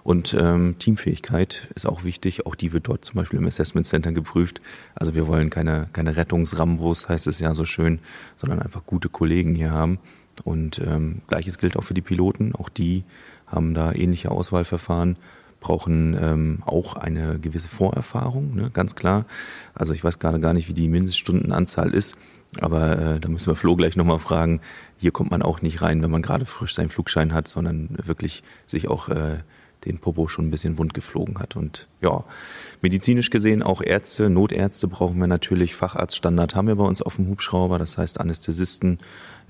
Und 0.05 0.37
ähm, 0.39 0.77
Teamfähigkeit 0.79 1.69
ist 1.75 1.85
auch 1.85 2.05
wichtig. 2.05 2.47
Auch 2.47 2.55
die 2.55 2.73
wird 2.73 2.87
dort 2.87 3.05
zum 3.05 3.17
Beispiel 3.17 3.41
im 3.41 3.47
Assessment 3.47 3.87
Center 3.87 4.13
geprüft. 4.13 4.61
Also 4.95 5.17
wir 5.17 5.27
wollen 5.27 5.51
keine, 5.51 5.89
keine 5.93 6.17
Rettungsrambos, 6.17 7.09
heißt 7.09 7.27
es 7.27 7.41
ja 7.41 7.55
so 7.55 7.65
schön, 7.65 7.99
sondern 8.37 8.63
einfach 8.63 8.87
gute 8.87 9.09
Kollegen 9.09 9.57
hier 9.57 9.73
haben. 9.73 9.99
Und 10.45 10.79
ähm, 10.79 11.23
gleiches 11.27 11.59
gilt 11.59 11.77
auch 11.77 11.83
für 11.83 11.95
die 11.95 12.03
Piloten. 12.03 12.55
Auch 12.55 12.69
die 12.69 13.03
haben 13.49 13.75
da 13.75 13.93
ähnliche 13.93 14.31
Auswahlverfahren, 14.31 15.17
brauchen 15.67 16.17
ähm, 16.21 16.63
auch 16.65 16.95
eine 16.95 17.41
gewisse 17.41 17.69
Vorerfahrung, 17.69 18.55
ne, 18.55 18.71
ganz 18.73 18.95
klar. 18.95 19.25
Also 19.75 19.95
ich 19.95 20.05
weiß 20.05 20.21
gerade 20.21 20.39
gar 20.39 20.53
nicht, 20.53 20.69
wie 20.69 20.75
die 20.75 20.87
Mindeststundenanzahl 20.87 21.93
ist. 21.93 22.17
Aber 22.61 23.17
äh, 23.17 23.21
da 23.21 23.29
müssen 23.29 23.49
wir 23.49 23.57
Flo 23.57 23.75
gleich 23.75 23.97
nochmal 23.97 24.21
fragen. 24.21 24.61
Hier 24.97 25.11
kommt 25.11 25.33
man 25.33 25.43
auch 25.43 25.63
nicht 25.63 25.83
rein, 25.83 26.03
wenn 26.03 26.11
man 26.13 26.23
gerade 26.23 26.47
frisch 26.47 26.75
seinen 26.75 26.89
Flugschein 26.89 27.35
hat, 27.35 27.49
sondern 27.49 27.89
wirklich 28.05 28.45
sich 28.69 28.87
auch 28.87 29.09
äh, 29.09 29.39
den 29.87 29.99
Popo 29.99 30.29
schon 30.29 30.47
ein 30.47 30.51
bisschen 30.51 30.79
wund 30.79 30.95
geflogen 30.95 31.39
hat. 31.39 31.57
Und 31.57 31.89
ja, 32.01 32.25
medizinisch 32.83 33.31
gesehen 33.31 33.63
auch 33.63 33.81
Ärzte, 33.81 34.29
Notärzte 34.29 34.89
brauchen 34.89 35.19
wir 35.19 35.27
natürlich. 35.27 35.75
Facharztstandard 35.75 36.55
haben 36.55 36.69
wir 36.69 36.77
bei 36.77 36.85
uns 36.85 37.03
auf 37.03 37.17
dem 37.17 37.29
Hubschrauber, 37.29 37.79
das 37.79 37.97
heißt 37.97 38.21
Anästhesisten, 38.21 38.99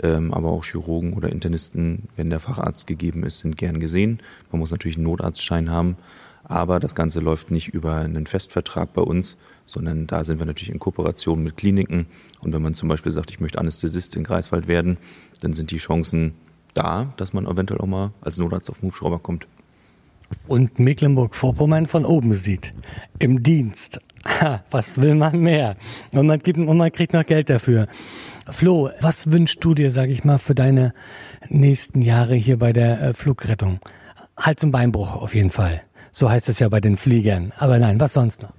ähm, 0.02 0.32
aber 0.32 0.50
auch 0.50 0.64
Chirurgen 0.64 1.14
oder 1.14 1.30
Internisten, 1.30 2.08
wenn 2.16 2.30
der 2.30 2.40
Facharzt 2.40 2.86
gegeben 2.86 3.24
ist, 3.24 3.40
sind 3.40 3.56
gern 3.56 3.80
gesehen. 3.80 4.20
Man 4.52 4.60
muss 4.60 4.70
natürlich 4.70 4.96
einen 4.96 5.04
Notarztschein 5.04 5.70
haben, 5.70 5.96
aber 6.44 6.78
das 6.78 6.94
Ganze 6.94 7.20
läuft 7.20 7.50
nicht 7.50 7.68
über 7.68 7.96
einen 7.96 8.26
Festvertrag 8.26 8.92
bei 8.92 9.02
uns, 9.02 9.36
sondern 9.64 10.06
da 10.06 10.22
sind 10.22 10.38
wir 10.38 10.46
natürlich 10.46 10.72
in 10.72 10.78
Kooperation 10.78 11.42
mit 11.42 11.56
Kliniken. 11.56 12.06
Und 12.40 12.52
wenn 12.52 12.62
man 12.62 12.74
zum 12.74 12.88
Beispiel 12.88 13.10
sagt, 13.10 13.30
ich 13.30 13.40
möchte 13.40 13.58
Anästhesist 13.58 14.14
in 14.14 14.22
Greifswald 14.22 14.68
werden, 14.68 14.98
dann 15.40 15.54
sind 15.54 15.72
die 15.72 15.78
Chancen 15.78 16.34
da, 16.74 17.12
dass 17.16 17.32
man 17.32 17.46
eventuell 17.46 17.80
auch 17.80 17.86
mal 17.86 18.12
als 18.20 18.38
Notarzt 18.38 18.70
auf 18.70 18.78
den 18.78 18.88
Hubschrauber 18.88 19.18
kommt 19.18 19.48
und 20.46 20.78
Mecklenburg-Vorpommern 20.78 21.86
von 21.86 22.04
oben 22.04 22.32
sieht. 22.32 22.72
Im 23.18 23.42
Dienst. 23.42 24.00
Was 24.70 25.00
will 25.00 25.14
man 25.14 25.38
mehr? 25.40 25.76
Und 26.12 26.26
man, 26.26 26.38
gibt, 26.38 26.58
und 26.58 26.76
man 26.76 26.90
kriegt 26.92 27.12
noch 27.12 27.24
Geld 27.24 27.48
dafür. 27.48 27.86
Flo, 28.48 28.90
was 29.00 29.30
wünschst 29.30 29.62
du 29.64 29.74
dir, 29.74 29.90
sag 29.90 30.08
ich 30.08 30.24
mal, 30.24 30.38
für 30.38 30.54
deine 30.54 30.94
nächsten 31.48 32.02
Jahre 32.02 32.34
hier 32.34 32.58
bei 32.58 32.72
der 32.72 33.00
äh, 33.00 33.12
Flugrettung? 33.12 33.80
Halt 34.36 34.60
zum 34.60 34.70
Beinbruch 34.70 35.16
auf 35.16 35.34
jeden 35.34 35.50
Fall. 35.50 35.82
So 36.12 36.30
heißt 36.30 36.48
es 36.48 36.58
ja 36.58 36.68
bei 36.68 36.80
den 36.80 36.96
Fliegern. 36.96 37.52
Aber 37.58 37.78
nein, 37.78 38.00
was 38.00 38.14
sonst 38.14 38.42
noch? 38.42 38.52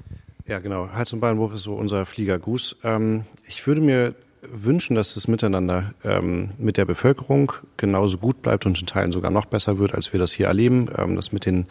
Ja, 0.45 0.59
genau. 0.59 0.89
Hals- 0.91 1.11
und 1.11 1.19
Beinbruch 1.19 1.53
ist 1.53 1.63
so 1.63 1.75
unser 1.75 2.05
Fliegergruß. 2.05 2.77
Ähm, 2.83 3.25
ich 3.47 3.65
würde 3.67 3.81
mir 3.81 4.15
wünschen, 4.41 4.95
dass 4.95 5.13
das 5.13 5.27
Miteinander 5.27 5.93
ähm, 6.03 6.51
mit 6.57 6.77
der 6.77 6.85
Bevölkerung 6.85 7.53
genauso 7.77 8.17
gut 8.17 8.41
bleibt 8.41 8.65
und 8.65 8.79
in 8.79 8.87
Teilen 8.87 9.11
sogar 9.11 9.31
noch 9.31 9.45
besser 9.45 9.79
wird, 9.79 9.93
als 9.93 10.13
wir 10.13 10.19
das 10.19 10.31
hier 10.31 10.47
erleben. 10.47 10.89
Ähm, 10.97 11.15
das 11.15 11.31
mit 11.31 11.45
den 11.45 11.65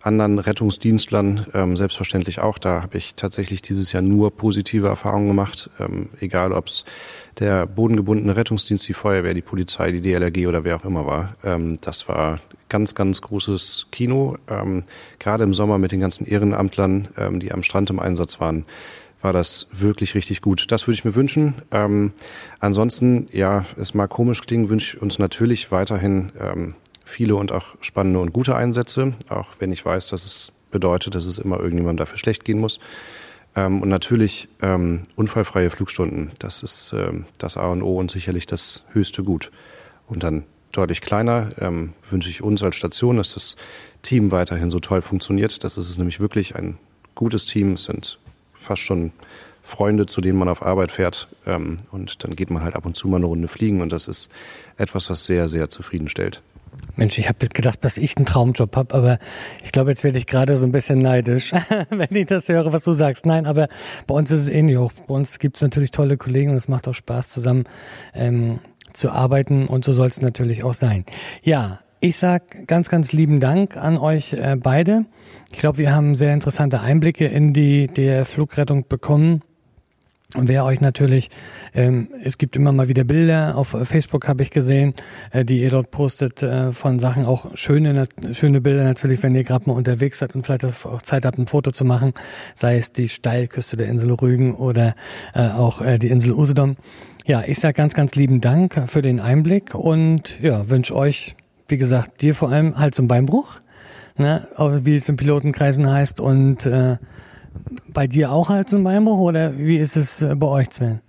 anderen 0.00 0.38
Rettungsdienstlern 0.38 1.46
ähm, 1.54 1.76
selbstverständlich 1.76 2.38
auch. 2.38 2.58
Da 2.58 2.82
habe 2.82 2.98
ich 2.98 3.14
tatsächlich 3.14 3.62
dieses 3.62 3.92
Jahr 3.92 4.02
nur 4.02 4.36
positive 4.36 4.86
Erfahrungen 4.86 5.28
gemacht, 5.28 5.70
ähm, 5.80 6.10
egal 6.20 6.52
ob 6.52 6.66
es 6.66 6.84
der 7.38 7.66
bodengebundene 7.66 8.36
Rettungsdienst, 8.36 8.86
die 8.86 8.94
Feuerwehr, 8.94 9.32
die 9.32 9.42
Polizei, 9.42 9.92
die 9.92 10.02
DLRG 10.02 10.46
oder 10.46 10.62
wer 10.62 10.76
auch 10.76 10.84
immer 10.84 11.06
war. 11.06 11.36
Ähm, 11.42 11.78
das 11.80 12.06
war 12.06 12.38
ganz, 12.68 12.94
ganz 12.94 13.22
großes 13.22 13.86
Kino. 13.92 14.36
Ähm, 14.48 14.84
gerade 15.18 15.42
im 15.42 15.54
Sommer 15.54 15.78
mit 15.78 15.92
den 15.92 16.00
ganzen 16.00 16.26
Ehrenamtlern, 16.26 17.08
die 17.40 17.52
am 17.52 17.62
Strand 17.62 17.90
im 17.90 18.00
Einsatz 18.00 18.40
waren 18.40 18.66
war 19.24 19.32
das 19.32 19.68
wirklich 19.72 20.14
richtig 20.14 20.42
gut. 20.42 20.70
Das 20.70 20.86
würde 20.86 20.96
ich 20.96 21.04
mir 21.04 21.14
wünschen. 21.14 21.54
Ähm, 21.70 22.12
ansonsten, 22.60 23.26
ja, 23.32 23.64
es 23.80 23.94
mag 23.94 24.10
komisch 24.10 24.42
klingen, 24.42 24.68
wünsche 24.68 24.96
ich 24.96 25.02
uns 25.02 25.18
natürlich 25.18 25.72
weiterhin 25.72 26.30
ähm, 26.38 26.74
viele 27.06 27.34
und 27.36 27.50
auch 27.50 27.74
spannende 27.80 28.20
und 28.20 28.34
gute 28.34 28.54
Einsätze, 28.54 29.14
auch 29.30 29.48
wenn 29.58 29.72
ich 29.72 29.84
weiß, 29.84 30.08
dass 30.08 30.26
es 30.26 30.52
bedeutet, 30.70 31.14
dass 31.14 31.24
es 31.24 31.38
immer 31.38 31.58
irgendjemand 31.58 32.00
dafür 32.00 32.18
schlecht 32.18 32.44
gehen 32.44 32.60
muss. 32.60 32.80
Ähm, 33.56 33.80
und 33.80 33.88
natürlich 33.88 34.48
ähm, 34.60 35.04
unfallfreie 35.16 35.70
Flugstunden, 35.70 36.30
das 36.38 36.62
ist 36.62 36.92
ähm, 36.92 37.24
das 37.38 37.56
A 37.56 37.68
und 37.68 37.82
O 37.82 37.98
und 37.98 38.10
sicherlich 38.10 38.44
das 38.44 38.84
höchste 38.92 39.22
Gut. 39.22 39.50
Und 40.06 40.22
dann 40.22 40.44
deutlich 40.72 41.00
kleiner 41.00 41.48
ähm, 41.60 41.94
wünsche 42.10 42.28
ich 42.28 42.42
uns 42.42 42.62
als 42.62 42.76
Station, 42.76 43.16
dass 43.16 43.32
das 43.32 43.56
Team 44.02 44.32
weiterhin 44.32 44.70
so 44.70 44.80
toll 44.80 45.00
funktioniert. 45.00 45.64
Das 45.64 45.78
ist 45.78 45.88
es 45.88 45.96
nämlich 45.96 46.20
wirklich 46.20 46.56
ein 46.56 46.76
gutes 47.14 47.46
Team. 47.46 47.74
Es 47.74 47.84
sind 47.84 48.18
fast 48.54 48.82
schon 48.82 49.12
Freunde, 49.62 50.06
zu 50.06 50.20
denen 50.20 50.38
man 50.38 50.48
auf 50.48 50.62
Arbeit 50.62 50.92
fährt. 50.92 51.28
Ähm, 51.46 51.78
und 51.90 52.22
dann 52.24 52.36
geht 52.36 52.50
man 52.50 52.62
halt 52.62 52.76
ab 52.76 52.86
und 52.86 52.96
zu 52.96 53.08
mal 53.08 53.16
eine 53.16 53.26
Runde 53.26 53.48
fliegen. 53.48 53.80
Und 53.80 53.92
das 53.92 54.08
ist 54.08 54.30
etwas, 54.76 55.10
was 55.10 55.26
sehr, 55.26 55.48
sehr 55.48 55.70
zufriedenstellt. 55.70 56.42
Mensch, 56.96 57.18
ich 57.18 57.28
habe 57.28 57.48
gedacht, 57.48 57.84
dass 57.84 57.96
ich 57.98 58.16
einen 58.16 58.26
Traumjob 58.26 58.76
habe, 58.76 58.94
aber 58.94 59.18
ich 59.64 59.72
glaube, 59.72 59.90
jetzt 59.90 60.04
werde 60.04 60.18
ich 60.18 60.26
gerade 60.26 60.56
so 60.56 60.66
ein 60.66 60.72
bisschen 60.72 60.98
neidisch, 61.00 61.52
wenn 61.90 62.14
ich 62.14 62.26
das 62.26 62.48
höre, 62.48 62.72
was 62.72 62.84
du 62.84 62.92
sagst. 62.92 63.26
Nein, 63.26 63.46
aber 63.46 63.68
bei 64.06 64.14
uns 64.14 64.30
ist 64.30 64.42
es 64.42 64.48
ähnlich 64.48 64.76
auch. 64.76 64.92
Bei 64.92 65.14
uns 65.14 65.38
gibt 65.38 65.56
es 65.56 65.62
natürlich 65.62 65.90
tolle 65.90 66.16
Kollegen 66.16 66.50
und 66.50 66.56
es 66.56 66.68
macht 66.68 66.86
auch 66.86 66.94
Spaß, 66.94 67.30
zusammen 67.30 67.64
ähm, 68.12 68.60
zu 68.92 69.10
arbeiten 69.10 69.66
und 69.66 69.84
so 69.84 69.92
soll 69.92 70.06
es 70.06 70.20
natürlich 70.20 70.62
auch 70.62 70.74
sein. 70.74 71.04
Ja, 71.42 71.80
ich 72.00 72.16
sag 72.18 72.66
ganz, 72.66 72.88
ganz 72.88 73.12
lieben 73.12 73.40
Dank 73.40 73.76
an 73.76 73.96
euch 73.96 74.34
äh, 74.34 74.56
beide. 74.56 75.06
Ich 75.52 75.58
glaube, 75.58 75.78
wir 75.78 75.94
haben 75.94 76.14
sehr 76.14 76.34
interessante 76.34 76.80
Einblicke 76.80 77.26
in 77.26 77.52
die 77.52 77.86
der 77.86 78.24
Flugrettung 78.24 78.86
bekommen. 78.88 79.42
Und 80.34 80.48
wer 80.48 80.64
euch 80.64 80.80
natürlich, 80.80 81.30
ähm, 81.74 82.08
es 82.24 82.38
gibt 82.38 82.56
immer 82.56 82.72
mal 82.72 82.88
wieder 82.88 83.04
Bilder, 83.04 83.56
auf 83.56 83.76
Facebook 83.84 84.26
habe 84.26 84.42
ich 84.42 84.50
gesehen, 84.50 84.94
äh, 85.30 85.44
die 85.44 85.62
ihr 85.62 85.70
dort 85.70 85.92
postet 85.92 86.42
äh, 86.42 86.72
von 86.72 86.98
Sachen, 86.98 87.24
auch 87.24 87.56
schöne, 87.56 88.08
schöne 88.32 88.60
Bilder 88.60 88.82
natürlich, 88.82 89.22
wenn 89.22 89.34
ihr 89.36 89.44
gerade 89.44 89.68
mal 89.68 89.76
unterwegs 89.76 90.18
seid 90.18 90.34
und 90.34 90.44
vielleicht 90.44 90.64
auch 90.64 91.02
Zeit 91.02 91.24
habt, 91.24 91.38
ein 91.38 91.46
Foto 91.46 91.70
zu 91.70 91.84
machen, 91.84 92.14
sei 92.56 92.76
es 92.76 92.90
die 92.90 93.08
Steilküste 93.08 93.76
der 93.76 93.86
Insel 93.86 94.12
Rügen 94.12 94.56
oder 94.56 94.96
äh, 95.34 95.50
auch 95.50 95.80
äh, 95.80 95.98
die 95.98 96.08
Insel 96.08 96.32
Usedom. 96.32 96.76
Ja, 97.26 97.44
ich 97.46 97.60
sage 97.60 97.74
ganz, 97.74 97.94
ganz 97.94 98.16
lieben 98.16 98.40
Dank 98.40 98.90
für 98.90 99.02
den 99.02 99.20
Einblick 99.20 99.74
und 99.74 100.40
ja, 100.42 100.68
wünsche 100.68 100.96
euch 100.96 101.36
wie 101.68 101.76
gesagt, 101.76 102.20
dir 102.22 102.34
vor 102.34 102.50
allem 102.50 102.78
halt 102.78 102.94
zum 102.94 103.08
Beinbruch, 103.08 103.60
ne, 104.16 104.46
wie 104.58 104.96
es 104.96 105.08
in 105.08 105.16
Pilotenkreisen 105.16 105.90
heißt 105.90 106.20
und 106.20 106.66
äh, 106.66 106.98
bei 107.88 108.06
dir 108.06 108.32
auch 108.32 108.48
halt 108.48 108.68
zum 108.68 108.84
Beinbruch 108.84 109.18
oder 109.18 109.56
wie 109.56 109.78
ist 109.78 109.96
es 109.96 110.22
äh, 110.22 110.34
bei 110.34 110.46
euch, 110.46 110.68
Sven? 110.70 111.00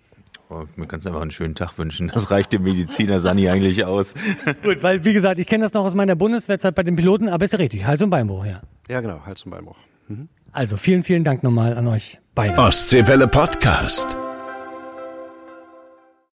Oh, 0.50 0.64
mir 0.76 0.86
kannst 0.86 1.08
einfach 1.08 1.22
einen 1.22 1.32
schönen 1.32 1.56
Tag 1.56 1.78
wünschen. 1.78 2.12
Das 2.14 2.30
reicht 2.30 2.54
dem 2.54 2.64
Mediziner 2.64 3.20
Sani 3.20 3.50
eigentlich 3.50 3.84
aus. 3.84 4.14
Gut, 4.64 4.84
weil 4.84 5.04
wie 5.04 5.14
gesagt, 5.14 5.40
ich 5.40 5.48
kenne 5.48 5.64
das 5.64 5.74
noch 5.74 5.84
aus 5.84 5.96
meiner 5.96 6.16
Bundeswehrzeit 6.16 6.76
bei 6.76 6.84
den 6.84 6.96
Piloten, 6.96 7.30
aber 7.30 7.46
ist 7.46 7.54
ja 7.54 7.58
richtig, 7.58 7.86
Hals- 7.86 8.04
und 8.04 8.12
Beinbruch, 8.12 8.46
ja. 8.46 8.62
Ja, 8.88 9.02
genau, 9.02 9.26
Hals- 9.26 9.44
und 9.44 9.52
Beinbruch. 9.52 9.78
Mhm. 10.08 10.30
Also 10.52 10.78
vielen, 10.78 11.04
vielen 11.04 11.24
Dank 11.24 11.44
nochmal 11.44 11.76
an 11.76 11.88
euch 11.88 12.20
beide. 12.36 12.58
Ostseewelle 12.58 13.28
Podcast. 13.28 14.16